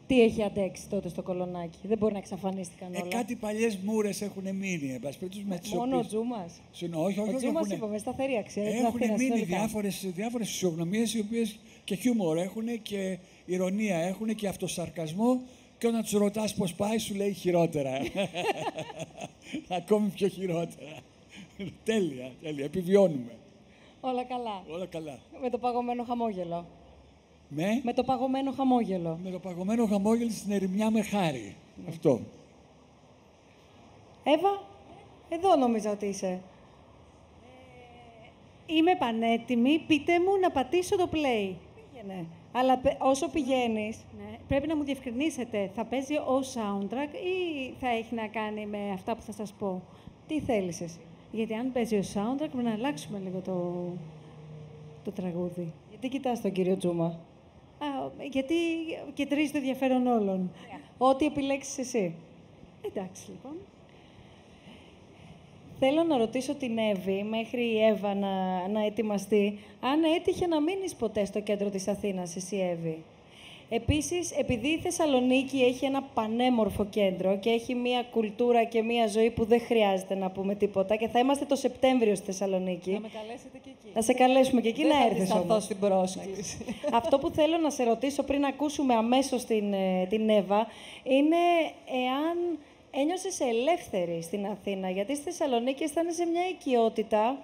Τι 0.09 0.21
έχει 0.21 0.43
αντέξει 0.43 0.87
τότε 0.89 1.09
στο 1.09 1.21
κολονάκι. 1.21 1.77
Δεν 1.83 1.97
μπορεί 1.97 2.13
να 2.13 2.19
εξαφανίστηκαν 2.19 2.93
Ε, 2.93 2.97
όλα. 2.97 3.07
κάτι 3.07 3.35
παλιές 3.35 3.77
μούρες 3.77 4.21
έχουν 4.21 4.43
μείνει, 4.55 4.91
εν 4.93 4.99
πάση 4.99 5.17
περιπτώσει, 5.19 5.45
με 5.47 5.57
τις 5.57 5.71
Μόνο 5.73 5.83
ο 5.83 5.97
οποίες- 5.97 6.07
Τζούμας. 6.07 6.61
Συν- 6.71 6.93
όχι, 6.95 7.03
όχι, 7.05 7.19
Ο 7.19 7.23
όχι, 7.23 7.35
Τζούμας 7.35 7.55
έχουνε- 7.61 7.77
είπαμε, 7.77 7.97
σταθερή 7.97 8.37
αξία. 8.37 8.63
για 8.63 8.71
την 8.71 8.79
Έχουν 8.85 8.95
Αθήνα 8.97 9.11
μείνει 9.13 9.23
συνολικά. 9.23 9.57
διάφορες, 9.57 10.05
διάφορες 10.15 10.47
φυσιογνωμίες 10.49 11.13
οι 11.13 11.19
οποίες 11.19 11.59
και 11.83 11.95
χιούμορ 11.95 12.37
έχουν 12.37 12.81
και 12.81 13.17
ηρωνία 13.45 13.97
έχουν 13.97 14.35
και 14.35 14.47
αυτοσαρκασμό 14.47 15.41
και 15.77 15.87
όταν 15.87 16.01
τους 16.01 16.11
ρωτάς 16.11 16.53
πώς 16.55 16.73
πάει 16.73 16.97
σου 16.97 17.15
λέει 17.15 17.33
χειρότερα. 17.33 17.91
Ακόμη 19.79 20.09
πιο 20.09 20.27
χειρότερα. 20.27 20.97
τέλεια, 21.83 22.31
τέλεια. 22.41 22.65
Επιβιώνουμε. 22.65 23.31
Όλα 24.01 24.23
καλά. 24.23 24.63
Όλα 24.69 24.85
καλά. 24.85 25.19
Με 25.41 25.49
το 25.49 25.57
παγωμένο 25.57 26.03
χαμόγελο. 26.03 26.65
Με, 27.49 27.81
Με 27.83 27.93
το 27.93 28.03
παγωμένο 28.03 28.51
χαμόγελο. 28.51 29.19
με 29.23 29.29
το 29.29 29.39
παγωμένο 29.39 29.85
χαμόγελο 29.85 30.29
στην 30.29 30.51
ερημιά 30.51 30.89
με 30.91 31.01
χάρη. 31.01 31.55
Αυτό. 31.87 32.19
Εύα, 34.23 34.61
εδώ 35.29 35.55
νόμιζα 35.55 35.91
ότι 35.91 36.05
είσαι. 36.05 36.41
Είμαι 38.65 38.95
πανέτοιμη. 38.95 39.83
Πείτε 39.87 40.19
μου 40.19 40.39
να 40.41 40.51
πατήσω 40.51 40.97
το 40.97 41.09
play. 41.11 41.53
Πήγαινε. 41.91 42.25
Αλλά 42.51 42.77
πε- 42.77 42.97
όσο 43.01 43.27
πηγαίνεις, 43.29 43.97
Ναι. 44.17 44.37
Πρέπει 44.47 44.67
να 44.67 44.75
μου 44.75 44.83
διευκρινίσετε, 44.83 45.71
θα 45.75 45.85
παίζει 45.85 46.15
ο 46.15 46.39
soundtrack 46.53 47.13
ή 47.13 47.73
θα 47.79 47.87
έχει 47.89 48.15
να 48.15 48.27
κάνει 48.27 48.65
με 48.65 48.91
αυτά 48.93 49.15
που 49.15 49.21
θα 49.21 49.31
σας 49.31 49.51
πω; 49.59 49.81
τι 50.27 50.39
θέλεις 50.39 50.81
εσύ; 50.81 50.99
Γιατί 51.31 51.53
αν 51.53 51.71
παίζει 51.71 51.95
ο 51.95 52.03
soundtrack, 52.13 52.37
πρέπει 52.51 52.63
να 52.63 52.71
αλλάξουμε 52.73 53.19
λίγο 53.19 53.39
το, 53.39 53.85
το 55.03 55.11
τραγούδι. 55.11 55.73
Γιατί 55.89 56.09
κοιτάς 56.09 56.41
τον 56.41 56.51
κύριο 56.51 56.77
Τζούμα; 56.77 57.19
Α, 57.79 58.09
γιατί 58.29 58.55
κεντρίζει 59.13 59.51
το 59.51 59.57
ενδιαφέρον 59.57 60.07
όλων. 60.07 60.51
Ό,τι 60.97 61.25
επιλέξεις 61.25 61.77
εσύ. 61.77 62.15
Εντάξει, 62.81 63.23
λοιπόν. 63.29 63.55
Θέλω 65.79 66.03
να 66.03 66.17
ρωτήσω 66.17 66.55
την 66.55 66.77
Εύη, 66.77 67.23
μέχρι 67.23 67.63
η 67.63 67.83
Εύα 67.83 68.15
να, 68.15 68.67
να 68.67 68.85
ετοιμαστεί, 68.85 69.59
αν 69.81 70.03
έτυχε 70.03 70.47
να 70.47 70.61
μείνεις 70.61 70.95
ποτέ 70.95 71.25
στο 71.25 71.41
κέντρο 71.41 71.69
της 71.69 71.87
Αθήνας, 71.87 72.35
εσύ 72.35 72.57
Εύη; 72.57 73.03
Επίσης, 73.69 74.31
επειδή 74.31 74.67
η 74.67 74.77
Θεσσαλονίκη 74.77 75.57
έχει 75.57 75.85
ένα 75.85 76.01
πανέμορφο 76.13 76.85
κέντρο 76.85 77.37
και 77.37 77.49
έχει 77.49 77.75
μία 77.75 78.03
κουλτούρα 78.11 78.63
και 78.63 78.81
μία 78.81 79.07
ζωή 79.07 79.29
που 79.29 79.45
δεν 79.45 79.61
χρειάζεται 79.61 80.15
να 80.15 80.29
πούμε 80.29 80.55
τίποτα 80.55 80.95
και 80.95 81.07
θα 81.07 81.19
είμαστε 81.19 81.45
το 81.45 81.55
Σεπτέμβριο 81.55 82.15
στη 82.15 82.25
Θεσσαλονίκη. 82.25 82.91
Να 82.91 82.99
με 82.99 83.09
καλέσετε 83.13 83.57
και 83.63 83.69
εκεί. 83.69 83.91
Θα 83.93 84.01
σε 84.01 84.13
καλέσουμε 84.13 84.61
και 84.61 84.67
εκεί 84.67 84.81
Δεν 84.81 84.87
να 84.91 84.95
θα 84.97 85.03
έρθεις 85.05 85.19
αντισταθώ 85.19 85.43
όμως. 85.49 85.63
στην 85.63 85.79
πρόσκληση. 85.79 86.57
Αυτό 86.99 87.19
που 87.19 87.29
θέλω 87.29 87.57
να 87.57 87.69
σε 87.69 87.83
ρωτήσω 87.83 88.23
πριν 88.23 88.45
ακούσουμε 88.45 88.93
αμέσως 88.93 89.43
την, 89.45 89.73
ε, 89.73 90.05
την 90.09 90.29
Εύα 90.29 90.67
είναι 91.03 91.35
εάν 92.05 92.57
ένιωσες 92.91 93.39
ελεύθερη 93.39 94.21
στην 94.21 94.45
Αθήνα, 94.45 94.89
γιατί 94.89 95.15
στη 95.15 95.23
Θεσσαλονίκη 95.23 95.83
αισθάνεσαι 95.83 96.25
μια 96.25 96.47
οικειότητα 96.49 97.37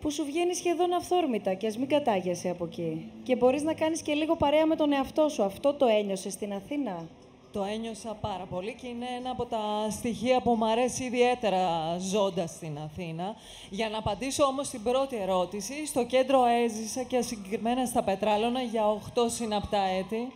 που 0.00 0.10
σου 0.10 0.24
βγαίνει 0.24 0.54
σχεδόν 0.54 0.92
αυθόρμητα 0.92 1.54
και 1.54 1.66
ας 1.66 1.76
μην 1.76 1.88
κατάγεσαι 1.88 2.48
από 2.50 2.64
εκεί. 2.64 3.10
Και 3.22 3.36
μπορείς 3.36 3.62
να 3.62 3.74
κάνεις 3.74 4.02
και 4.02 4.14
λίγο 4.14 4.36
παρέα 4.36 4.66
με 4.66 4.76
τον 4.76 4.92
εαυτό 4.92 5.28
σου. 5.28 5.42
Αυτό 5.42 5.74
το 5.74 5.86
ένιωσες 5.86 6.32
στην 6.32 6.52
Αθήνα; 6.52 7.06
Το 7.52 7.62
ένιωσα 7.62 8.16
πάρα 8.20 8.44
πολύ 8.50 8.74
και 8.80 8.86
είναι 8.86 9.06
ένα 9.18 9.30
από 9.30 9.44
τα 9.44 9.90
στοιχεία 9.90 10.40
που 10.40 10.50
μου 10.50 10.66
αρέσει 10.66 11.04
ιδιαίτερα 11.04 11.96
ζώντας 11.98 12.50
στην 12.50 12.78
Αθήνα. 12.78 13.36
Για 13.70 13.88
να 13.88 13.98
απαντήσω 13.98 14.44
όμως 14.44 14.66
στην 14.66 14.82
πρώτη 14.82 15.16
ερώτηση, 15.16 15.86
στο 15.86 16.04
κέντρο 16.04 16.44
έζησα 16.44 17.02
και 17.02 17.20
συγκεκριμένα 17.20 17.86
στα 17.86 18.02
Πετράλωνα 18.02 18.60
για 18.60 18.84
8 19.14 19.22
συναπτά 19.26 19.80
έτη. 19.98 20.32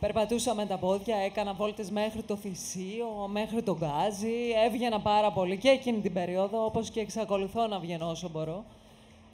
Περπατούσα 0.00 0.54
με 0.54 0.66
τα 0.66 0.78
πόδια, 0.78 1.16
έκανα 1.16 1.52
βόλτες 1.52 1.90
μέχρι 1.90 2.22
το 2.22 2.36
Θησίο, 2.36 3.28
μέχρι 3.28 3.62
το 3.62 3.76
Γκάζι. 3.76 4.34
Έβγαινα 4.66 5.00
πάρα 5.00 5.32
πολύ 5.32 5.56
και 5.56 5.68
εκείνη 5.68 6.00
την 6.00 6.12
περίοδο, 6.12 6.64
όπως 6.64 6.90
και 6.90 7.00
εξακολουθώ 7.00 7.66
να 7.66 7.78
βγαίνω 7.78 8.10
όσο 8.10 8.28
μπορώ. 8.28 8.64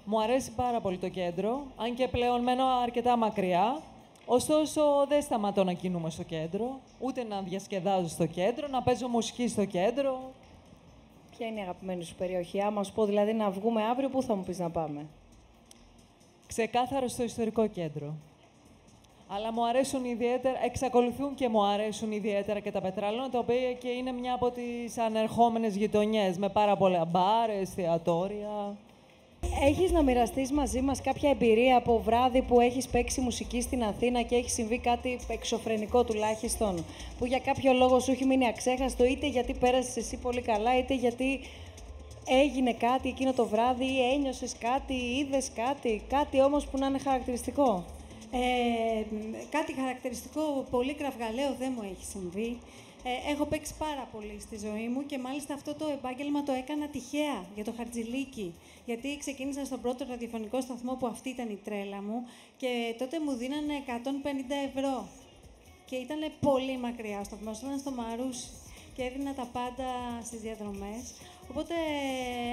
Μου 0.08 0.20
αρέσει 0.22 0.52
πάρα 0.52 0.80
πολύ 0.80 0.98
το 0.98 1.08
κέντρο, 1.08 1.62
αν 1.76 1.94
και 1.94 2.08
πλέον 2.08 2.42
μένω 2.42 2.64
αρκετά 2.82 3.16
μακριά. 3.16 3.80
Ωστόσο, 4.26 4.82
δεν 5.08 5.22
σταματώ 5.22 5.64
να 5.64 5.72
κινούμαι 5.72 6.10
στο 6.10 6.22
κέντρο, 6.22 6.80
ούτε 6.98 7.24
να 7.24 7.40
διασκεδάζω 7.40 8.08
στο 8.08 8.26
κέντρο, 8.26 8.66
να 8.68 8.82
παίζω 8.82 9.08
μουσική 9.08 9.48
στο 9.48 9.64
κέντρο. 9.64 10.20
Ποια 11.30 11.46
είναι 11.46 11.58
η 11.58 11.62
αγαπημένη 11.62 12.04
σου 12.04 12.14
περιοχή. 12.14 12.62
Άμα 12.62 12.82
σου 12.82 12.92
πω 12.92 13.04
δηλαδή 13.04 13.32
να 13.32 13.50
βγούμε 13.50 13.82
αύριο, 13.82 14.08
πού 14.08 14.22
θα 14.22 14.34
μου 14.34 14.42
πεις 14.42 14.58
να 14.58 14.70
πάμε; 14.70 15.06
Ξεκάθαρο 16.46 17.08
στο 17.08 17.22
ιστορικό 17.22 17.66
κέντρο. 17.66 18.14
Αλλά 19.28 19.52
μου 19.52 19.66
αρέσουν 19.66 20.04
ιδιαίτερα, 20.04 20.64
εξακολουθούν 20.64 21.34
και 21.34 21.48
μου 21.48 21.64
αρέσουν 21.64 22.12
ιδιαίτερα 22.12 22.60
και 22.60 22.70
τα 22.70 22.80
πετράλωνα, 22.80 23.30
τα 23.30 23.38
οποία 23.38 23.72
και 23.72 23.88
είναι 23.88 24.12
μια 24.12 24.34
από 24.34 24.50
τις 24.50 24.98
ανερχόμενες 24.98 25.76
γειτονιές, 25.76 26.38
με 26.38 26.48
πάρα 26.48 26.76
πολλά 26.76 27.04
μπάρ, 27.04 27.50
εστιατόρια. 27.50 28.76
Έχεις 29.62 29.90
να 29.90 30.02
μοιραστείς 30.02 30.52
μαζί 30.52 30.80
μας 30.80 31.00
κάποια 31.00 31.30
εμπειρία 31.30 31.76
από 31.76 31.98
βράδυ 32.04 32.42
που 32.42 32.60
έχεις 32.60 32.88
παίξει 32.88 33.20
μουσική 33.20 33.60
στην 33.60 33.84
Αθήνα 33.84 34.22
και 34.22 34.34
έχει 34.34 34.50
συμβεί 34.50 34.78
κάτι 34.78 35.18
εξωφρενικό 35.28 36.04
τουλάχιστον, 36.04 36.84
που 37.18 37.26
για 37.26 37.38
κάποιο 37.38 37.72
λόγο 37.72 38.00
σου 38.00 38.10
έχει 38.10 38.24
μείνει 38.24 38.46
αξέχαστο, 38.46 39.04
είτε 39.04 39.28
γιατί 39.28 39.54
πέρασες 39.54 39.96
εσύ 39.96 40.16
πολύ 40.16 40.40
καλά, 40.40 40.78
είτε 40.78 40.94
γιατί 40.94 41.40
έγινε 42.26 42.72
κάτι 42.72 43.08
εκείνο 43.08 43.32
το 43.32 43.46
βράδυ 43.46 43.84
ή 43.84 44.12
ένιωσες 44.14 44.54
κάτι 44.58 44.94
ή 44.94 45.16
είδες 45.18 45.50
κάτι, 45.54 46.02
κάτι 46.08 46.42
όμως 46.42 46.66
που 46.66 46.78
να 46.78 46.86
είναι 46.86 46.98
χαρακτηριστικό; 46.98 47.84
Ε, 48.30 49.02
κάτι 49.50 49.72
χαρακτηριστικό, 49.72 50.66
πολύ 50.70 50.94
κραυγαλαίο 50.94 51.54
δεν 51.58 51.72
μου 51.76 51.82
έχει 51.82 52.04
συμβεί. 52.04 52.58
Ε, 53.08 53.32
έχω 53.32 53.44
παίξει 53.44 53.74
πάρα 53.78 54.08
πολύ 54.12 54.36
στη 54.40 54.58
ζωή 54.58 54.88
μου 54.88 55.06
και 55.06 55.18
μάλιστα 55.18 55.54
αυτό 55.54 55.74
το 55.74 55.86
επάγγελμα 55.92 56.42
το 56.42 56.52
έκανα 56.52 56.86
τυχαία 56.88 57.44
για 57.54 57.64
το 57.64 57.72
Χαρτζηλίκι. 57.76 58.54
Γιατί 58.86 59.16
ξεκίνησα 59.18 59.64
στον 59.64 59.80
πρώτο 59.80 60.04
ραδιοφωνικό 60.08 60.60
σταθμό 60.60 60.94
που 60.94 61.06
αυτή 61.06 61.28
ήταν 61.28 61.48
η 61.48 61.58
τρέλα 61.64 62.02
μου 62.02 62.26
και 62.56 62.94
τότε 62.98 63.20
μου 63.20 63.32
δίνανε 63.32 63.74
150 63.86 63.90
ευρώ. 64.68 65.08
Και 65.84 65.96
ήταν 65.96 66.18
πολύ 66.40 66.78
μακριά 66.78 67.20
ο 67.20 67.24
σταθμός, 67.24 67.60
ήταν 67.60 67.78
στο 67.78 67.90
Μαρούσι 67.90 68.48
και 68.94 69.02
έδινα 69.02 69.34
τα 69.34 69.46
πάντα 69.52 69.88
στις 70.24 70.40
διαδρομές. 70.40 71.02
Οπότε 71.50 71.74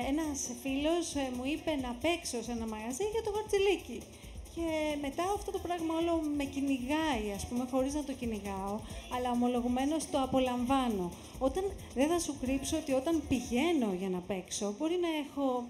ένας 0.08 0.38
φίλος 0.62 1.16
ε, 1.16 1.32
μου 1.36 1.46
είπε 1.54 1.72
να 1.86 1.96
παίξω 2.02 2.42
σε 2.44 2.52
ένα 2.52 2.68
μαγαζί 2.68 3.04
για 3.14 3.24
το 3.24 3.32
Χαρτζηλίκι. 3.36 4.00
Και 4.56 4.98
μετά 5.02 5.24
αυτό 5.36 5.52
το 5.52 5.60
πράγμα 5.60 5.94
όλο 6.00 6.22
με 6.38 6.44
κυνηγάει, 6.44 7.26
ας 7.36 7.46
πούμε, 7.48 7.68
χωρίς 7.72 7.94
να 7.94 8.04
το 8.04 8.14
κυνηγάω, 8.14 8.80
αλλά 9.16 9.32
ομολογουμένως 9.32 10.10
το 10.10 10.22
απολαμβάνω. 10.22 11.12
Όταν, 11.40 11.64
δεν 11.96 12.08
θα 12.08 12.20
σου 12.20 12.36
κρύψω 12.42 12.78
ότι 12.78 12.92
όταν 12.94 13.24
πηγαίνω 13.30 13.94
για 14.00 14.10
να 14.10 14.20
παίξω, 14.20 14.76
μπορεί 14.78 14.98
να 15.02 15.10
έχω 15.24 15.66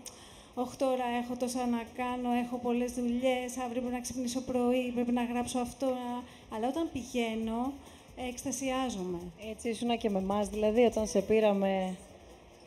8 0.55 0.61
ώρα, 0.81 1.05
έχω 1.23 1.35
τόσα 1.39 1.65
να 1.65 1.83
κάνω, 1.95 2.31
έχω 2.31 2.57
πολλές 2.57 2.91
δουλειές, 2.91 3.57
αύριο 3.57 3.81
πρέπει 3.81 3.95
να 3.95 3.99
ξυπνήσω 4.01 4.41
πρωί, 4.41 4.91
πρέπει 4.93 5.11
να 5.11 5.23
γράψω 5.23 5.59
αυτό, 5.59 5.95
αλλά 6.55 6.67
όταν 6.67 6.89
πηγαίνω, 6.93 7.73
εκστασιάζομαι. 8.29 9.19
Έτσι 9.51 9.69
ήσουν 9.69 9.97
και 9.97 10.09
με 10.09 10.19
εμάς, 10.19 10.47
δηλαδή, 10.49 10.81
όταν 10.83 11.07
σε 11.07 11.21
πήραμε, 11.21 11.95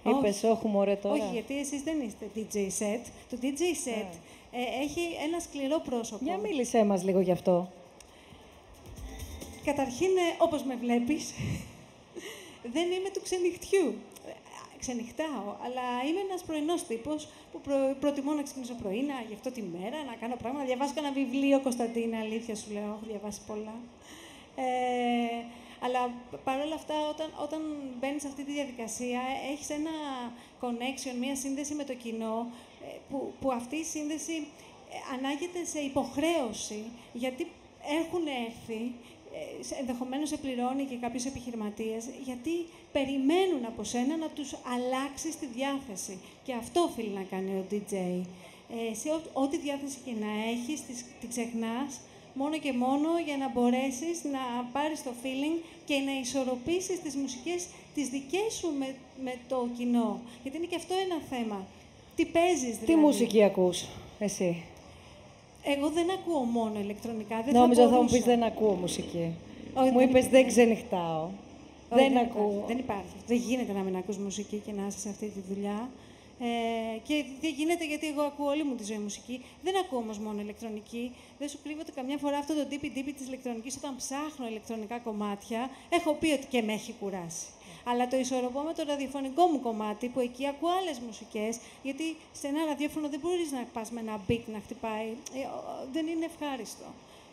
είπες, 0.04 0.42
όχι 0.42 0.66
μωρέ 0.66 0.94
τώρα. 0.94 1.14
Όχι, 1.14 1.32
γιατί 1.32 1.58
εσείς 1.58 1.82
δεν 1.82 2.00
είστε 2.00 2.30
DJ 2.34 2.56
set. 2.56 3.10
Το 3.30 3.38
DJ 3.42 3.60
set 3.88 4.12
ε, 4.50 4.82
έχει 4.82 5.00
ένα 5.26 5.40
σκληρό 5.40 5.80
πρόσωπο. 5.80 6.24
Για 6.24 6.36
μίλησέ 6.36 6.84
μας 6.84 7.04
λίγο 7.04 7.20
γι' 7.20 7.32
αυτό. 7.32 7.72
Καταρχήν, 9.64 10.06
ε, 10.16 10.36
όπως 10.38 10.62
με 10.62 10.76
βλέπεις, 10.76 11.32
δεν 12.74 12.90
είμαι 12.90 13.10
του 13.12 13.22
ξενυχτιού. 13.22 13.94
Ε, 14.88 14.92
Ξενυχτάω, 14.92 15.48
αλλά 15.64 15.82
είμαι 16.08 16.20
ένας 16.20 16.42
πρωινός 16.42 16.86
τύπος 16.86 17.28
που 17.52 17.60
προ- 17.60 17.94
προτιμώ 18.00 18.32
να 18.32 18.42
ξυπνήσω 18.42 18.74
πρωί, 18.74 19.00
να 19.02 19.14
γι' 19.28 19.34
αυτό 19.34 19.50
τη 19.50 19.62
μέρα, 19.62 19.98
να 20.10 20.14
κάνω 20.20 20.36
πράγματα, 20.36 20.62
να 20.64 20.68
διαβάσω 20.70 20.92
ένα 20.96 21.12
βιβλίο, 21.12 21.60
Κωνσταντίνα, 21.60 22.18
αλήθεια 22.18 22.54
σου 22.56 22.72
λέω, 22.72 22.82
έχω 22.82 23.06
διαβάσει 23.06 23.40
πολλά. 23.46 23.74
Ε, 24.56 25.44
αλλά 25.80 26.10
παρόλα 26.44 26.74
αυτά, 26.74 26.94
όταν, 27.08 27.28
όταν 27.42 27.60
μπαίνεις 28.00 28.22
σε 28.22 28.28
αυτή 28.28 28.44
τη 28.44 28.52
διαδικασία, 28.52 29.20
έχεις 29.52 29.70
ένα 29.70 29.90
connection, 30.60 31.14
μία 31.20 31.36
σύνδεση 31.36 31.74
με 31.74 31.84
το 31.84 31.94
κοινό, 31.94 32.46
ε, 32.82 32.96
που, 33.10 33.32
που 33.40 33.52
αυτή 33.52 33.76
η 33.76 33.84
σύνδεση 33.84 34.36
ε, 34.90 34.96
ανάγεται 35.14 35.64
σε 35.64 35.78
υποχρέωση, 35.78 36.84
γιατί 37.12 37.46
έχουν 38.00 38.24
έρθει, 38.46 38.80
ε, 38.82 38.88
σε- 38.88 39.15
ενδεχομένως 39.80 40.28
σε 40.28 40.36
πληρώνει 40.36 40.84
και 40.84 40.96
κάποιος 40.96 41.24
επιχειρηματίας, 41.24 42.04
γιατί 42.24 42.54
περιμένουν 42.92 43.64
από 43.66 43.84
σένα 43.84 44.16
να 44.16 44.28
τους 44.28 44.50
αλλάξεις 44.74 45.36
τη 45.38 45.46
διάθεση. 45.46 46.18
Και 46.44 46.52
αυτό 46.52 46.80
οφείλει 46.80 47.08
να 47.20 47.22
κάνει 47.22 47.50
ο 47.50 47.64
DJ. 47.70 47.94
Ε, 48.90 48.94
σε 48.94 49.08
ό- 49.10 49.30
ό,τι 49.42 49.56
διάθεση 49.58 49.98
και 50.04 50.12
να 50.24 50.30
έχεις, 50.52 50.86
τις- 50.86 51.04
την 51.20 51.28
ξεχνάς, 51.28 52.00
μόνο 52.34 52.58
και 52.58 52.72
μόνο 52.72 53.08
για 53.26 53.36
να 53.36 53.48
μπορέσεις 53.48 54.24
να 54.24 54.42
πάρεις 54.72 55.02
το 55.02 55.10
feeling 55.22 55.56
και 55.84 55.94
να 56.06 56.12
ισορροπήσεις 56.20 57.00
τις 57.00 57.14
μουσικές 57.16 57.66
τις 57.94 58.08
δικές 58.08 58.48
σου 58.58 58.68
με, 58.78 58.94
με 59.24 59.34
το 59.48 59.68
κοινό. 59.76 60.20
Γιατί 60.42 60.56
είναι 60.56 60.66
και 60.66 60.76
αυτό 60.76 60.94
ένα 61.04 61.18
θέμα. 61.30 61.66
Τι 62.16 62.24
παίζεις 62.26 62.60
δηλαδή; 62.74 62.86
Τι 62.86 62.96
μουσική 62.96 63.42
ακούς, 63.44 63.84
εσύ; 64.18 64.62
Εγώ 65.74 65.88
δεν 65.90 66.10
ακούω 66.10 66.40
μόνο 66.40 66.78
ηλεκτρονικά. 66.80 67.42
Δεν 67.42 67.54
Νόμιζα 67.54 67.82
θα, 67.82 67.88
μου 67.88 67.94
μπορούσα. 67.94 68.14
πεις 68.16 68.24
δεν 68.24 68.42
ακούω 68.42 68.72
μουσική. 68.74 69.32
Όχι, 69.74 69.90
μου 69.90 69.98
δεν 69.98 70.08
είπες 70.08 70.20
υπά- 70.24 70.30
δεν 70.32 70.46
ξενυχτάω. 70.46 71.24
Όχι, 71.24 72.02
δεν 72.02 72.10
υπάρχει. 72.10 72.30
ακούω. 72.30 72.64
Δεν 72.66 72.78
υπάρχει. 72.78 73.14
Δεν 73.26 73.36
γίνεται 73.36 73.72
να 73.72 73.80
μην 73.80 73.96
ακούς 73.96 74.16
μουσική 74.18 74.62
και 74.66 74.72
να 74.72 74.86
είσαι 74.86 74.98
σε 74.98 75.08
αυτή 75.08 75.26
τη 75.26 75.40
δουλειά. 75.54 75.88
Ε, 76.40 76.98
και 77.06 77.24
δεν 77.40 77.52
γίνεται 77.56 77.86
γιατί 77.86 78.06
εγώ 78.06 78.22
ακούω 78.22 78.46
όλη 78.48 78.64
μου 78.64 78.74
τη 78.74 78.84
ζωή 78.84 78.98
μουσική. 78.98 79.42
Δεν 79.62 79.74
ακούω 79.82 79.98
όμως 79.98 80.18
μόνο 80.18 80.40
ηλεκτρονική. 80.40 81.12
Δεν 81.38 81.48
σου 81.48 81.58
κρύβω 81.62 81.80
ότι 81.80 81.92
καμιά 81.92 82.16
φορά 82.16 82.38
αυτό 82.38 82.54
το 82.54 82.64
τύπι 82.66 82.90
τύπι 82.90 83.12
της 83.12 83.26
ηλεκτρονικής, 83.26 83.76
όταν 83.76 83.96
ψάχνω 83.96 84.46
ηλεκτρονικά 84.48 84.98
κομμάτια, 84.98 85.70
έχω 85.88 86.12
πει 86.20 86.28
ότι 86.32 86.46
και 86.46 86.62
με 86.62 86.72
έχει 86.72 86.94
κουράσει. 87.00 87.46
Αλλά 87.88 88.08
το 88.08 88.16
ισορροπώ 88.16 88.60
με 88.60 88.72
το 88.72 88.82
ραδιοφωνικό 88.86 89.46
μου 89.46 89.60
κομμάτι, 89.60 90.08
που 90.08 90.20
εκεί 90.20 90.46
ακούω 90.46 90.70
άλλες 90.80 90.98
μουσικές, 91.06 91.58
γιατί 91.82 92.16
σε 92.32 92.46
ένα 92.46 92.64
ραδιόφωνο 92.64 93.08
δεν 93.08 93.20
μπορείς 93.20 93.52
να 93.52 93.64
πας 93.72 93.90
με 93.90 94.00
ένα 94.00 94.20
beat 94.28 94.42
να 94.52 94.60
χτυπάει. 94.64 95.06
Ε, 95.34 95.38
ο- 95.46 95.64
ο- 95.70 95.86
δεν 95.92 96.06
είναι 96.06 96.24
ευχάριστο. 96.24 96.84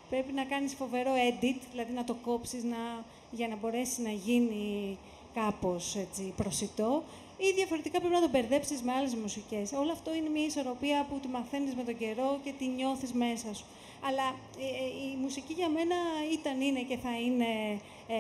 Πρέπει 0.09 0.31
να 0.33 0.43
κάνεις 0.43 0.73
φοβερό 0.73 1.11
edit, 1.29 1.59
δηλαδή 1.71 1.93
να 1.93 2.03
το 2.03 2.13
κόψεις 2.25 2.63
να, 2.63 3.03
για 3.31 3.47
να 3.47 3.55
μπορέσει 3.55 4.01
να 4.01 4.09
γίνει 4.09 4.97
κάπως 5.33 5.95
έτσι, 5.95 6.33
προσιτό 6.35 7.03
ή 7.37 7.51
διαφορετικά 7.55 7.99
πρέπει 7.99 8.13
να 8.13 8.21
το 8.21 8.29
μπερδέψεις 8.29 8.81
με 8.81 8.91
άλλες 8.93 9.15
μουσικές. 9.15 9.71
Όλο 9.71 9.91
αυτό 9.91 10.13
είναι 10.15 10.29
μια 10.29 10.45
ισορροπία 10.45 11.05
που 11.09 11.19
τη 11.19 11.27
μαθαίνεις 11.27 11.75
με 11.75 11.83
τον 11.83 11.97
καιρό 11.97 12.39
και 12.43 12.51
τη 12.57 12.65
νιώθεις 12.67 13.11
μέσα 13.13 13.53
σου. 13.53 13.65
Αλλά 14.07 14.27
ε, 14.59 14.65
ε, 14.83 15.11
η 15.11 15.15
μουσική 15.21 15.53
για 15.53 15.69
μένα 15.69 15.95
ήταν, 16.33 16.61
είναι 16.61 16.79
και 16.79 16.97
θα 16.97 17.19
είναι 17.19 17.79
ε, 18.07 18.13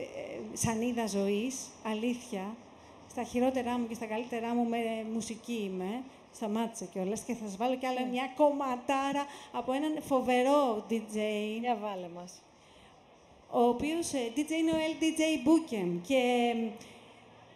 ε, 0.00 0.40
σανίδα 0.52 1.06
ζωής, 1.06 1.56
αλήθεια. 1.82 2.54
Στα 3.10 3.22
χειρότερά 3.22 3.78
μου 3.78 3.86
και 3.88 3.94
στα 3.94 4.06
καλύτερά 4.06 4.54
μου 4.54 4.68
με 4.68 4.78
μουσική 5.12 5.52
είμαι. 5.52 6.02
Σταμάτησα 6.34 6.84
κιόλας 6.84 7.20
και 7.20 7.34
θα 7.34 7.46
σας 7.46 7.56
βάλω 7.56 7.76
κι 7.76 7.86
άλλο 7.86 8.06
μια 8.10 8.32
κομματάρα 8.36 9.26
από 9.52 9.72
έναν 9.72 10.02
φοβερό 10.02 10.86
DJ. 10.90 11.16
Για 11.60 11.76
βάλε 11.76 12.08
μας. 12.14 12.32
Ο 13.50 13.62
οποίος 13.62 14.12
ε, 14.12 14.32
DJ 14.36 14.50
είναι 14.50 14.70
ο 14.70 14.74
LDJ 14.74 15.20
Bookem. 15.48 15.98
Και 16.06 16.14
ε, 16.54 16.66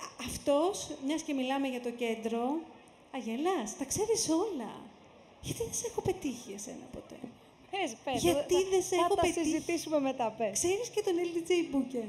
α- 0.04 0.26
αυτός, 0.28 0.90
μιας 1.06 1.22
και 1.22 1.34
μιλάμε 1.34 1.68
για 1.68 1.80
το 1.80 1.90
κέντρο, 1.90 2.58
αγελάς, 3.10 3.76
τα 3.78 3.84
ξέρεις 3.84 4.28
όλα. 4.28 4.72
Γιατί 5.40 5.62
δεν 5.62 5.74
σε 5.74 5.86
έχω 5.90 6.00
πετύχει 6.00 6.52
εσένα 6.54 6.86
ποτέ; 6.92 7.16
Πες, 7.74 7.90
πες. 8.04 8.22
Γιατί 8.22 8.54
θα- 8.54 8.68
δεν 8.70 8.82
σε 8.82 8.94
θα 8.96 9.04
έχω 9.04 9.14
τα 9.14 9.20
πετύχει. 9.20 9.40
συζητήσουμε 9.44 10.00
μετά, 10.00 10.26
πες. 10.38 10.52
Ξέρεις 10.52 10.88
και 10.94 11.02
τον 11.06 11.14
LDJ 11.28 11.50
Booker; 11.72 12.08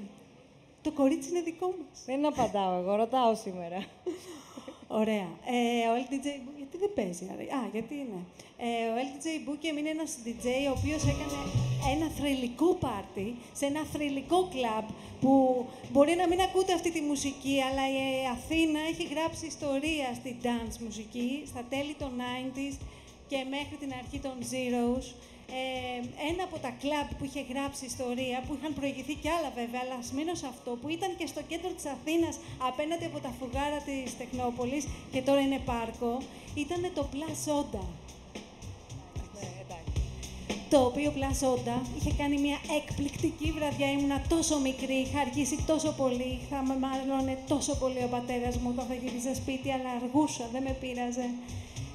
Το 0.81 0.91
κορίτσι 0.91 1.29
είναι 1.29 1.41
δικό 1.41 1.67
μας. 1.79 1.97
Δεν 2.05 2.25
απαντάω 2.25 2.79
εγώ, 2.81 2.95
ρωτάω 2.95 3.35
σήμερα. 3.35 3.79
Ωραία. 4.87 5.27
Ε, 5.55 5.85
ο 5.91 5.93
LDJ 6.05 6.27
Bookem, 6.43 6.55
γιατί 6.57 6.77
δεν 6.77 6.91
παίζει, 6.95 7.25
άρα. 7.33 7.43
Α, 7.59 7.67
γιατί 7.75 7.93
είναι. 8.03 8.19
Ε, 8.67 8.71
ο 8.93 8.95
LDJ 9.07 9.25
Bookem 9.47 9.77
είναι 9.79 9.89
ένας 9.97 10.11
DJ 10.25 10.45
ο 10.71 10.73
οποίος 10.79 11.01
έκανε 11.13 11.37
ένα 11.93 12.07
θρηλυκό 12.17 12.69
πάρτι 12.85 13.35
σε 13.53 13.65
ένα 13.65 13.81
θρηλυκό 13.93 14.47
κλαμπ 14.53 14.87
που 15.21 15.31
μπορεί 15.91 16.15
να 16.15 16.27
μην 16.27 16.39
ακούτε 16.41 16.73
αυτή 16.73 16.91
τη 16.91 17.01
μουσική, 17.01 17.55
αλλά 17.67 17.83
η 17.97 18.01
Αθήνα 18.35 18.79
έχει 18.91 19.03
γράψει 19.13 19.45
ιστορία 19.45 20.07
στη 20.19 20.31
dance 20.45 20.77
μουσική 20.85 21.43
στα 21.51 21.61
τέλη 21.69 21.93
των 22.01 22.11
90s 22.21 22.75
και 23.27 23.37
μέχρι 23.55 23.75
την 23.79 23.91
αρχή 24.01 24.19
των 24.19 24.35
Zeros. 24.51 25.05
Ε, 25.49 25.97
ένα 26.29 26.43
από 26.43 26.57
τα 26.59 26.71
κλαμπ 26.81 27.07
που 27.17 27.25
είχε 27.25 27.41
γράψει 27.51 27.85
ιστορία, 27.85 28.37
που 28.45 28.53
είχαν 28.57 28.73
προηγηθεί 28.73 29.13
κι 29.13 29.29
άλλα 29.29 29.49
βέβαια, 29.59 29.81
αλλά 29.83 29.95
ας 30.01 30.11
μείνω 30.15 30.33
σε 30.41 30.47
αυτό, 30.53 30.71
που 30.81 30.89
ήταν 30.89 31.09
και 31.19 31.27
στο 31.27 31.41
κέντρο 31.49 31.71
της 31.77 31.85
Αθήνας, 31.95 32.35
απέναντι 32.69 33.05
από 33.05 33.19
τα 33.25 33.31
φουγάρα 33.39 33.79
της 33.87 34.17
Τεχνόπολης 34.17 34.83
και 35.11 35.21
τώρα 35.21 35.41
είναι 35.45 35.59
πάρκο, 35.71 36.11
ήταν 36.55 36.81
το 36.93 37.03
Plus 37.13 37.35
Soda. 37.45 37.85
Το 40.69 40.85
οποίο 40.85 41.13
Plus 41.15 41.35
Soda 41.41 41.77
είχε 41.97 42.11
κάνει 42.17 42.37
μια 42.37 42.57
εκπληκτική 42.77 43.51
βραδιά. 43.51 43.91
Ήμουνα 43.91 44.21
τόσο 44.29 44.59
μικρή, 44.59 44.93
είχα 44.93 45.19
αργήσει 45.19 45.63
τόσο 45.67 45.91
πολύ. 45.91 46.39
Θα 46.49 46.63
με 46.67 46.77
μάλλον 46.77 47.37
τόσο 47.47 47.75
πολύ 47.75 48.03
ο 48.03 48.07
πατέρας 48.07 48.57
μου 48.57 48.69
όταν 48.73 48.85
θα 48.85 48.93
γύριζα 48.93 49.35
σπίτι, 49.35 49.71
αλλά 49.71 49.89
αργούσα, 49.89 50.49
δεν 50.51 50.63
με 50.63 50.77
πείραζε. 50.81 51.29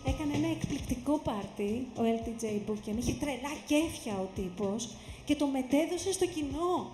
Έκανε 0.06 0.34
ένα 0.34 0.48
εκπληκτικό 0.48 1.18
πάρτι 1.18 1.86
ο 1.96 2.02
LTJ 2.16 2.44
Bookem. 2.44 2.96
Είχε 2.98 3.12
τρελά 3.12 3.52
κέφια 3.66 4.14
ο 4.20 4.26
τύπος 4.34 4.88
και 5.24 5.36
το 5.36 5.46
μετέδωσε 5.46 6.12
στο 6.12 6.26
κοινό. 6.26 6.90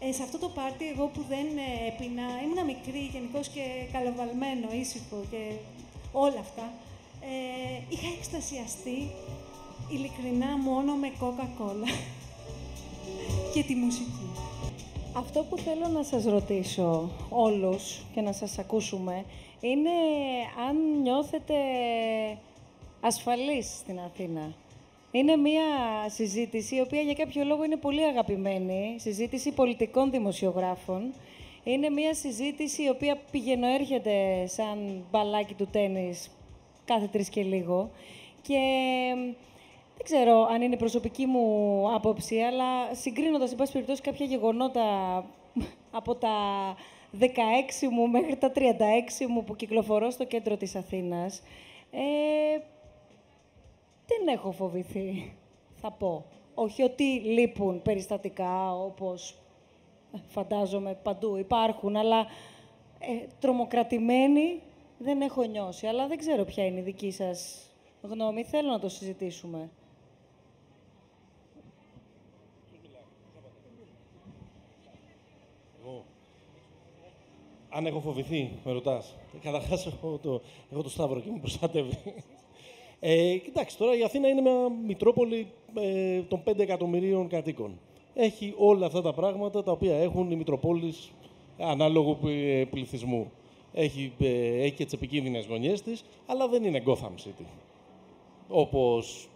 Ε, 0.00 0.12
σε 0.12 0.22
αυτό 0.22 0.38
το 0.38 0.48
πάρτι, 0.48 0.88
εγώ 0.88 1.06
που 1.06 1.24
δεν 1.28 1.46
ε, 1.46 1.88
έπινα, 1.88 2.22
ήμουν 2.44 2.64
μικρή 2.64 3.10
γενικώς 3.12 3.48
και 3.48 3.64
καλοβαλμένο, 3.92 4.68
ήσυχο 4.80 5.16
και 5.30 5.42
όλα 6.12 6.40
αυτά. 6.40 6.72
Ε, 7.20 7.82
είχα 7.88 8.08
εκστασιαστεί 8.18 9.10
ειλικρινά 9.90 10.58
μόνο 10.58 10.94
με 10.94 11.12
Coca-Cola 11.20 11.90
και 13.54 13.62
τη 13.62 13.74
μουσική. 13.74 14.28
Αυτό 15.12 15.40
που 15.42 15.58
θέλω 15.58 15.88
να 15.88 16.02
σας 16.02 16.24
ρωτήσω 16.24 17.10
όλους 17.28 18.00
και 18.14 18.20
να 18.20 18.32
σας 18.32 18.58
ακούσουμε 18.58 19.24
είναι 19.60 19.90
αν 20.68 21.00
νιώθετε 21.02 21.54
ασφαλείς 23.00 23.66
στην 23.66 24.00
Αθήνα. 24.00 24.54
Είναι 25.10 25.36
μια 25.36 25.62
συζήτηση 26.06 26.76
η 26.76 26.80
οποία 26.80 27.00
για 27.00 27.14
κάποιο 27.14 27.44
λόγο 27.44 27.64
είναι 27.64 27.76
πολύ 27.76 28.04
αγαπημένη, 28.04 28.96
συζήτηση 28.98 29.52
πολιτικών 29.52 30.10
δημοσιογράφων. 30.10 31.12
Είναι 31.64 31.88
μια 31.88 32.14
συζήτηση 32.14 32.82
η 32.82 32.88
οποία 32.88 33.18
πηγαίνω 33.30 33.66
έρχεται 33.66 34.46
σαν 34.46 35.04
μπαλάκι 35.10 35.54
του 35.54 35.66
τένις 35.66 36.30
κάθε 36.84 37.06
τρεις 37.06 37.28
και 37.28 37.42
λίγο. 37.42 37.90
Και 38.42 38.58
δεν 39.96 40.04
ξέρω 40.04 40.46
αν 40.50 40.62
είναι 40.62 40.76
προσωπική 40.76 41.26
μου 41.26 41.44
άποψη, 41.94 42.38
αλλά 42.38 42.94
συγκρίνοντας, 42.94 43.50
εν 43.50 43.56
πάση 43.56 43.72
περιπτώσει, 43.72 44.02
κάποια 44.02 44.26
γεγονότα 44.26 44.84
από 45.90 46.14
τα 46.14 46.34
16 47.18 47.24
μου 47.90 48.08
μέχρι 48.08 48.36
τα 48.36 48.52
36 48.54 48.60
μου 49.28 49.44
που 49.44 49.56
κυκλοφορώ 49.56 50.10
στο 50.10 50.24
κέντρο 50.24 50.56
της 50.56 50.76
Αθήνας, 50.76 51.42
ε, 51.90 52.00
δεν 54.06 54.34
έχω 54.34 54.52
φοβηθεί, 54.52 55.32
θα 55.80 55.90
πω. 55.90 56.24
Όχι 56.54 56.82
ότι 56.82 57.04
λείπουν 57.04 57.82
περιστατικά, 57.82 58.74
όπως 58.74 59.38
φαντάζομαι 60.28 60.98
παντού 61.02 61.36
υπάρχουν, 61.36 61.96
αλλά 61.96 62.26
ε, 62.98 63.26
τρομοκρατημένοι 63.40 64.62
δεν 64.98 65.20
έχω 65.20 65.42
νιώσει. 65.42 65.86
Αλλά 65.86 66.06
δεν 66.06 66.18
ξέρω 66.18 66.44
ποια 66.44 66.66
είναι 66.66 66.78
η 66.78 66.82
δική 66.82 67.10
σας 67.10 67.68
γνώμη. 68.02 68.44
Θέλω 68.44 68.70
να 68.70 68.78
το 68.78 68.88
συζητήσουμε. 68.88 69.70
Αν 77.70 77.86
έχω 77.86 78.00
φοβηθεί, 78.00 78.50
με 78.64 78.72
ρωτάς. 78.72 79.16
Καταρχάς, 79.42 79.86
έχω 79.86 80.18
το, 80.22 80.40
έχω 80.72 80.82
το 80.82 80.88
Σταύρο 80.88 81.20
και 81.20 81.30
μου 81.30 81.40
προστατεύει. 81.40 81.98
Ε, 83.02 83.36
κοιτάξτε, 83.36 83.84
τώρα 83.84 83.96
η 83.96 84.02
Αθήνα 84.02 84.28
είναι 84.28 84.40
μια 84.40 84.68
μητρόπολη 84.86 85.46
ε, 85.74 86.20
των 86.20 86.42
5 86.46 86.58
εκατομμυρίων 86.58 87.28
κατοίκων. 87.28 87.78
Έχει 88.14 88.54
όλα 88.56 88.86
αυτά 88.86 89.02
τα 89.02 89.12
πράγματα 89.12 89.62
τα 89.62 89.72
οποία 89.72 89.96
έχουν 89.96 90.30
οι 90.30 90.36
μητροπόλεις 90.36 91.10
ανάλογου 91.58 92.18
ε, 92.26 92.64
πληθυσμού. 92.70 93.30
Έχει, 93.72 94.12
ε, 94.18 94.62
έχει 94.62 94.74
και 94.74 94.84
τις 94.84 94.92
επικίνδυνες 94.92 95.46
γωνιές 95.46 95.82
της, 95.82 96.04
αλλά 96.26 96.48
δεν 96.48 96.64
είναι 96.64 96.82
Gotham 96.86 97.26
City. 97.26 97.44
Όπως. 98.48 99.28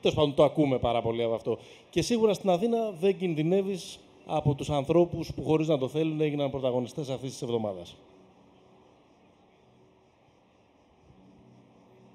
Τέλος 0.00 0.16
πάντων, 0.16 0.34
το 0.34 0.44
ακούμε 0.44 0.78
πάρα 0.78 1.02
πολύ 1.02 1.22
από 1.22 1.34
αυτό. 1.34 1.58
Και 1.90 2.02
σίγουρα 2.02 2.32
στην 2.32 2.50
Αθήνα 2.50 2.90
δεν 2.90 3.16
κινδυνεύεις 3.16 3.98
από 4.26 4.54
τους 4.54 4.70
ανθρώπους 4.70 5.32
που 5.34 5.44
χωρίς 5.44 5.68
να 5.68 5.78
το 5.78 5.88
θέλουν 5.88 6.20
έγιναν 6.20 6.50
πρωταγωνιστές 6.50 7.08
αυτής 7.08 7.30
της 7.30 7.42
εβδομάδας. 7.42 7.96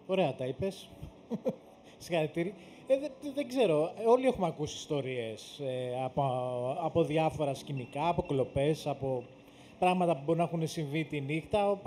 Ωραία 0.08 0.36
τα 0.36 0.46
είπες. 0.46 0.90
Συγχαρητήρια. 1.98 2.54
Ε, 2.88 2.96
δεν, 3.34 3.48
ξέρω. 3.48 3.92
Όλοι 4.08 4.28
έχουμε 4.28 4.48
ακούσει 4.48 4.76
ιστορίες 4.76 5.60
ε, 5.60 6.04
από, 6.04 6.24
από 6.80 7.04
διάφορα 7.04 7.54
σκηνικά, 7.54 8.08
από 8.08 8.22
κλοπές, 8.22 8.88
από 8.88 9.24
πράγματα 9.80 10.16
που 10.16 10.22
μπορεί 10.26 10.38
να 10.38 10.44
έχουν 10.44 10.68
συμβεί 10.68 11.06
τη 11.06 11.22
νύχτα. 11.22 11.82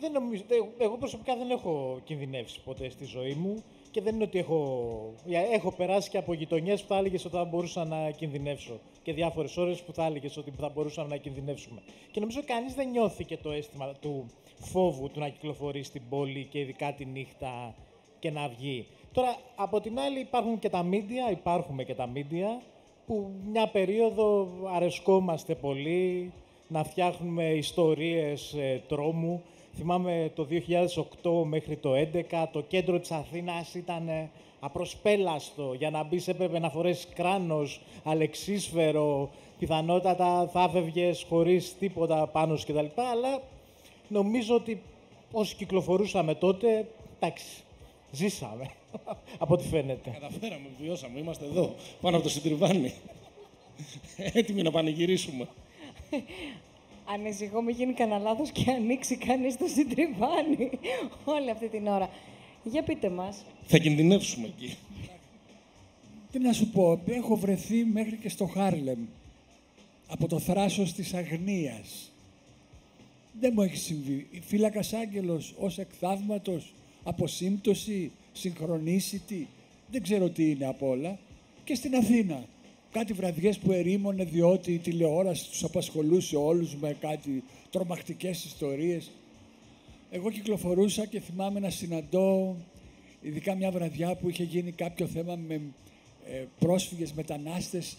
Δεν 0.00 0.12
νομίζω, 0.12 0.42
εγώ 0.78 0.96
προσωπικά 0.96 1.36
δεν 1.36 1.50
έχω 1.50 2.00
κινδυνεύσει 2.04 2.60
ποτέ 2.64 2.88
στη 2.88 3.04
ζωή 3.04 3.34
μου. 3.34 3.62
Και 3.90 4.00
δεν 4.00 4.14
είναι 4.14 4.24
ότι 4.24 4.38
έχω, 4.38 5.14
έχω 5.52 5.72
περάσει 5.72 6.10
και 6.10 6.18
από 6.18 6.32
γειτονιές 6.32 6.80
που 6.80 6.88
θα 6.88 6.96
έλεγες 6.96 7.24
ότι 7.24 7.36
θα 7.36 7.44
μπορούσα 7.44 7.84
να 7.84 8.10
κινδυνεύσω. 8.10 8.80
Και 9.02 9.12
διάφορες 9.12 9.56
ώρες 9.56 9.82
που 9.82 9.92
θα 9.92 10.04
έλεγες 10.06 10.36
ότι 10.36 10.52
θα 10.58 10.68
μπορούσαμε 10.68 11.08
να 11.08 11.16
κινδυνεύσουμε. 11.16 11.80
Και 12.10 12.20
νομίζω 12.20 12.42
κανείς 12.46 12.74
δεν 12.74 12.90
νιώθει 12.90 13.24
και 13.24 13.36
το 13.36 13.50
αίσθημα 13.50 13.92
του 14.00 14.26
φόβου 14.58 15.10
του 15.10 15.20
να 15.20 15.28
κυκλοφορεί 15.28 15.82
στην 15.82 16.02
πόλη 16.08 16.44
και 16.50 16.58
ειδικά 16.58 16.92
τη 16.92 17.04
νύχτα 17.04 17.74
και 18.18 18.30
να 18.30 18.48
βγει. 18.48 18.86
Τώρα, 19.12 19.36
από 19.56 19.80
την 19.80 19.98
άλλη 19.98 20.20
υπάρχουν 20.20 20.58
και 20.58 20.68
τα 20.68 20.82
μίντια, 20.82 21.30
υπάρχουμε 21.30 21.84
και 21.84 21.94
τα 21.94 22.06
μίντια, 22.06 22.62
που 23.06 23.30
μια 23.50 23.66
περίοδο 23.68 24.48
αρεσκόμαστε 24.74 25.54
πολύ 25.54 26.32
να 26.68 26.84
φτιάχνουμε 26.84 27.44
ιστορίες 27.44 28.52
ε, 28.52 28.82
τρόμου 28.88 29.42
Θυμάμαι 29.78 30.30
το 30.34 30.46
2008 30.50 31.44
μέχρι 31.44 31.76
το 31.76 31.92
2011 32.30 32.46
το 32.52 32.62
κέντρο 32.62 32.98
της 32.98 33.10
Αθήνας 33.10 33.74
ήταν 33.74 34.08
ε, 34.08 34.30
απροσπέλαστο. 34.60 35.74
Για 35.78 35.90
να 35.90 36.02
μπεις 36.02 36.28
έπρεπε 36.28 36.58
να 36.58 36.70
φορέσεις 36.70 37.08
κράνος, 37.14 37.80
αλεξίσφαιρο, 38.04 39.30
πιθανότατα 39.58 40.48
θα 40.52 40.62
έφευγε 40.62 41.12
χωρίς 41.28 41.74
τίποτα 41.78 42.26
πάνω 42.26 42.56
σου 42.56 42.66
κτλ. 42.66 43.00
Αλλά 43.12 43.42
νομίζω 44.08 44.54
ότι 44.54 44.82
όσοι 45.32 45.54
κυκλοφορούσαμε 45.54 46.34
τότε, 46.34 46.88
εντάξει, 47.18 47.62
ζήσαμε, 48.10 48.70
από 49.42 49.54
ό,τι 49.54 49.68
φαίνεται. 49.68 50.10
Καταφέραμε, 50.20 50.66
βιώσαμε, 50.80 51.18
είμαστε 51.18 51.44
εδώ, 51.44 51.74
πάνω 52.00 52.16
από 52.16 52.24
το 52.24 52.30
συντριβάνι. 52.30 52.94
Έτοιμοι 54.38 54.62
να 54.62 54.70
πανηγυρίσουμε. 54.70 55.48
Ανησυχώ 57.14 57.62
μην 57.62 57.74
γίνει 57.74 57.92
κανένα 57.92 58.18
λάθος 58.18 58.50
και 58.50 58.70
ανοίξει 58.70 59.16
κανείς 59.16 59.56
το 59.56 59.66
συντριβάνι 59.66 60.70
όλη 61.24 61.50
αυτή 61.50 61.68
την 61.68 61.86
ώρα. 61.86 62.10
Για 62.64 62.82
πείτε 62.82 63.08
μας. 63.08 63.44
Θα 63.66 63.78
κινδυνεύσουμε 63.78 64.46
εκεί. 64.46 64.76
Τι 66.32 66.38
να 66.38 66.52
σου 66.52 66.70
πω, 66.70 67.00
έχω 67.06 67.36
βρεθεί 67.36 67.84
μέχρι 67.84 68.16
και 68.16 68.28
στο 68.28 68.46
Χάρλεμ. 68.46 68.98
Από 70.08 70.28
το 70.28 70.38
θράσος 70.38 70.92
της 70.92 71.14
αγνίας. 71.14 72.12
Δεν 73.40 73.52
μου 73.54 73.62
έχει 73.62 73.76
συμβεί. 73.76 74.28
Φύλακας 74.46 74.92
άγγελος 74.92 75.54
ως 75.58 75.78
εκθαύματος, 75.78 76.74
αποσύμπτωση, 77.02 78.10
συγχρονίσιτη. 78.32 79.48
Δεν 79.90 80.02
ξέρω 80.02 80.28
τι 80.28 80.50
είναι 80.50 80.66
από 80.66 80.88
όλα. 80.88 81.18
Και 81.64 81.74
στην 81.74 81.94
Αθήνα 81.94 82.44
κάτι 82.92 83.12
βραδιές 83.12 83.58
που 83.58 83.72
ερήμωνε 83.72 84.24
διότι 84.24 84.72
η 84.72 84.78
τηλεόραση 84.78 85.48
τους 85.50 85.64
απασχολούσε 85.64 86.36
όλους 86.36 86.74
με 86.74 86.96
κάτι 87.00 87.44
τρομακτικές 87.70 88.44
ιστορίες. 88.44 89.10
Εγώ 90.10 90.30
κυκλοφορούσα 90.30 91.06
και 91.06 91.20
θυμάμαι 91.20 91.60
να 91.60 91.70
συναντώ, 91.70 92.56
ειδικά 93.20 93.54
μια 93.54 93.70
βραδιά 93.70 94.16
που 94.16 94.28
είχε 94.28 94.44
γίνει 94.44 94.72
κάποιο 94.72 95.06
θέμα 95.06 95.36
με 95.36 95.54
ε, 96.26 96.44
πρόσφυγες 96.58 97.12
μετανάστες 97.12 97.96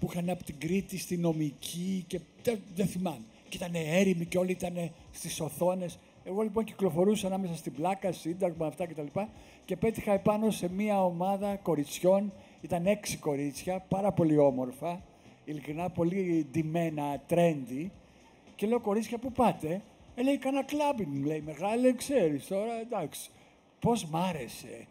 που 0.00 0.08
είχαν 0.10 0.30
από 0.30 0.44
την 0.44 0.54
Κρήτη 0.58 0.98
στη 0.98 1.16
νομική 1.16 2.04
και 2.06 2.20
δεν, 2.74 2.86
θυμάμαι. 2.86 3.24
Και 3.48 3.56
ήταν 3.56 3.70
έρημοι 3.74 4.24
και 4.24 4.38
όλοι 4.38 4.50
ήταν 4.50 4.90
στις 5.12 5.40
οθόνες. 5.40 5.98
Εγώ 6.24 6.42
λοιπόν 6.42 6.64
κυκλοφορούσα 6.64 7.26
ανάμεσα 7.26 7.54
στην 7.54 7.72
πλάκα, 7.72 8.12
σύνταγμα, 8.12 8.66
αυτά 8.66 8.86
κτλ. 8.86 9.06
Και, 9.12 9.26
και 9.64 9.76
πέτυχα 9.76 10.12
επάνω 10.12 10.50
σε 10.50 10.68
μια 10.68 11.04
ομάδα 11.04 11.56
κοριτσιών 11.56 12.32
ήταν 12.60 12.86
έξι 12.86 13.16
κορίτσια, 13.16 13.84
πάρα 13.88 14.12
πολύ 14.12 14.38
όμορφα, 14.38 15.02
ειλικρινά 15.44 15.90
πολύ 15.90 16.46
ντυμένα, 16.50 17.22
trendy. 17.28 17.86
Και 18.56 18.66
λέω, 18.66 18.80
κορίτσια, 18.80 19.18
πού 19.18 19.32
πάτε; 19.32 19.82
Ε, 20.14 20.22
λέει, 20.22 20.38
κανένα 20.38 20.64
κλάμπινγκ, 20.64 21.24
λέει, 21.24 21.40
μεγάλη, 21.40 21.94
ξέρεις 21.94 22.46
τώρα, 22.46 22.80
εντάξει. 22.80 23.30
Πώς 23.80 24.04
μ' 24.04 24.16
άρεσε. 24.16 24.86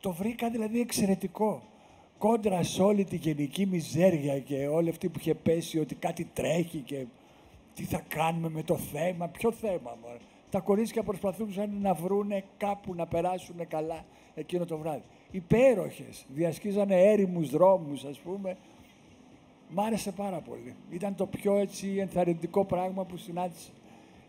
Το 0.00 0.12
βρήκα 0.12 0.50
δηλαδή 0.50 0.80
εξαιρετικό. 0.80 1.62
Κόντρα 2.18 2.62
σε 2.62 2.82
όλη 2.82 3.04
τη 3.04 3.16
γενική 3.16 3.66
μιζέρια 3.66 4.38
και 4.38 4.66
όλη 4.66 4.88
αυτή 4.88 5.08
που 5.08 5.18
είχε 5.18 5.34
πέσει 5.34 5.78
ότι 5.78 5.94
κάτι 5.94 6.24
τρέχει 6.24 6.78
και 6.78 7.04
τι 7.74 7.84
θα 7.84 8.02
κάνουμε 8.08 8.48
με 8.48 8.62
το 8.62 8.76
θέμα. 8.76 9.28
Ποιο 9.28 9.52
θέμα, 9.52 9.96
μωρέ. 10.02 10.16
Τα 10.50 10.60
κορίτσια 10.60 11.02
προσπαθούσαν 11.02 11.70
να 11.80 11.94
βρούνε 11.94 12.44
κάπου 12.56 12.94
να 12.94 13.06
περάσουν 13.06 13.68
καλά 13.68 14.04
εκείνο 14.34 14.64
το 14.64 14.78
βράδυ 14.78 15.02
υπέροχες. 15.30 16.24
Διασκίζανε 16.28 17.02
έρημους 17.02 17.50
δρόμους, 17.50 18.04
ας 18.04 18.18
πούμε. 18.18 18.56
Μ' 19.68 19.80
άρεσε 19.80 20.12
πάρα 20.12 20.40
πολύ. 20.40 20.74
Ήταν 20.90 21.14
το 21.14 21.26
πιο 21.26 21.56
έτσι 21.56 21.96
ενθαρρυντικό 21.96 22.64
πράγμα 22.64 23.04
που 23.04 23.16
συνάντησα 23.16 23.70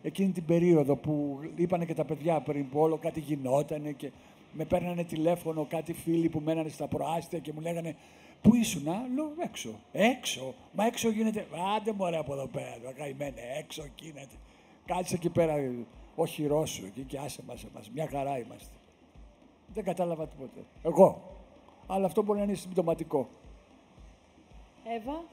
εκείνη 0.02 0.32
την 0.32 0.46
περίοδο 0.46 0.96
που 0.96 1.40
είπανε 1.56 1.86
και 1.86 1.94
τα 1.94 2.06
παιδιά 2.06 2.40
πριν 2.42 2.70
που 2.70 2.80
όλο 2.80 2.98
κάτι 2.98 3.20
γινότανε 3.20 3.92
και 3.92 4.12
με 4.54 4.66
παίρνανε 4.66 5.04
τηλέφωνο 5.04 5.66
κάτι 5.70 5.94
φίλοι 5.94 6.30
που 6.30 6.40
μένανε 6.40 6.70
στα 6.70 6.88
προάστια 6.88 7.40
και 7.40 7.54
μου 7.54 7.62
λέγανε 7.62 7.96
Πού 8.42 8.56
ήσουν, 8.56 8.88
α; 8.88 9.08
λέω 9.16 9.34
έξω. 9.44 9.80
Έξω. 9.92 10.54
Μα 10.74 10.86
έξω 10.86 11.10
γίνεται. 11.10 11.48
Άντε 11.76 11.92
μωρέ 11.92 12.18
από 12.18 12.34
εδώ 12.34 12.48
πέρα. 12.48 12.92
Καημένε, 12.98 13.42
έξω 13.58 13.84
γίνεται. 14.02 14.36
Κάτσε 14.86 15.16
εκεί 15.16 15.30
πέρα, 15.30 15.54
όχι 16.16 16.46
Ρώσου 16.46 16.86
εκεί 16.86 17.02
και 17.02 17.18
άσε 17.18 17.42
μας 17.48 17.64
εμάς. 17.64 17.90
Μια 17.94 18.08
χαρά 18.08 18.38
είμαστε. 18.38 18.79
Δεν 19.74 19.84
κατάλαβα 19.84 20.28
τίποτα. 20.28 20.62
Εγώ. 20.84 21.22
Αλλά 21.88 22.06
αυτό 22.06 22.24
μπορεί 22.24 22.40
να 22.40 22.46
είναι 22.46 22.54
συμπτωματικό. 22.54 23.30
Εύα. 24.84 25.24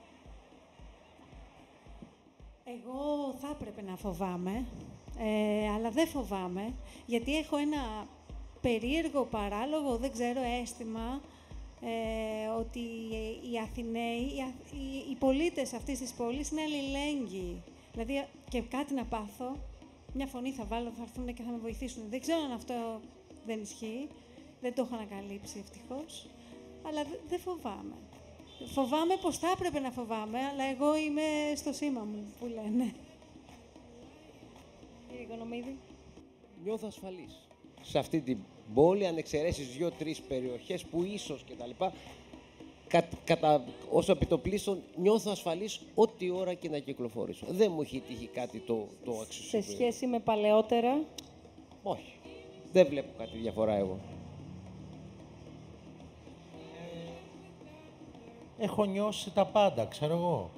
Εγώ 2.65 3.33
θα 3.41 3.49
έπρεπε 3.51 3.83
να 3.83 3.97
φοβάμαι, 3.97 4.65
ε, 5.19 5.69
αλλά 5.69 5.91
δεν 5.91 6.07
φοβάμαι, 6.07 6.75
γιατί 7.07 7.37
έχω 7.37 7.57
ένα 7.57 8.07
περίεργο, 8.61 9.25
παράλογο, 9.25 9.97
δεν 9.97 10.13
ξέρω, 10.13 10.41
αίσθημα 10.61 11.21
ε, 11.81 12.49
ότι 12.59 12.81
οι 13.53 13.59
Αθηναίοι, 13.63 14.21
οι, 14.37 14.41
Α- 14.43 14.73
οι, 14.73 15.11
οι 15.11 15.15
πολίτες 15.19 15.73
αυτής 15.73 15.99
της 15.99 16.13
πόλης 16.13 16.51
είναι 16.51 16.61
αλληλέγγυοι. 16.63 17.63
Δηλαδή, 17.93 18.27
και 18.49 18.61
κάτι 18.63 18.95
να 18.95 19.05
πάθω, 19.05 19.57
μια 20.13 20.27
φωνή 20.27 20.53
θα 20.53 20.65
βάλω, 20.65 20.91
θα 20.97 21.03
έρθουν 21.03 21.35
και 21.35 21.43
θα 21.43 21.51
με 21.51 21.59
βοηθήσουν. 21.59 22.03
Δεν 22.11 22.21
ξέρω 22.21 22.41
αν 22.41 22.53
αυτό 22.53 23.01
δεν 23.47 23.61
ισχύει, 23.61 24.09
δεν 24.61 24.75
το 24.75 24.83
έχω 24.83 24.95
ανακαλύψει 24.95 25.59
ευτυχώς, 25.65 26.27
αλλά 26.87 27.03
δε- 27.05 27.19
δεν 27.29 27.39
φοβάμαι. 27.39 27.95
Φοβάμαι 28.67 29.17
πως 29.21 29.39
θα 29.39 29.51
έπρεπε 29.57 29.79
να 29.81 29.91
φοβάμαι, 29.91 30.39
αλλά 30.39 30.65
εγώ 30.65 30.97
είμαι 30.97 31.23
στο 31.57 31.73
σήμα 31.73 32.01
μου, 32.01 32.33
που 32.41 32.47
λένε. 32.47 32.95
Κύριε 35.09 35.23
Οικονομίδη. 35.23 35.79
Νιώθω 36.65 36.87
ασφαλής. 36.87 37.49
Σε 37.83 37.99
αυτή 37.99 38.21
την 38.21 38.39
πόλη, 38.75 39.07
αν 39.07 39.17
εξαιρέσεις 39.17 39.69
δύο-τρεις 39.69 40.21
περιοχές 40.21 40.85
που 40.85 41.03
ίσως 41.03 41.43
και 41.43 41.55
τα 41.55 41.67
λοιπά, 41.67 41.93
κα, 42.89 43.09
κατά, 43.25 43.65
όσο 43.91 44.13
επιτοπλίστων 44.13 44.83
νιώθω 44.97 45.31
ασφαλής 45.31 45.81
ό,τι 45.95 46.31
ώρα 46.31 46.55
και 46.55 46.69
να 46.69 46.79
κυκλοφορήσω. 46.79 47.47
Δεν 47.49 47.73
μου 47.73 47.81
έχει 47.83 48.01
τύχει 48.09 48.27
κάτι 48.27 48.59
το, 48.59 48.89
το 49.05 49.13
Σε 49.13 49.21
αξιοσημείωτο. 49.23 49.73
σχέση 49.73 50.07
με 50.07 50.21
παλαιότερα, 50.21 51.05
Όχι. 51.83 52.13
Δεν 52.73 52.87
βλέπω 52.87 53.09
κάτι 53.19 53.37
διαφορά 53.39 53.75
εγώ. 53.75 53.99
Έχω 58.59 58.85
νιώσει 58.85 59.31
τα 59.31 59.45
πάντα, 59.47 59.85
ξέρω 59.85 60.13
εγώ. 60.15 60.51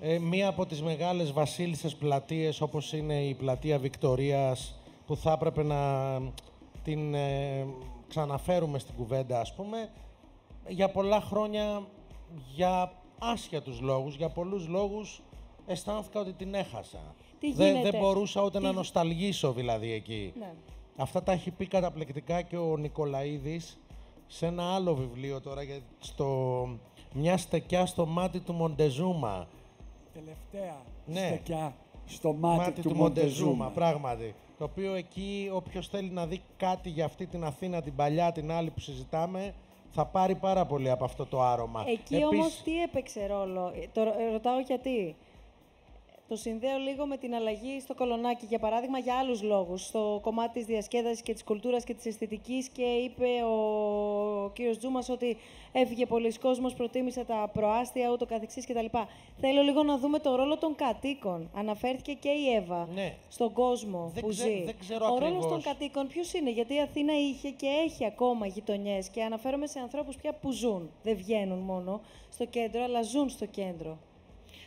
Ε, 0.00 0.18
μία 0.18 0.48
από 0.48 0.66
τις 0.66 0.82
μεγάλες 0.82 1.32
βασίλισσες 1.32 1.94
πλατείες, 1.94 2.60
όπως 2.60 2.92
είναι 2.92 3.22
η 3.22 3.34
πλατεία 3.34 3.78
Βικτορίας, 3.78 4.74
που 5.06 5.16
θα 5.16 5.32
έπρεπε 5.32 5.62
να 5.62 6.20
την 6.84 7.14
ε, 7.14 7.66
ξαναφέρουμε 8.08 8.78
στην 8.78 8.94
κουβέντα, 8.94 9.40
ας 9.40 9.54
πούμε, 9.54 9.90
για 10.68 10.88
πολλά 10.90 11.20
χρόνια, 11.20 11.82
για 12.54 12.92
άσχετους 13.18 13.80
λόγους, 13.80 14.16
για 14.16 14.28
πολλούς 14.28 14.66
λόγους, 14.68 15.22
αισθάνθηκα 15.66 16.20
ότι 16.20 16.32
την 16.32 16.54
έχασα. 16.54 17.14
Τι 17.40 17.52
Δεν- 17.52 17.66
γίνεται; 17.74 17.90
δεν 17.90 18.00
μπορούσα 18.00 18.42
ούτε 18.42 18.58
Τι- 18.58 18.64
να 18.64 18.72
νοσταλγήσω, 18.72 19.52
δηλαδή, 19.52 19.92
εκεί. 19.92 20.32
ναι. 20.38 20.52
Αυτά 20.96 21.22
τα 21.22 21.32
έχει 21.32 21.50
πει 21.50 21.66
καταπληκτικά 21.66 22.42
και 22.42 22.56
ο 22.56 22.76
Νικολαίδης 22.76 23.78
σε 24.26 24.46
ένα 24.46 24.74
άλλο 24.74 24.94
βιβλίο 24.94 25.40
τώρα, 25.40 25.62
για- 25.62 25.80
στο 25.98 26.68
«Μια 27.14 27.36
στεκιά 27.36 27.86
στο 27.86 28.06
μάτι 28.06 28.40
του 28.40 28.52
Μοντεζούμα». 28.52 29.46
Τελευταία 30.12 30.76
Ναι. 31.06 31.26
στεκιά 31.26 31.74
στο 32.06 32.32
μάτι, 32.32 32.58
Μάτι 32.58 32.80
του, 32.82 32.88
του 32.88 32.94
Μοντεζούμα. 32.96 33.50
Μοντεζούμα, 33.50 33.68
πράγματι. 33.70 34.34
Το 34.58 34.64
οποίο 34.64 34.94
εκεί 34.94 35.50
όποιος 35.52 35.88
θέλει 35.88 36.10
να 36.10 36.26
δει 36.26 36.40
κάτι 36.56 36.88
για 36.90 37.04
αυτή 37.04 37.26
την 37.26 37.44
Αθήνα, 37.44 37.82
την 37.82 37.94
παλιά, 37.96 38.32
την 38.32 38.50
άλλη 38.52 38.70
που 38.70 38.80
συζητάμε, 38.80 39.54
θα 39.90 40.04
πάρει 40.06 40.34
πάρα 40.34 40.66
πολύ 40.66 40.90
από 40.90 41.04
αυτό 41.04 41.26
το 41.26 41.42
άρωμα. 41.42 41.84
Εκεί 41.86 42.14
Επίσης- 42.14 42.24
όμως 42.24 42.62
τι 42.64 42.82
έπαιξε 42.82 43.26
ρόλο; 43.26 43.72
Ε, 43.74 43.86
Το 43.92 44.02
ρω- 44.02 44.14
ρωτάω 44.32 44.58
γιατί. 44.60 45.16
Το 46.28 46.36
συνδέω 46.36 46.78
λίγο 46.78 47.06
με 47.06 47.16
την 47.16 47.34
αλλαγή 47.34 47.80
στο 47.80 47.94
κολονάκι, 47.94 48.46
για 48.48 48.58
παράδειγμα, 48.58 48.98
για 48.98 49.14
άλλους 49.14 49.42
λόγους. 49.42 49.86
Στο 49.86 50.18
κομμάτι 50.22 50.52
της 50.52 50.64
διασκέδασης 50.64 51.22
και 51.22 51.32
της 51.32 51.44
κουλτούρας 51.44 51.84
και 51.84 51.94
της 51.94 52.06
αισθητικής 52.06 52.68
και 52.68 52.82
είπε 52.82 53.26
ο 53.44 54.50
κύριος 54.54 54.78
Τζούμας 54.78 55.08
ότι 55.08 55.36
έφυγε 55.72 56.06
πολλοί 56.06 56.38
κόσμος, 56.38 56.74
προτίμησε 56.74 57.24
τα 57.24 57.50
προάστια, 57.52 58.10
ούτω 58.10 58.26
καθεξής 58.26 58.66
κτλ. 58.66 58.86
Θέλω 59.40 59.62
λίγο 59.62 59.82
να 59.82 59.98
δούμε 59.98 60.18
το 60.18 60.34
ρόλο 60.34 60.56
των 60.58 60.74
κατοίκων. 60.74 61.50
Αναφέρθηκε 61.54 62.12
και 62.12 62.28
η 62.28 62.54
Εύα 62.54 62.88
Ναι. 62.94 63.14
στον 63.28 63.52
κόσμο 63.52 64.10
Δεν 64.14 64.22
που 64.22 64.28
ξέ- 64.28 64.48
ζει. 64.50 64.64
δεν 64.64 64.78
ξέρω 64.78 65.04
ο 65.06 65.08
ρόλος 65.08 65.24
ακριβώς. 65.24 65.46
των 65.50 65.62
κατοίκων 65.62 66.06
ποιος 66.08 66.32
είναι, 66.32 66.50
γιατί 66.50 66.74
η 66.74 66.80
Αθήνα 66.80 67.12
είχε 67.18 67.50
και 67.50 67.66
έχει 67.84 68.04
ακόμα 68.04 68.46
γειτονιές 68.46 69.08
και 69.08 69.22
αναφέρομαι 69.22 69.66
σε 69.66 69.78
ανθρώπους 69.80 70.16
πια 70.16 70.32
που 70.34 70.50
ζουν. 70.50 70.90
Δεν 71.02 71.16
βγαίνουν 71.16 71.58
μόνο 71.58 72.00
στο 72.30 72.44
κέντρο, 72.44 72.82
αλλά 72.82 73.02
ζουν 73.02 73.28
στο 73.28 73.46
κέντρο. 73.46 73.98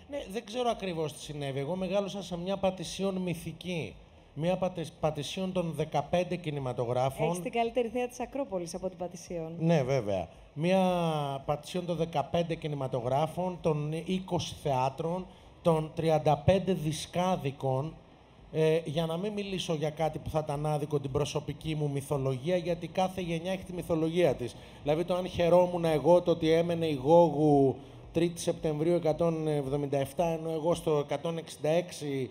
Ναι, 0.09 0.17
δεν 0.31 0.45
ξέρω 0.45 0.69
ακριβώς 0.69 1.13
τι 1.13 1.19
συνέβη. 1.19 1.59
Εγώ 1.59 1.75
μεγάλωσα 1.75 2.23
σε 2.23 2.37
μια 2.37 2.57
πατησίων 2.57 3.15
μυθική. 3.15 3.95
Μια 4.33 4.57
πατη- 4.57 4.91
πατησίων 4.99 5.51
των 5.51 5.75
15 5.75 6.35
κινηματογράφων. 6.41 7.27
Έχεις 7.27 7.39
την 7.41 7.51
καλύτερη 7.51 7.87
θέα 7.87 8.07
της 8.07 8.19
Ακρόπολης 8.19 8.73
από 8.75 8.89
την 8.89 8.97
Πατησίων. 8.97 9.55
Ναι, 9.59 9.83
βέβαια. 9.83 10.27
Μια 10.53 10.79
πατησίων 11.45 11.85
των 11.85 11.97
15 11.97 12.55
κινηματογράφων, 12.55 13.57
των 13.61 13.93
20 14.07 14.55
θεάτρων, 14.63 15.25
των 15.61 15.91
35 15.95 16.73
δισκάδικων, 16.73 17.95
ε, 18.51 18.79
για 18.85 19.05
να 19.05 19.17
μην 19.17 19.33
μιλήσω 19.33 19.73
για 19.73 19.89
κάτι 19.89 20.19
που 20.19 20.29
θα 20.29 20.39
ήταν 20.43 20.65
άδικο 20.65 20.99
την 20.99 21.11
προσωπική 21.11 21.75
μου 21.75 21.89
μυθολογία, 21.89 22.55
γιατί 22.55 22.87
κάθε 22.87 23.21
γενιά 23.21 23.51
έχει 23.51 23.63
τη 23.63 23.73
μυθολογία 23.73 24.35
της. 24.35 24.55
Δηλαδή 24.83 25.03
το 25.03 25.15
αν 25.15 25.27
χαιρόμουν 25.27 25.85
εγώ 25.85 26.21
το 26.21 26.31
ότι 26.31 26.51
έμενε 26.51 26.85
η 26.85 26.93
Γόγου 26.93 27.75
3η 28.18 28.32
Σεπτεμβρίου 28.34 28.99
177, 29.03 29.13
ενώ 30.18 30.51
εγώ 30.51 30.74
στο 30.74 31.05
166 31.09 32.28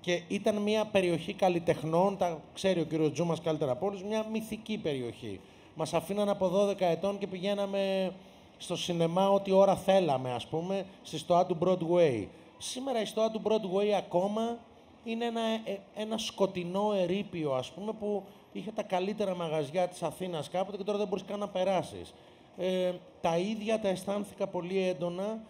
και 0.00 0.22
ήταν 0.28 0.56
μια 0.56 0.84
περιοχή 0.84 1.32
καλλιτεχνών, 1.32 2.16
τα 2.16 2.40
ξέρει 2.54 2.80
ο 2.80 2.84
κύριος 2.84 3.12
Τζούμας 3.12 3.40
καλύτερα 3.40 3.72
από 3.72 3.86
όλους, 3.86 4.02
μια 4.02 4.26
μυθική 4.32 4.78
περιοχή. 4.78 5.40
Μας 5.74 5.94
αφήναν 5.94 6.28
από 6.28 6.48
12 6.48 6.80
ετών 6.80 7.18
και 7.18 7.26
πηγαίναμε 7.26 8.12
στο 8.56 8.76
σινεμά 8.76 9.30
ό,τι 9.30 9.52
ώρα 9.52 9.76
θέλαμε, 9.76 10.32
ας 10.32 10.46
πούμε, 10.46 10.86
στη 11.02 11.18
στοά 11.18 11.46
του 11.46 11.58
Broadway. 11.60 12.26
Σήμερα 12.58 13.00
η 13.00 13.04
στοά 13.04 13.30
του 13.30 13.42
Broadway 13.44 13.90
ακόμα 13.96 14.58
είναι 15.04 15.24
ένα, 15.24 15.40
ε, 15.40 15.78
ένα 15.94 16.18
σκοτεινό 16.18 16.92
ερείπιο, 16.96 17.52
ας 17.52 17.70
πούμε, 17.70 17.92
που 17.92 18.22
είχε 18.52 18.70
τα 18.70 18.82
καλύτερα 18.82 19.36
μαγαζιά 19.36 19.88
της 19.88 20.02
Αθήνας 20.02 20.50
κάποτε 20.50 20.76
και 20.76 20.84
τώρα 20.84 20.98
δεν 20.98 21.08
μπορείς 21.08 21.24
καν 21.24 21.38
να 21.38 21.48
περάσεις. 21.48 22.14
Ε, 22.56 22.92
τα 23.20 23.38
ίδια 23.38 23.80
τα 23.80 23.88
αισθάνθηκα 23.88 24.46
πολύ 24.46 24.78
έντονα 24.78 25.42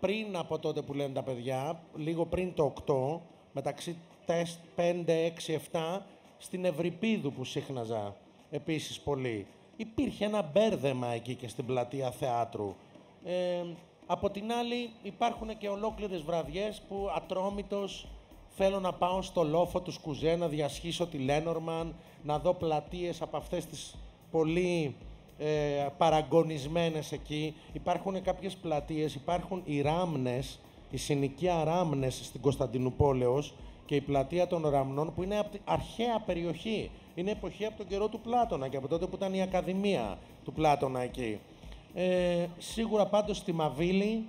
πριν 0.00 0.36
από 0.36 0.58
τότε 0.58 0.82
που 0.82 0.94
λένε 0.94 1.12
τα 1.12 1.22
παιδιά, 1.22 1.82
λίγο 1.96 2.26
πριν 2.26 2.54
το 2.54 2.72
8, 2.86 3.20
μεταξύ 3.52 3.96
5, 4.26 4.44
6, 4.76 5.58
7, 5.72 6.00
στην 6.38 6.64
Ευρυπίδου 6.64 7.32
που 7.32 7.44
σύχναζα 7.44 8.16
επίσης 8.50 9.00
πολύ. 9.00 9.46
Υπήρχε 9.76 10.24
ένα 10.24 10.42
μπέρδεμα 10.42 11.06
εκεί 11.06 11.34
και 11.34 11.48
στην 11.48 11.66
πλατεία 11.66 12.10
θεάτρου. 12.10 12.74
Ε, 13.24 13.64
από 14.06 14.30
την 14.30 14.52
άλλη 14.52 14.90
υπάρχουν 15.02 15.58
και 15.58 15.68
ολόκληρες 15.68 16.22
βραδιές 16.22 16.82
που 16.88 17.08
ατρόμητος 17.16 18.08
θέλω 18.48 18.80
να 18.80 18.92
πάω 18.92 19.22
στο 19.22 19.42
λόφο 19.42 19.80
τους 19.80 19.94
Σκουζέ, 19.94 20.36
να 20.36 20.48
διασχίσω 20.48 21.06
τη 21.06 21.18
Λένορμαν, 21.18 21.94
να 22.22 22.38
δω 22.38 22.54
πλατείες 22.54 23.22
από 23.22 23.36
αυτές 23.36 23.66
τις 23.66 23.94
πολύ 24.30 24.96
ε, 25.42 25.86
παραγωνισμένες 25.98 27.12
εκεί. 27.12 27.54
Υπάρχουν 27.72 28.22
κάποιες 28.22 28.56
πλατείες, 28.56 29.14
υπάρχουν 29.14 29.62
οι 29.64 29.80
Ράμνες, 29.80 30.60
η 30.90 30.96
συνοικία 30.96 31.64
Ράμνες 31.64 32.20
στην 32.22 32.40
Κωνσταντινούπολεως 32.40 33.54
και 33.86 33.94
η 33.94 34.00
πλατεία 34.00 34.46
των 34.46 34.68
Ραμνών 34.68 35.14
που 35.14 35.22
είναι 35.22 35.38
από 35.38 35.50
την 35.50 35.60
αρχαία 35.64 36.20
περιοχή. 36.26 36.90
Είναι 37.14 37.30
εποχή 37.30 37.64
από 37.64 37.76
τον 37.76 37.86
καιρό 37.86 38.08
του 38.08 38.20
Πλάτωνα 38.20 38.68
και 38.68 38.76
από 38.76 38.88
τότε 38.88 39.06
που 39.06 39.16
ήταν 39.16 39.34
η 39.34 39.42
Ακαδημία 39.42 40.18
του 40.44 40.52
Πλάτωνα 40.52 41.00
εκεί. 41.00 41.38
Ε, 41.94 42.46
σίγουρα 42.58 43.06
πάντως 43.06 43.36
στη 43.36 43.52
Μαβίλη, 43.52 44.26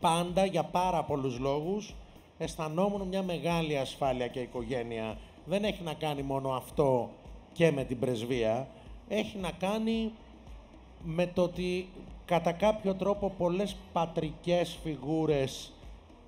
πάντα 0.00 0.44
για 0.44 0.62
πάρα 0.62 1.02
πολλούς 1.02 1.38
λόγους, 1.38 1.94
αισθανόμουν 2.38 3.08
μια 3.08 3.22
μεγάλη 3.22 3.78
ασφάλεια 3.78 4.26
και 4.26 4.40
οικογένεια. 4.40 5.18
Δεν 5.44 5.64
έχει 5.64 5.82
να 5.82 5.94
κάνει 5.94 6.22
μόνο 6.22 6.50
αυτό 6.50 7.10
και 7.52 7.70
με 7.70 7.84
την 7.84 7.98
πρεσβεία. 7.98 8.68
Έχει 9.12 9.38
να 9.38 9.50
κάνει 9.50 10.12
με 11.04 11.26
το 11.26 11.42
ότι 11.42 11.88
κατά 12.24 12.52
κάποιο 12.52 12.94
τρόπο 12.94 13.32
πολλές 13.38 13.76
πατρικές 13.92 14.78
φιγούρες 14.82 15.72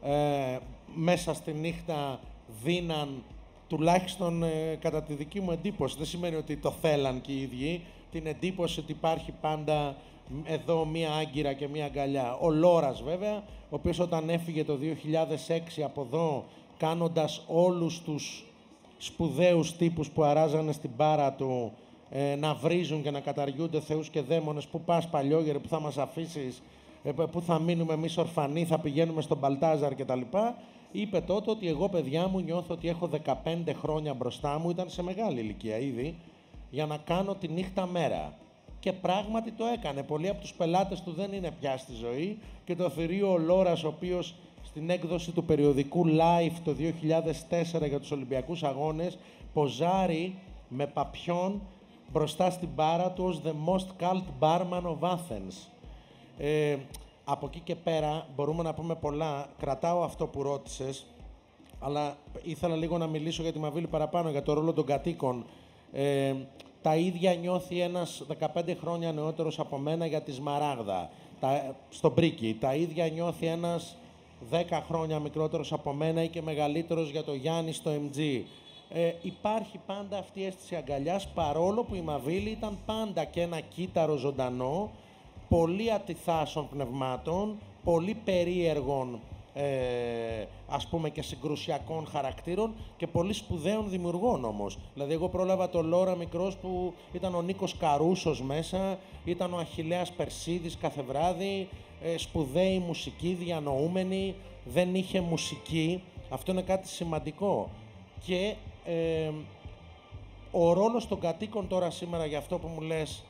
ε, 0.02 0.58
μέσα 0.94 1.34
στη 1.34 1.52
νύχτα 1.52 2.20
δίναν 2.62 3.22
τουλάχιστον 3.68 4.42
ε, 4.42 4.78
κατά 4.80 5.02
τη 5.02 5.14
δική 5.14 5.40
μου 5.40 5.50
εντύπωση. 5.50 5.96
Δεν 5.96 6.06
σημαίνει 6.06 6.36
ότι 6.36 6.56
το 6.56 6.70
θέλαν 6.70 7.20
και 7.20 7.32
οι 7.32 7.40
ίδιοι. 7.40 7.84
Την 8.10 8.26
εντύπωση 8.26 8.80
ότι 8.80 8.92
υπάρχει 8.92 9.32
πάντα 9.40 9.96
εδώ 10.44 10.84
μία 10.84 11.12
άγκυρα 11.12 11.52
και 11.52 11.68
μία 11.68 11.84
αγκαλιά. 11.84 12.36
Ο 12.40 12.50
Λόρας 12.50 13.02
βέβαια, 13.02 13.36
ο 13.36 13.42
οποίος 13.74 13.98
όταν 13.98 14.28
έφυγε 14.28 14.64
το 14.64 14.78
2006 15.78 15.82
από 15.84 16.00
εδώ, 16.00 16.44
κάνοντας 16.76 17.44
όλους 17.46 18.02
τους 18.02 18.44
σπουδαίους 18.98 19.76
τύπους 19.76 20.10
που 20.10 20.22
αράζανε 20.22 20.72
στην 20.72 20.96
πάρα 20.96 21.32
του 21.32 21.72
ε, 22.14 22.36
να 22.36 22.54
βρίζουν 22.54 23.02
και 23.02 23.10
να 23.10 23.20
καταργούνται 23.20 23.80
θεούς 23.80 24.08
και 24.08 24.20
δαίμονες. 24.20 24.66
Πού 24.66 24.80
πας 24.80 25.08
παλιόγερε, 25.08 25.58
πού 25.58 25.68
θα 25.68 25.80
μας 25.80 25.98
αφήσεις, 25.98 26.62
ε, 27.02 27.12
πού 27.12 27.42
θα 27.42 27.58
μείνουμε 27.58 27.92
εμείς 27.92 28.16
ορφανοί, 28.16 28.64
θα 28.64 28.78
πηγαίνουμε 28.78 29.22
στον 29.22 29.38
Μπαλτάζαρ 29.38 29.94
κτλ. 29.94 30.20
Είπε 30.92 31.20
τότε 31.20 31.50
ότι 31.50 31.68
εγώ 31.68 31.88
παιδιά 31.88 32.28
μου 32.28 32.40
νιώθω 32.40 32.74
ότι 32.74 32.88
έχω 32.88 33.10
15 33.44 33.72
χρόνια 33.74 34.14
μπροστά 34.14 34.58
μου, 34.58 34.70
ήταν 34.70 34.90
σε 34.90 35.02
μεγάλη 35.02 35.40
ηλικία 35.40 35.78
ήδη, 35.78 36.18
για 36.70 36.86
να 36.86 36.96
κάνω 36.96 37.34
τη 37.34 37.48
νύχτα 37.48 37.86
μέρα. 37.86 38.36
Και 38.80 38.92
πράγματι 38.92 39.50
το 39.50 39.64
έκανε. 39.64 40.02
Πολλοί 40.02 40.28
από 40.28 40.40
τους 40.40 40.52
πελάτες 40.52 41.02
του 41.02 41.12
δεν 41.12 41.32
είναι 41.32 41.50
πια 41.60 41.76
στη 41.76 41.92
ζωή 41.92 42.38
και 42.64 42.76
το 42.76 42.88
θηρίο 42.88 43.32
ο 43.32 43.38
Λόρας, 43.38 43.84
ο 43.84 43.88
οποίος 43.88 44.34
στην 44.62 44.90
έκδοση 44.90 45.30
του 45.30 45.44
περιοδικού 45.44 46.06
Life 46.06 46.56
το 46.64 46.74
2004 47.82 47.88
για 47.88 48.00
τους 48.00 48.10
Ολυμπιακούς 48.10 48.62
Αγώνες, 48.62 49.18
ποζάρει 49.52 50.34
με 50.68 50.86
παπιόν 50.86 51.60
μπροστά 52.12 52.50
στην 52.50 52.68
μπάρα 52.74 53.10
του 53.10 53.24
ως 53.24 53.40
The 53.44 53.52
Most 53.68 54.02
Cult 54.02 54.22
Barman 54.40 54.82
of 54.82 55.10
Athens. 55.10 55.68
Ε, 56.38 56.76
από 57.24 57.46
εκεί 57.46 57.60
και 57.60 57.74
πέρα 57.74 58.26
μπορούμε 58.36 58.62
να 58.62 58.74
πούμε 58.74 58.94
πολλά. 58.94 59.48
Κρατάω 59.58 60.02
αυτό 60.02 60.26
που 60.26 60.42
ρώτησες, 60.42 61.06
αλλά 61.80 62.16
ήθελα 62.42 62.76
λίγο 62.76 62.98
να 62.98 63.06
μιλήσω 63.06 63.42
για 63.42 63.52
τη 63.52 63.58
Μαβίλη 63.58 63.86
παραπάνω, 63.86 64.30
για 64.30 64.42
το 64.42 64.52
ρόλο 64.52 64.72
των 64.72 64.84
κατοίκων. 64.84 65.44
Ε, 65.92 66.34
τα 66.82 66.96
ίδια 66.96 67.34
νιώθει 67.34 67.80
ένας 67.80 68.22
15 68.54 68.74
χρόνια 68.80 69.12
νεότερος 69.12 69.58
από 69.58 69.78
μένα 69.78 70.06
για 70.06 70.22
τη 70.22 70.32
Σμαράγδα, 70.32 71.10
τα, 71.40 71.76
στον 71.88 72.14
Πρίκι. 72.14 72.56
Τα 72.60 72.74
ίδια 72.74 73.08
νιώθει 73.08 73.46
ένας 73.46 73.96
10 74.50 74.82
χρόνια 74.86 75.18
μικρότερος 75.18 75.72
από 75.72 75.92
μένα 75.92 76.22
ή 76.22 76.28
και 76.28 76.42
μεγαλύτερος 76.42 77.10
για 77.10 77.24
το 77.24 77.34
Γιάννη 77.34 77.72
στο 77.72 77.90
MG. 77.90 78.42
Ε, 78.94 79.12
υπάρχει 79.22 79.80
πάντα 79.86 80.18
αυτή 80.18 80.40
η 80.40 80.44
αίσθηση 80.44 80.76
αγκαλιάς, 80.76 81.28
παρόλο 81.28 81.84
που 81.84 81.94
η 81.94 82.00
Μαβίλη 82.00 82.50
ήταν 82.50 82.78
πάντα 82.86 83.24
και 83.24 83.40
ένα 83.40 83.60
κύτταρο 83.60 84.16
ζωντανό, 84.16 84.90
πολύ 85.48 85.92
ατιθάσεων 85.92 86.68
πνευμάτων, 86.68 87.58
πολύ 87.84 88.16
περίεργων 88.24 89.20
ε, 89.54 90.44
ας 90.68 90.86
πούμε 90.86 91.10
και 91.10 91.22
συγκρουσιακών 91.22 92.06
χαρακτήρων 92.06 92.74
και 92.96 93.06
πολύ 93.06 93.32
σπουδαίων 93.32 93.90
δημιουργών 93.90 94.44
όμως. 94.44 94.78
Δηλαδή 94.94 95.12
εγώ 95.12 95.28
πρόλαβα 95.28 95.68
το 95.68 95.82
Λόρα 95.82 96.16
μικρός 96.16 96.56
που 96.56 96.94
ήταν 97.12 97.34
ο 97.34 97.42
Νίκος 97.42 97.76
Καρούσος 97.76 98.42
μέσα, 98.42 98.98
ήταν 99.24 99.54
ο 99.54 99.56
Αχιλέας 99.56 100.12
Περσίδης 100.12 100.76
κάθε 100.80 101.02
βράδυ, 101.02 101.68
ε, 102.02 102.18
σπουδαίη 102.18 102.78
μουσική, 102.78 103.36
διανοούμενη, 103.40 104.34
δεν 104.64 104.94
είχε 104.94 105.20
μουσική. 105.20 106.02
Αυτό 106.28 106.52
είναι 106.52 106.62
κάτι 106.62 106.88
σημαντικό. 106.88 107.70
Και 108.24 108.54
ε, 108.84 109.30
ο 110.50 110.72
ρόλος 110.72 111.08
των 111.08 111.20
κατοίκων 111.20 111.68
τώρα 111.68 111.90
σήμερα 111.90 112.26
για 112.26 112.38
αυτό 112.38 112.58
που 112.58 112.68
μου 112.68 112.80
λες 112.80 113.24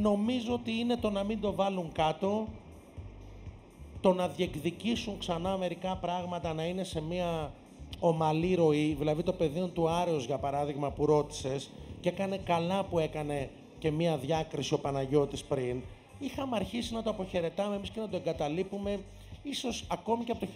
νομίζω 0.00 0.52
ότι 0.52 0.72
είναι 0.72 0.96
το 0.96 1.10
να 1.10 1.22
μην 1.22 1.40
το 1.40 1.52
βάλουν 1.52 1.92
κάτω, 1.92 2.46
το 4.00 4.12
να 4.12 4.28
διεκδικήσουν 4.28 5.18
ξανά 5.18 5.56
μερικά 5.56 5.96
πράγματα, 5.96 6.52
να 6.52 6.64
είναι 6.64 6.84
σε 6.84 7.00
μια 7.00 7.52
ομαλή 8.00 8.54
ροή. 8.54 8.94
Δηλαδή 8.98 9.22
το 9.22 9.32
πεδίο 9.32 9.66
του 9.66 9.88
Άρεος, 9.88 10.24
για 10.24 10.38
παράδειγμα, 10.38 10.90
που 10.90 11.06
ρώτησες, 11.06 11.70
και 12.00 12.08
έκανε 12.08 12.36
καλά 12.36 12.84
που 12.84 12.98
έκανε 12.98 13.50
και 13.78 13.90
μία 13.90 14.16
διάκριση 14.16 14.74
ο 14.74 14.78
Παναγιώτης 14.78 15.44
πριν. 15.44 15.82
Είχαμε 16.18 16.56
αρχίσει 16.56 16.94
να 16.94 17.02
το 17.02 17.10
αποχαιρετάμε 17.10 17.76
εμείς 17.76 17.90
και 17.90 18.00
να 18.00 18.08
το 18.08 18.16
εγκαταλείπουμε 18.16 19.00
ίσως 19.42 19.84
ακόμη 19.88 20.24
και 20.24 20.32
από 20.32 20.40
το 20.40 20.46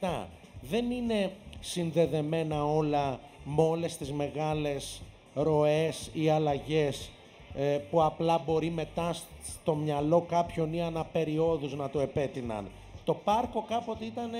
1996-97. 0.00 0.26
Δεν 0.60 0.90
είναι 0.90 1.32
συνδεδεμένα 1.60 2.64
όλα 2.64 3.20
με 3.44 3.62
όλες 3.62 3.96
τις 3.96 4.12
μεγάλες 4.12 5.02
ροές 5.34 6.10
ή 6.12 6.28
αλλαγές 6.28 7.10
ε, 7.54 7.62
που 7.62 8.02
απλά 8.02 8.42
μπορεί 8.46 8.70
μετά 8.70 9.16
στο 9.60 9.74
μυαλό 9.74 10.20
κάποιον 10.20 10.72
ή 10.72 10.82
αναπεριόδους 10.82 11.74
να 11.74 11.90
το 11.90 12.00
επέτειναν. 12.00 12.68
Το 13.04 13.14
πάρκο 13.14 13.64
κάποτε 13.68 14.04
ήταν 14.04 14.30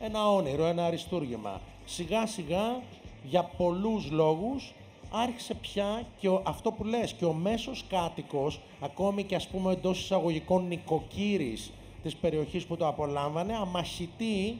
ένα 0.00 0.30
όνειρο, 0.30 0.64
ένα 0.64 0.84
αριστούργημα. 0.84 1.60
Σιγά 1.84 2.26
σιγά, 2.26 2.80
για 3.24 3.42
πολλούς 3.42 4.10
λόγους, 4.10 4.72
άρχισε 5.10 5.54
πια 5.54 6.06
και 6.20 6.28
αυτό 6.42 6.72
που 6.72 6.84
λες, 6.84 7.12
και 7.12 7.24
ο 7.24 7.32
μέσος 7.32 7.84
κάτοικος, 7.88 8.60
ακόμη 8.80 9.22
και 9.22 9.34
ας 9.34 9.48
πούμε 9.48 9.72
εντός 9.72 10.00
εισαγωγικών 10.00 10.66
νοικοκύρης 10.66 11.72
της 12.02 12.16
περιοχής 12.16 12.64
που 12.64 12.76
το 12.76 12.86
απολάμβανε, 12.86 13.56
αμαχητή 13.56 14.58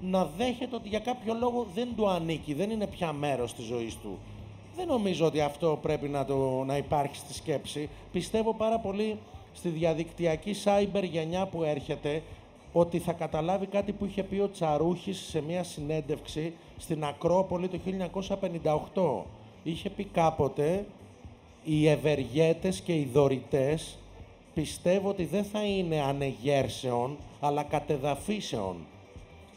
να 0.00 0.24
δέχεται 0.36 0.76
ότι 0.76 0.88
για 0.88 0.98
κάποιο 0.98 1.34
λόγο 1.34 1.66
δεν 1.74 1.88
του 1.96 2.08
ανήκει, 2.08 2.54
δεν 2.54 2.70
είναι 2.70 2.86
πια 2.86 3.12
μέρος 3.12 3.54
της 3.54 3.64
ζωής 3.64 3.96
του. 3.96 4.18
Δεν 4.76 4.86
νομίζω 4.86 5.26
ότι 5.26 5.40
αυτό 5.40 5.78
πρέπει 5.82 6.08
να, 6.08 6.24
το, 6.24 6.64
να 6.66 6.76
υπάρχει 6.76 7.16
στη 7.16 7.34
σκέψη. 7.34 7.88
Πιστεύω 8.12 8.54
πάρα 8.54 8.78
πολύ 8.78 9.18
στη 9.52 9.68
διαδικτυακή 9.68 10.54
cyber 10.64 11.02
γενιά 11.02 11.46
που 11.46 11.62
έρχεται 11.62 12.22
ότι 12.72 12.98
θα 12.98 13.12
καταλάβει 13.12 13.66
κάτι 13.66 13.92
που 13.92 14.04
είχε 14.04 14.22
πει 14.22 14.38
ο 14.38 14.50
Τσαρούχης 14.50 15.18
σε 15.18 15.42
μια 15.42 15.62
συνέντευξη 15.62 16.52
στην 16.78 17.04
Ακρόπολη 17.04 17.68
το 17.68 17.78
1958. 18.94 19.30
Είχε 19.62 19.90
πει 19.90 20.04
κάποτε 20.04 20.84
οι 21.64 21.88
ευεργέτες 21.88 22.80
και 22.80 22.92
οι 22.92 23.10
δωρητές 23.12 23.98
πιστεύω 24.54 25.08
ότι 25.08 25.24
δεν 25.24 25.44
θα 25.44 25.64
είναι 25.64 26.00
ανεγέρσεων, 26.00 27.16
αλλά 27.40 27.62
κατεδαφίσεων. 27.62 28.76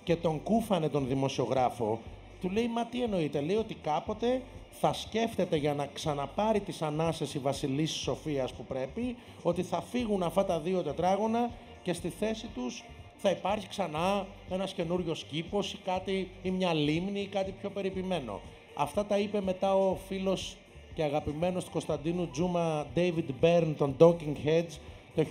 Και 0.04 0.16
τον 0.16 0.44
κούφανε 0.44 0.90
τον 0.90 1.08
δημοσιογράφο. 1.08 2.00
Του 2.42 2.50
λέει, 2.50 2.68
μα 2.68 2.86
τι 2.86 3.04
εννοείται. 3.04 3.42
Λέει 3.42 3.56
ότι 3.56 3.74
κάποτε 3.74 4.42
θα 4.80 4.94
σκέφτεται 4.94 5.56
για 5.56 5.74
να 5.74 5.86
ξαναπάρει 5.94 6.60
τις 6.60 6.82
ανάσες 6.82 7.34
η 7.34 7.40
Βασιλής 7.40 7.92
Σοφίας 7.92 8.54
που 8.54 8.64
πρέπει, 8.64 9.16
ότι 9.42 9.64
θα 9.64 9.82
φύγουν 9.82 10.24
αυτά 10.24 10.46
τα 10.46 10.60
δύο 10.60 10.82
τετράγωνα 10.82 11.50
και 11.84 11.94
στη 11.94 12.10
θέση 12.10 12.48
τους 12.56 12.84
θα 13.18 13.30
υπάρχει 13.30 13.68
ξανά 13.68 14.26
ένας 14.50 14.74
καινούριος 14.74 15.24
κήπος 15.24 15.74
ή, 15.74 15.78
κάτι, 15.86 16.30
ή 16.44 16.52
μια 16.52 16.74
λίμνη 16.74 17.20
ή 17.20 17.28
κάτι 17.28 17.54
πιο 17.60 17.70
περιποιημένο. 17.70 18.40
Αυτά 18.76 19.06
τα 19.06 19.18
είπε 19.18 19.42
μετά 19.42 19.76
ο 19.76 19.96
φίλος 20.08 20.58
και 20.94 21.04
αγαπημένος 21.04 21.66
του 21.66 21.72
Κωνσταντίνου 21.72 22.30
Τζούμα 22.30 22.86
David 22.96 23.30
Byrne 23.42 23.74
των 23.78 23.96
Talking 24.00 24.36
Heads 24.46 24.78
το 25.16 25.26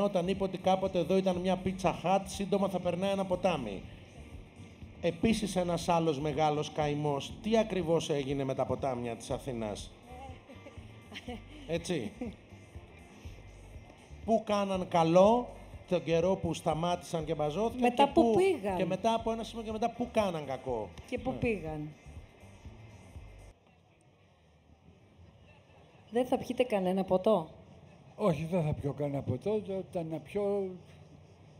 1989 0.00 0.04
όταν 0.04 0.28
είπε 0.28 0.42
ότι 0.44 0.58
κάποτε 0.58 0.98
εδώ 0.98 1.16
ήταν 1.16 1.36
μια 1.36 1.56
πίτσα 1.56 1.92
χάτ, 1.92 2.28
σύντομα 2.28 2.68
θα 2.68 2.80
περνάει 2.80 3.10
ένα 3.10 3.24
ποτάμι. 3.24 3.82
Επίσης 5.00 5.56
ένας 5.56 5.88
άλλος 5.88 6.20
μεγάλος 6.20 6.72
καημός. 6.72 7.32
Τι 7.42 7.58
ακριβώς 7.58 8.10
έγινε 8.10 8.44
με 8.44 8.54
τα 8.54 8.64
ποτάμια 8.64 9.16
της 9.16 9.30
Αθήνας; 9.30 9.90
Έτσι. 11.66 12.12
Πού 14.24 14.42
κάναν 14.46 14.88
καλό 14.88 15.48
τον 15.88 16.04
καιρό 16.04 16.36
που 16.36 16.54
σταμάτησαν 16.54 17.24
και 17.24 17.34
μπαζώθηκαν. 17.34 17.80
Μετά 17.80 18.04
και 18.04 18.10
που 18.12 18.34
πήγαν. 18.36 18.76
Και 18.76 18.84
μετά 18.84 19.14
από 19.14 19.32
ένα 19.32 19.42
σημείο 19.44 19.64
και 19.64 19.72
μετά 19.72 19.90
πού 19.90 20.08
κάναν 20.12 20.46
κακό. 20.46 20.88
Και 21.06 21.18
πού 21.18 21.30
Ναι. 21.30 21.36
πήγαν. 21.36 21.88
Δεν 26.10 26.26
θα 26.26 26.38
πιείτε 26.38 26.62
κανένα 26.62 27.04
ποτό; 27.04 27.48
Όχι, 28.24 28.44
δεν 28.50 28.62
θα 28.62 28.72
πιω 28.72 28.92
κανένα 28.92 29.22
ποτό, 29.22 29.60
το- 29.60 29.76
όταν 29.88 30.06
να 30.10 30.18
πιω 30.18 30.70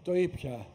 το 0.02 0.14
ήπια. 0.14 0.66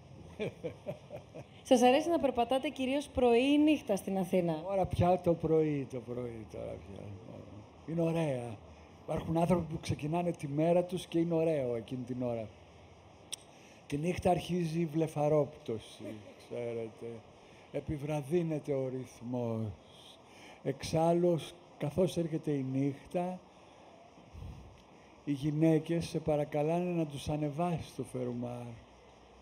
Σας 1.64 1.82
αρέσει 1.82 2.10
να 2.10 2.20
περπατάτε 2.20 2.70
κυρίως 2.70 3.08
πρωί 3.08 3.44
ή 3.54 3.58
νύχτα 3.58 3.96
στην 3.96 4.18
Αθήνα; 4.18 4.62
Τώρα 4.68 4.86
πια 4.86 5.20
το 5.22 5.34
πρωί, 5.34 5.88
το 5.92 6.00
πρωί 6.00 6.46
τώρα 6.52 6.72
πια. 6.72 7.04
Είναι 7.88 8.02
ωραία. 8.02 8.58
Υπάρχουν 9.04 9.38
άνθρωποι 9.38 9.74
που 9.74 9.80
ξεκινάνε 9.80 10.32
τη 10.32 10.48
μέρα 10.48 10.84
τους 10.84 11.06
και 11.06 11.20
είναι 11.20 11.34
ωραίο 11.34 11.76
εκείνη 11.76 12.04
την 12.04 12.22
ώρα. 12.24 12.48
Τη 13.88 13.98
νύχτα 13.98 14.30
αρχίζει 14.30 14.80
η 14.80 14.86
βλεφαρόπτωση, 14.86 16.04
ξέρετε. 16.38 17.08
Επιβραδύνεται 17.72 18.74
ο 18.74 18.88
ρυθμός. 18.98 19.68
Εξάλλου, 20.64 21.40
καθώς 21.78 22.18
έρχεται 22.18 22.52
η 22.52 22.66
νύχτα, 22.72 23.40
οι 25.28 25.32
γυναίκες 25.32 26.06
σε 26.06 26.20
παρακαλάνε 26.20 26.92
να 26.92 27.06
τους 27.06 27.30
ανεβάσεις 27.30 27.96
το 27.96 28.04
φερμάρ. 28.04 28.66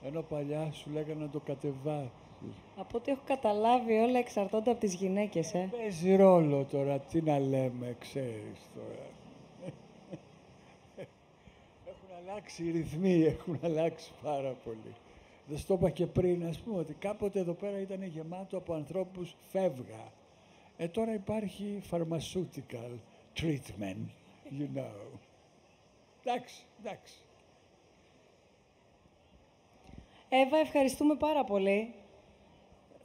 Ενώ 0.03 0.21
παλιά 0.21 0.71
σου 0.71 0.89
λέγανε 0.89 1.23
να 1.23 1.29
το 1.29 1.39
κατεβάσεις. 1.39 2.09
Από 2.75 2.97
ό,τι 2.97 3.11
έχω 3.11 3.21
καταλάβει 3.25 3.93
όλα 3.93 4.19
εξαρτώνται 4.19 4.71
από 4.71 4.79
τις 4.79 4.93
γυναίκες, 4.93 5.53
ε. 5.53 5.69
Παίζει 5.77 6.15
ρόλο 6.15 6.63
τώρα, 6.63 6.99
τι 6.99 7.21
να 7.21 7.39
λέμε, 7.39 7.95
ξέρεις 7.99 8.69
τώρα. 8.75 9.07
Έχουν 11.91 12.09
αλλάξει 12.21 12.63
οι 12.63 12.71
ρυθμοί, 12.71 13.23
έχουν 13.23 13.59
αλλάξει 13.61 14.11
πάρα 14.23 14.55
πολύ. 14.63 14.95
Δεν 15.47 15.57
στο 15.57 15.73
είπα 15.73 15.89
και 15.89 16.05
πριν, 16.05 16.45
ας 16.45 16.59
πούμε, 16.59 16.79
ότι 16.79 16.93
κάποτε 16.93 17.39
εδώ 17.39 17.53
πέρα 17.53 17.79
ήταν 17.79 18.03
γεμάτο 18.03 18.57
από 18.57 18.73
ανθρώπους 18.73 19.35
φεύγα. 19.51 20.11
Ε, 20.77 20.87
τώρα 20.87 21.13
υπάρχει 21.13 21.81
pharmaceutical 21.91 22.91
treatment, 23.35 24.05
you 24.59 24.77
know. 24.77 25.19
Εντάξει, 26.27 26.65
εντάξει. 26.79 27.13
Εύα, 30.29 30.57
ευχαριστούμε 30.57 31.15
πάρα 31.15 31.43
πολύ. 31.43 31.93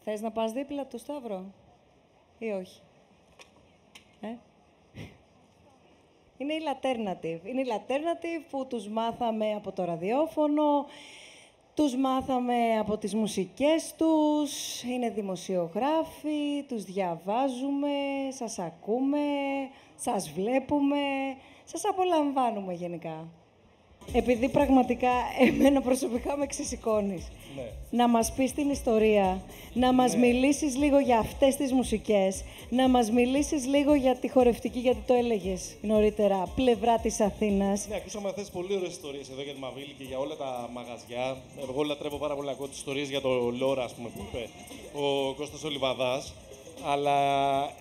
Θες 0.05 0.21
να 0.21 0.31
πας 0.31 0.53
δίπλα 0.53 0.87
του 0.87 0.99
Σταύρο 0.99 1.45
ή 2.39 2.51
όχι; 2.51 2.81
Ε; 4.21 4.35
Είναι 6.37 6.53
η 6.53 6.61
Alternative. 6.81 7.41
Είναι 7.45 7.61
η 7.61 7.67
Alternative 7.69 8.45
που 8.51 8.67
τους 8.67 8.89
μάθαμε 8.89 9.55
από 9.55 9.73
το 9.73 9.85
ραδιόφωνο, 9.85 10.87
τους 11.75 11.97
μάθαμε 11.97 12.79
από 12.79 12.99
τις 12.99 13.15
μουσικές 13.15 13.95
τους, 13.97 14.83
είναι 14.83 15.11
δημοσιογράφοι, 15.11 16.65
τους 16.69 16.85
διαβάζουμε, 16.85 17.91
σας 18.31 18.59
ακούμε, 18.59 19.19
σας 20.03 20.31
βλέπουμε, 20.31 20.97
σας 21.65 21.83
απολαμβάνουμε 21.85 22.73
γενικά. 22.73 23.29
επειδή 24.13 24.49
πραγματικά 24.49 25.11
εμένα 25.49 25.81
προσωπικά 25.81 26.37
με 26.37 26.47
ξεσηκώνεις. 26.47 27.29
Ναι. 27.57 27.63
Να 27.91 28.09
μας 28.09 28.33
πεις 28.33 28.53
την 28.53 28.71
ιστορία, 28.71 29.43
να 29.73 29.93
μας 29.93 30.17
μιλήσεις 30.17 30.77
λίγο 30.77 30.99
για 30.99 31.19
αυτές 31.19 31.57
τις 31.57 31.73
μουσικές, 31.73 32.45
να 32.69 32.89
μας 32.89 33.11
μιλήσεις 33.11 33.67
λίγο 33.67 33.95
για 33.95 34.17
τη 34.17 34.29
χορευτική, 34.31 34.79
γιατί 34.79 35.01
το 35.07 35.15
έλεγες 35.15 35.77
νωρίτερα, 35.83 36.53
πλευρά 36.55 36.99
της 36.99 37.21
Αθήνας. 37.21 37.87
Ναι, 37.89 37.97
ακούσαμε 37.97 38.29
αυτές 38.29 38.45
τις 38.45 38.53
πολύ 38.53 38.75
ωραίες 38.77 38.91
ιστορίες 38.91 39.31
εδώ 39.31 39.43
για 39.43 39.53
τη 39.53 39.59
Μαβίλη 39.61 39.95
και 39.99 40.05
για 40.05 40.19
όλα 40.19 40.37
τα 40.37 40.71
μαγαζιά. 40.73 41.37
Εγώ 41.71 41.83
λατρεύω 41.83 42.17
πάρα 42.17 42.35
πολύ 42.35 42.47
να 42.47 42.53
ακούω 42.53 42.69
τις 42.69 42.77
ιστορίες 42.77 43.09
για 43.09 43.21
το 43.21 43.51
Λόρα, 43.51 43.85
ας 43.85 43.95
πούμε, 43.95 44.09
που 44.09 44.25
είπε 44.29 44.49
ο 44.99 45.35
Κώστας 45.35 45.65
Ολιβαδά. 45.65 46.23
Αλλά 46.85 47.19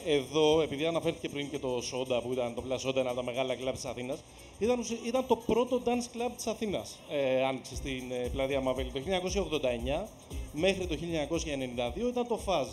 εδώ, 0.05 0.61
επειδή 0.61 0.85
αναφέρθηκε 0.85 1.29
πριν 1.29 1.49
και 1.49 1.59
το 1.59 1.81
Σόντα, 1.81 2.21
που 2.21 2.31
ήταν 2.33 2.53
το 2.53 2.63
Plus 2.69 2.89
Soda, 2.89 2.95
ένα 2.95 3.07
από 3.09 3.19
τα 3.19 3.23
μεγάλα 3.23 3.55
κλαμπ 3.55 3.73
της 3.73 3.85
Αθήνας, 3.85 4.19
ήταν, 4.59 4.79
ουσι- 4.79 5.05
ήταν 5.05 5.25
το 5.27 5.35
πρώτο 5.35 5.81
dance 5.85 6.15
club 6.17 6.31
της 6.35 6.47
Αθήνας. 6.47 6.99
Ε, 7.11 7.45
άνοιξε 7.45 7.75
στην 7.75 8.03
ε, 8.11 8.27
πλατεία 8.31 8.61
Μαβέλη 8.61 8.91
το 8.91 8.99
1989 8.99 10.07
μέχρι 10.53 10.87
το 10.87 10.95
1992 10.95 12.07
ήταν 12.09 12.27
το 12.27 12.37
Φαζ. 12.37 12.67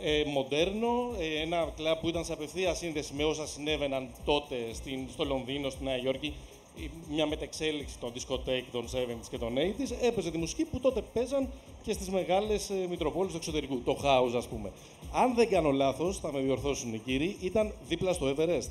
Ε, 0.00 0.24
μοντέρνο, 0.26 1.10
ε, 1.18 1.40
ένα 1.42 1.72
κλαμπ 1.76 1.98
που 2.00 2.08
ήταν 2.08 2.24
σε 2.24 2.32
απευθεία 2.32 2.74
σύνδεση 2.74 3.12
με 3.16 3.24
όσα 3.24 3.46
συνέβαιναν 3.46 4.08
τότε 4.24 4.56
στην, 4.72 5.06
στο 5.12 5.24
Λονδίνο, 5.24 5.70
στη 5.70 5.84
Νέα 5.84 5.96
Υόρκη. 6.02 6.32
Η- 6.76 6.90
Μια 7.10 7.26
μετεξέλιξη 7.26 7.98
των 7.98 8.10
δισκοτέκ 8.12 8.64
των 8.72 8.88
70s 8.88 9.28
και 9.30 9.38
των 9.38 9.54
80s. 9.56 9.90
Έπαιζε 10.02 10.30
τη 10.30 10.38
μουσική 10.38 10.64
που 10.64 10.80
τότε 10.80 11.00
παίζαν 11.12 11.48
και 11.82 11.92
στις 11.92 12.08
μεγάλες 12.10 12.70
ε, 12.70 12.86
μητροπόλεις 12.88 13.30
του 13.30 13.36
εξωτερικού. 13.36 13.80
Το 13.84 13.98
house, 14.04 14.32
ας 14.36 14.46
πούμε. 14.46 14.72
Αν 15.16 15.34
δεν 15.34 15.48
κάνω 15.48 15.70
λάθος, 15.70 16.18
θα 16.18 16.32
με 16.32 16.40
διορθώσουν 16.40 16.94
οι 16.94 16.98
κύριοι, 16.98 17.36
ήταν 17.40 17.72
δίπλα 17.88 18.12
στο 18.12 18.34
Everest. 18.36 18.70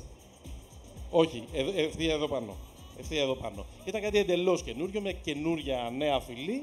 Όχι, 1.10 1.44
ε, 1.52 1.82
ευθεία 1.82 2.12
εδώ 2.12 2.28
πάνω. 2.28 2.54
Ευθεία 2.98 3.22
εδώ 3.22 3.34
πάνω. 3.34 3.64
Ήταν 3.84 4.00
κάτι 4.00 4.18
εντελώς 4.18 4.62
καινούριο, 4.62 5.00
με 5.00 5.12
καινούρια 5.12 5.92
νέα 5.96 6.20
φυλή, 6.20 6.62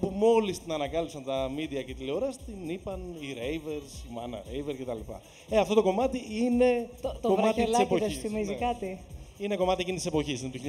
που 0.00 0.12
μόλις 0.16 0.58
την 0.58 0.72
ανακάλυψαν 0.72 1.24
τα 1.24 1.50
media 1.56 1.84
και 1.84 1.90
η 1.90 1.94
τηλεόραση, 1.94 2.38
την 2.46 2.68
είπαν 2.68 3.00
οι 3.20 3.34
Ravers, 3.36 4.10
η 4.10 4.16
Mana 4.16 4.34
Raver 4.34 4.74
κτλ. 4.80 5.12
Ε, 5.48 5.58
αυτό 5.58 5.74
το 5.74 5.82
κομμάτι 5.82 6.20
είναι 6.30 6.88
Το, 7.00 7.18
το 7.20 7.28
κομμάτι 7.28 7.54
της 7.54 7.54
βραχελάκι 7.54 7.82
εποχής. 7.82 8.06
δεν 8.06 8.10
σου 8.10 8.28
θυμίζει 8.28 8.54
κάτι. 8.54 8.98
Είναι 9.38 9.56
κομμάτι 9.56 9.80
εκείνης 9.80 10.02
της 10.02 10.10
εποχής, 10.10 10.42
είναι 10.42 10.50
του 10.50 10.60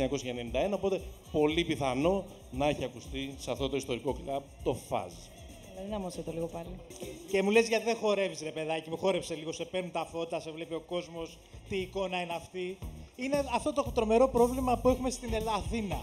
1991, 0.72 0.74
οπότε 0.74 1.02
πολύ 1.32 1.64
πιθανό 1.64 2.24
να 2.52 2.68
έχει 2.68 2.84
ακουστεί 2.84 3.34
σε 3.38 3.52
αυτό 3.52 3.70
το 3.70 3.76
ιστορικό 3.76 4.16
κλαμπ 4.24 4.42
το 4.64 4.78
Fuzz. 4.90 5.31
Δηλαδή 5.82 6.00
να 6.00 6.00
μωσέ 6.00 6.22
το 6.22 6.32
λίγο 6.32 6.46
πάλι. 6.46 6.70
Και 7.30 7.44
μου 7.44 7.50
λες 7.50 7.68
γιατί 7.68 7.84
δεν 7.84 7.96
χορεύεις 7.96 8.42
ρε 8.42 8.52
παιδάκι 8.52 8.90
μου, 8.90 8.98
χόρεψε 8.98 9.36
λίγο, 9.36 9.52
σε 9.52 9.66
παίρνουν 9.66 9.92
τα 9.92 10.06
φώτα, 10.06 10.40
σε 10.40 10.52
βλέπει 10.52 10.74
ο 10.74 10.80
κόσμος, 10.80 11.38
τι 11.70 11.76
εικόνα 11.76 12.22
είναι 12.22 12.34
αυτή. 12.34 12.78
Είναι 13.16 13.44
αυτό 13.54 13.74
το 13.74 13.92
τρομερό 13.94 14.28
πρόβλημα 14.28 14.78
που 14.78 14.90
έχουμε 14.90 15.10
στην 15.10 15.34
Ελλάδα, 15.34 15.58
Αθήνα. 15.58 16.00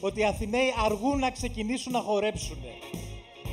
Ότι 0.00 0.20
οι 0.20 0.24
Αθηναίοι 0.24 0.74
αργούν 0.84 1.18
να 1.18 1.30
ξεκινήσουν 1.30 1.92
να 1.92 2.00
χορέψουν. 2.00 2.58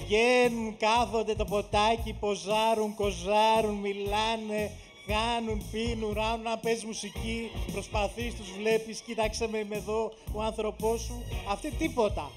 Βγαίνουν, 0.06 0.78
κάθονται 0.78 1.36
το 1.36 1.46
ποτάκι, 1.46 2.14
ποζάρουν, 2.20 2.96
κοζάρουν, 2.96 3.76
μιλάνε, 3.76 4.72
κάνουν, 5.08 5.64
πίνουν, 5.72 6.14
ράνουν, 6.14 6.42
να 6.42 6.58
παίζει 6.58 6.86
μουσική, 6.86 7.52
προσπαθείς, 7.72 8.36
τους 8.36 8.52
βλέπεις, 8.58 9.00
κοίταξε 9.00 9.48
με, 9.48 9.58
είμαι 9.58 9.76
εδώ, 9.76 10.12
ο 10.34 10.42
άνθρωπός 10.42 11.02
σου. 11.02 11.24
Αυτοί 11.50 11.72
τίποτα. 11.72 12.32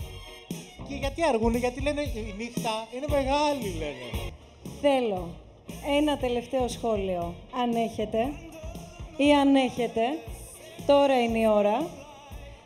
Και 0.93 0.99
γιατί 0.99 1.23
αργούν, 1.25 1.55
γιατί 1.57 1.81
λένε 1.81 2.01
η 2.01 2.35
νύχτα 2.37 2.87
είναι 2.95 3.07
μεγάλη, 3.09 3.75
λένε. 3.79 4.33
Θέλω 4.81 5.29
ένα 5.99 6.17
τελευταίο 6.17 6.69
σχόλιο, 6.69 7.35
αν 7.63 7.75
έχετε 7.75 8.33
ή 9.17 9.33
αν 9.33 9.55
έχετε. 9.55 10.01
Τώρα 10.87 11.23
είναι 11.23 11.39
η 11.39 11.47
ώρα. 11.47 11.87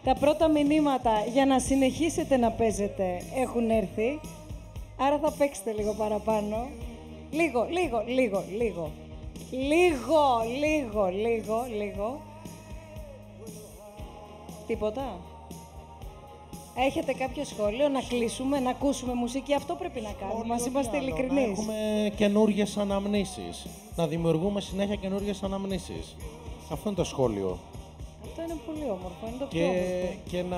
Τα 0.04 0.14
πρώτα 0.14 0.48
μηνύματα 0.48 1.24
για 1.32 1.46
να 1.46 1.58
συνεχίσετε 1.58 2.36
να 2.36 2.50
παίζετε 2.50 3.22
έχουν 3.34 3.70
έρθει. 3.70 4.20
Άρα 4.98 5.18
θα 5.18 5.32
παίξετε 5.32 5.72
λίγο 5.72 5.92
παραπάνω. 5.92 6.68
Λίγο, 7.30 7.66
λίγο, 7.70 8.04
λίγο, 8.06 8.44
λίγο. 8.56 8.90
Λίγο, 9.50 10.42
λίγο, 10.58 11.06
λίγο, 11.06 11.66
λίγο. 11.76 12.20
Τίποτα. 14.66 15.20
Έχετε 16.78 17.12
κάποιο 17.12 17.44
σχόλιο, 17.44 17.88
να 17.88 18.00
κλείσουμε, 18.00 18.60
να 18.60 18.70
ακούσουμε 18.70 19.14
μουσική; 19.14 19.54
Αυτό 19.54 19.74
πρέπει 19.74 20.00
να 20.00 20.12
κάνουμε. 20.20 20.44
Μας 20.46 20.66
είμαστε 20.66 20.96
Να 20.96 21.02
ειλικρινείς. 21.02 21.58
έχουμε 21.58 22.12
καινούριε 22.16 22.64
αναμνήσεις. 22.78 23.66
Να 23.96 24.06
δημιουργούμε 24.06 24.60
συνέχεια 24.60 24.94
καινούριε 24.96 25.32
αναμνήσεις. 25.42 26.16
Αυτό 26.70 26.88
είναι 26.88 26.96
το 26.98 27.04
σχόλιο. 27.04 27.58
Αυτό 28.24 28.42
είναι 28.42 28.56
πολύ 28.66 28.82
όμορφο. 28.84 29.26
Είναι 29.28 29.36
το 29.38 29.44
πιο 29.46 29.60
Και, 29.60 29.64
όμορφο. 29.66 30.18
και 30.30 30.42
να... 30.42 30.56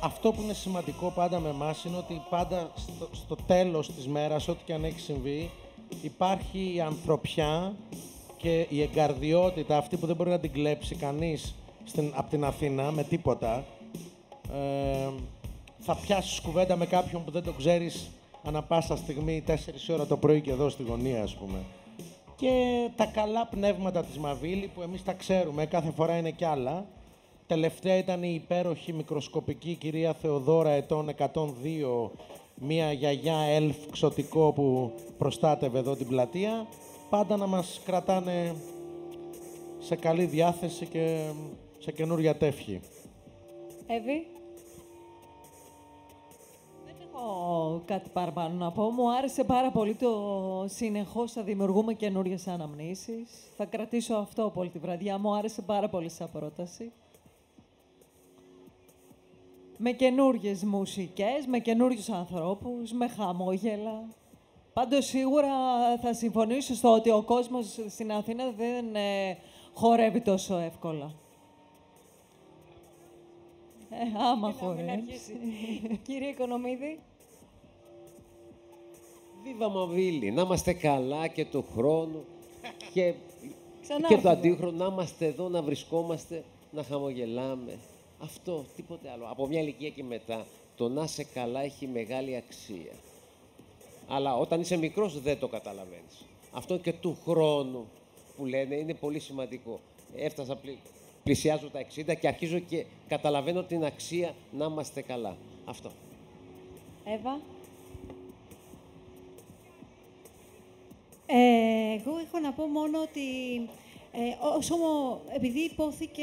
Αυτό 0.00 0.32
που 0.32 0.42
είναι 0.42 0.52
σημαντικό 0.52 1.12
πάντα 1.14 1.38
με 1.40 1.48
εμάς 1.48 1.84
είναι 1.84 1.96
ότι 1.96 2.22
πάντα 2.30 2.70
στο, 2.74 3.08
στο 3.12 3.36
τέλος 3.46 3.92
της 3.92 4.06
μέρας, 4.08 4.48
ό,τι 4.48 4.64
και 4.64 4.72
αν 4.72 4.84
έχει 4.84 5.00
συμβεί, 5.00 5.50
υπάρχει 6.02 6.72
η 6.74 6.80
ανθρωπιά 6.80 7.74
και 8.36 8.66
η 8.68 8.82
εγκαρδιότητα 8.82 9.76
αυτή 9.76 9.96
που 9.96 10.06
δεν 10.06 10.16
μπορεί 10.16 10.30
να 10.30 10.38
την 10.38 10.52
κλέψει 10.52 10.94
κανείς 10.94 11.54
στην, 11.84 12.12
από 12.14 12.30
την 12.30 12.44
Αθήνα 12.44 12.90
με 12.92 13.02
τίποτα. 13.04 13.64
Ε, 14.52 15.10
θα 15.78 15.94
πιάσεις 15.94 16.40
κουβέντα 16.40 16.76
με 16.76 16.86
κάποιον 16.86 17.24
που 17.24 17.30
δεν 17.30 17.42
το 17.42 17.52
ξέρεις 17.52 18.10
ανα 18.42 18.62
πάσα 18.62 18.96
στιγμή, 18.96 19.44
4 19.46 19.54
ώρα 19.92 20.06
το 20.06 20.16
πρωί 20.16 20.40
και 20.40 20.50
εδώ 20.50 20.68
στη 20.68 20.82
γωνία, 20.82 21.22
ας 21.22 21.34
πούμε. 21.34 21.58
Και 22.36 22.88
τα 22.96 23.06
καλά 23.06 23.46
πνεύματα 23.46 24.04
της 24.04 24.18
Μαβίλη, 24.18 24.70
που 24.74 24.82
εμείς 24.82 25.04
τα 25.04 25.12
ξέρουμε, 25.12 25.66
κάθε 25.66 25.90
φορά 25.90 26.16
είναι 26.16 26.30
κι 26.30 26.44
άλλα. 26.44 26.86
Τελευταία 27.46 27.96
ήταν 27.96 28.22
η 28.22 28.32
υπέροχη 28.34 28.92
μικροσκοπική 28.92 29.74
κυρία 29.74 30.12
Θεοδόρα 30.12 30.70
ετών 30.70 31.08
102, 31.08 32.10
μία 32.54 32.92
γιαγιά 32.92 33.38
ελφ 33.38 33.76
ξωτικό 33.90 34.52
που 34.52 34.92
προστάτευε 35.18 35.78
εδώ 35.78 35.96
την 35.96 36.06
πλατεία. 36.06 36.66
Πάντα 37.10 37.36
να 37.36 37.46
μας 37.46 37.80
κρατάνε 37.84 38.54
σε 39.78 39.96
καλή 39.96 40.24
διάθεση 40.24 40.86
και 40.86 41.30
σε 41.78 41.92
καινούρια 41.92 42.36
τεύχη. 42.36 42.80
Εύη, 43.86 44.26
Δεν 44.26 44.31
έχω 47.22 47.82
κάτι 47.84 48.10
παραπάνω 48.12 48.54
να 48.54 48.72
πω. 48.72 48.82
Μου 48.82 49.12
άρεσε 49.12 49.44
πάρα 49.44 49.70
πολύ 49.70 49.94
το 49.94 50.10
συνεχώς 50.68 51.32
θα 51.32 51.42
δημιουργούμε 51.42 51.94
καινούριες 51.94 52.48
αναμνήσεις. 52.48 53.30
Θα 53.56 53.64
κρατήσω 53.64 54.14
αυτό 54.14 54.44
από 54.44 54.60
όλη 54.60 54.70
τη 54.70 54.78
βραδιά. 54.78 55.18
Μου 55.18 55.34
άρεσε 55.34 55.62
πάρα 55.62 55.88
πολύ 55.88 56.08
σαν 56.08 56.30
πρόταση. 56.32 56.92
Με 59.76 59.90
καινούριε 59.90 60.56
μουσικές, 60.64 61.46
με 61.46 61.58
καινούριους 61.58 62.08
ανθρώπους, 62.08 62.92
με 62.92 63.08
χαμόγελα. 63.08 64.04
Πάντως 64.72 65.04
σίγουρα 65.04 65.48
θα 66.02 66.14
συμφωνήσω 66.14 66.74
στο 66.74 66.92
ότι 66.92 67.10
ο 67.10 67.22
κόσμος 67.22 67.78
στην 67.88 68.12
Αθήνα 68.12 68.50
δεν 68.50 68.94
ε, 68.94 69.36
χορεύει 69.74 70.20
τόσο 70.20 70.56
εύκολα. 70.56 71.12
Ε, 73.90 74.18
άμα 74.18 74.40
να 74.40 74.46
μην 74.46 74.56
χορεύεις. 74.56 74.92
αρχίσει. 74.92 75.34
Κύριε 76.02 76.28
Οικονομίδη, 76.28 76.98
Βίβα 79.42 79.68
Μαβίλη, 79.68 80.30
να 80.30 80.42
είμαστε 80.42 80.72
καλά 80.72 81.26
και 81.26 81.44
του 81.44 81.64
χρόνου 81.74 82.24
και, 82.92 83.14
Ξανά 83.82 84.08
και 84.08 84.14
το 84.14 84.14
έρθουμε. 84.14 84.30
αντίχρονο, 84.32 84.76
να 84.76 84.92
είμαστε 84.92 85.26
εδώ, 85.26 85.48
να 85.48 85.62
βρισκόμαστε, 85.62 86.44
να 86.70 86.82
χαμογελάμε. 86.82 87.78
Αυτό, 88.18 88.64
τίποτε 88.76 89.10
άλλο. 89.10 89.26
Από 89.30 89.46
μια 89.46 89.60
ηλικία 89.60 89.88
και 89.88 90.02
μετά, 90.04 90.46
το 90.76 90.88
να 90.88 91.02
είσαι 91.02 91.24
καλά 91.24 91.60
έχει 91.62 91.86
μεγάλη 91.86 92.36
αξία. 92.36 92.92
Αλλά 94.08 94.36
όταν 94.36 94.60
είσαι 94.60 94.76
μικρός 94.76 95.20
δεν 95.20 95.38
το 95.38 95.48
καταλαβαίνεις. 95.48 96.24
Αυτό 96.52 96.78
και 96.78 96.92
του 96.92 97.18
χρόνου 97.26 97.86
που 98.36 98.46
λένε 98.46 98.74
είναι 98.74 98.94
πολύ 98.94 99.18
σημαντικό. 99.18 99.80
Έφτασα, 100.16 100.56
πλη... 100.56 100.78
πλησιάζω 101.22 101.70
τα 101.70 101.80
60 101.94 102.16
και 102.20 102.28
αρχίζω 102.28 102.58
και 102.58 102.84
καταλαβαίνω 103.08 103.62
την 103.62 103.84
αξία 103.84 104.34
να 104.52 104.64
είμαστε 104.64 105.02
καλά. 105.02 105.36
Αυτό. 105.64 105.90
Εύα, 107.04 107.40
Ε, 111.34 111.94
εγώ 111.98 112.18
έχω 112.26 112.38
να 112.42 112.52
πω 112.52 112.66
μόνο 112.66 112.98
ότι 113.00 113.20
ε, 114.12 114.56
όσο 114.56 114.76
μο- 114.76 115.20
επειδή 115.34 115.58
υπόθηκε 115.60 116.22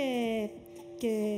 και 0.98 1.36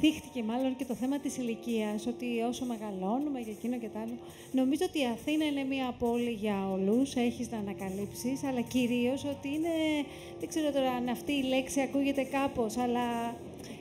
θύχτηκε 0.00 0.42
μάλλον 0.42 0.76
και 0.76 0.84
το 0.84 0.94
θέμα 0.94 1.18
της 1.18 1.36
ηλικίας, 1.36 2.06
ότι 2.06 2.26
όσο 2.48 2.64
μεγαλώνουμε 2.64 3.40
και 3.40 3.50
εκείνο 3.50 3.78
και 3.78 3.88
τ' 3.88 3.96
άλλο, 3.96 4.18
νομίζω 4.52 4.84
ότι 4.88 4.98
η 4.98 5.06
Αθήνα 5.06 5.44
είναι 5.44 5.64
μια 5.64 5.94
πόλη 5.98 6.30
για 6.30 6.70
όλους, 6.72 7.14
έχεις 7.14 7.50
να 7.50 7.58
ανακαλύψεις, 7.58 8.44
αλλά 8.44 8.60
κυρίως 8.60 9.24
ότι 9.24 9.48
είναι, 9.48 9.74
δεν 10.40 10.48
ξέρω 10.48 10.72
τώρα 10.72 10.90
αν 10.90 11.08
αυτή 11.08 11.32
η 11.32 11.42
λέξη 11.42 11.80
ακούγεται 11.80 12.22
κάπως, 12.22 12.76
αλλά 12.76 13.36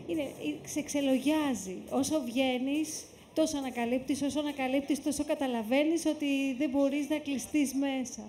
είναι, 0.07 0.21
ε, 0.21 0.67
σε 0.67 0.81
ξελογιάζει. 0.81 1.77
Όσο 1.89 2.21
βγαίνεις, 2.25 3.05
τόσο 3.33 3.57
ανακαλύπτεις, 3.57 4.21
όσο 4.21 4.39
ανακαλύπτεις, 4.39 5.03
τόσο 5.03 5.23
καταλαβαίνεις 5.23 6.05
ότι 6.05 6.53
δεν 6.57 6.69
μπορείς 6.69 7.09
να 7.09 7.17
κλειστείς 7.17 7.73
μέσα. 7.73 8.23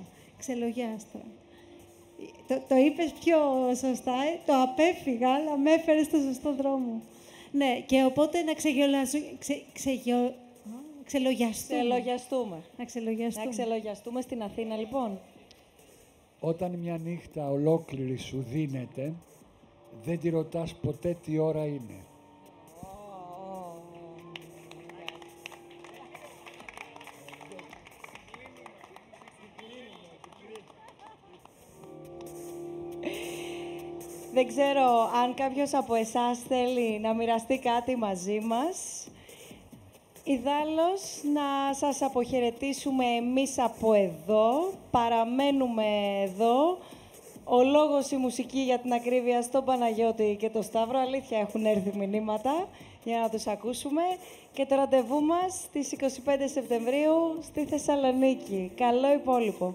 Ξελογιάστρα. 0.47 1.21
Το, 2.49 2.63
το 2.69 2.77
είπες 2.77 3.13
πιο 3.21 3.39
σωστά, 3.75 4.13
ε, 4.13 4.39
το 4.47 4.53
απέφυγα, 4.63 5.29
αλλά 5.35 5.57
με 5.59 5.73
έφερες 5.73 6.07
στο 6.07 6.19
σωστό 6.19 6.55
δρόμο. 6.55 7.03
Ναι, 7.53 7.81
και 7.87 8.05
οπότε 8.05 8.43
να 8.43 8.53
ξεγελάσω, 8.55 9.19
ξε, 9.39 9.63
ξεγιο- 9.73 10.35
α, 10.67 10.79
ξελογιαστούμε. 11.05 11.79
Ξελογιαστούμε. 11.81 12.63
Να 12.79 12.85
ξελογιαστούμε. 12.85 13.45
Να 13.45 13.51
ξελογιαστούμε 13.51 14.21
στην 14.21 14.43
Αθήνα, 14.43 14.77
λοιπόν. 14.77 15.19
Όταν 16.41 16.71
μια 16.71 16.99
νύχτα 16.99 17.51
ολόκληρη 17.51 18.17
σου 18.17 18.45
δίνεται, 18.49 19.13
δεν 20.05 20.19
τη 20.19 20.29
ρωτάς 20.29 20.75
ποτέ 20.75 21.17
τι 21.25 21.39
ώρα 21.39 21.65
είναι. 21.67 22.05
Δεν 34.37 34.47
ξέρω 34.47 35.11
αν 35.23 35.35
κάποιος 35.35 35.75
από 35.75 35.95
εσάς 35.95 36.39
θέλει 36.49 36.99
να 37.01 37.15
μοιραστεί 37.15 37.59
κάτι 37.59 37.97
μαζί 37.97 38.41
μας. 38.41 39.07
Ιδάλλως 40.25 41.21
να 41.35 41.75
σας 41.75 42.03
αποχαιρετήσουμε 42.03 43.05
εμείς 43.05 43.59
από 43.59 43.93
εδώ. 43.93 44.73
Παραμένουμε 44.91 45.85
εδώ. 46.23 46.79
Ο 47.45 47.63
λόγος, 47.63 48.11
η 48.11 48.17
μουσική 48.17 48.59
για 48.59 48.79
την 48.79 48.93
ακρίβεια 48.93 49.43
στον 49.43 49.65
Παναγιώτη 49.65 50.37
και 50.39 50.51
το 50.51 50.63
Σταύρο. 50.63 50.99
Αλήθεια 50.99 51.39
έχουν 51.39 51.65
έρθει 51.65 51.99
μηνύματα 51.99 52.69
για 53.05 53.19
να 53.19 53.29
τους 53.29 53.47
ακούσουμε. 53.47 54.03
Και 54.53 54.67
το 54.67 54.75
ραντεβού 54.75 55.21
μας 55.21 55.61
στις 55.63 55.93
25 55.93 56.49
Σεπτεμβρίου 56.53 57.39
στη 57.43 57.65
Θεσσαλονίκη. 57.65 58.71
Καλό 58.75 59.13
υπόλοιπο. 59.13 59.75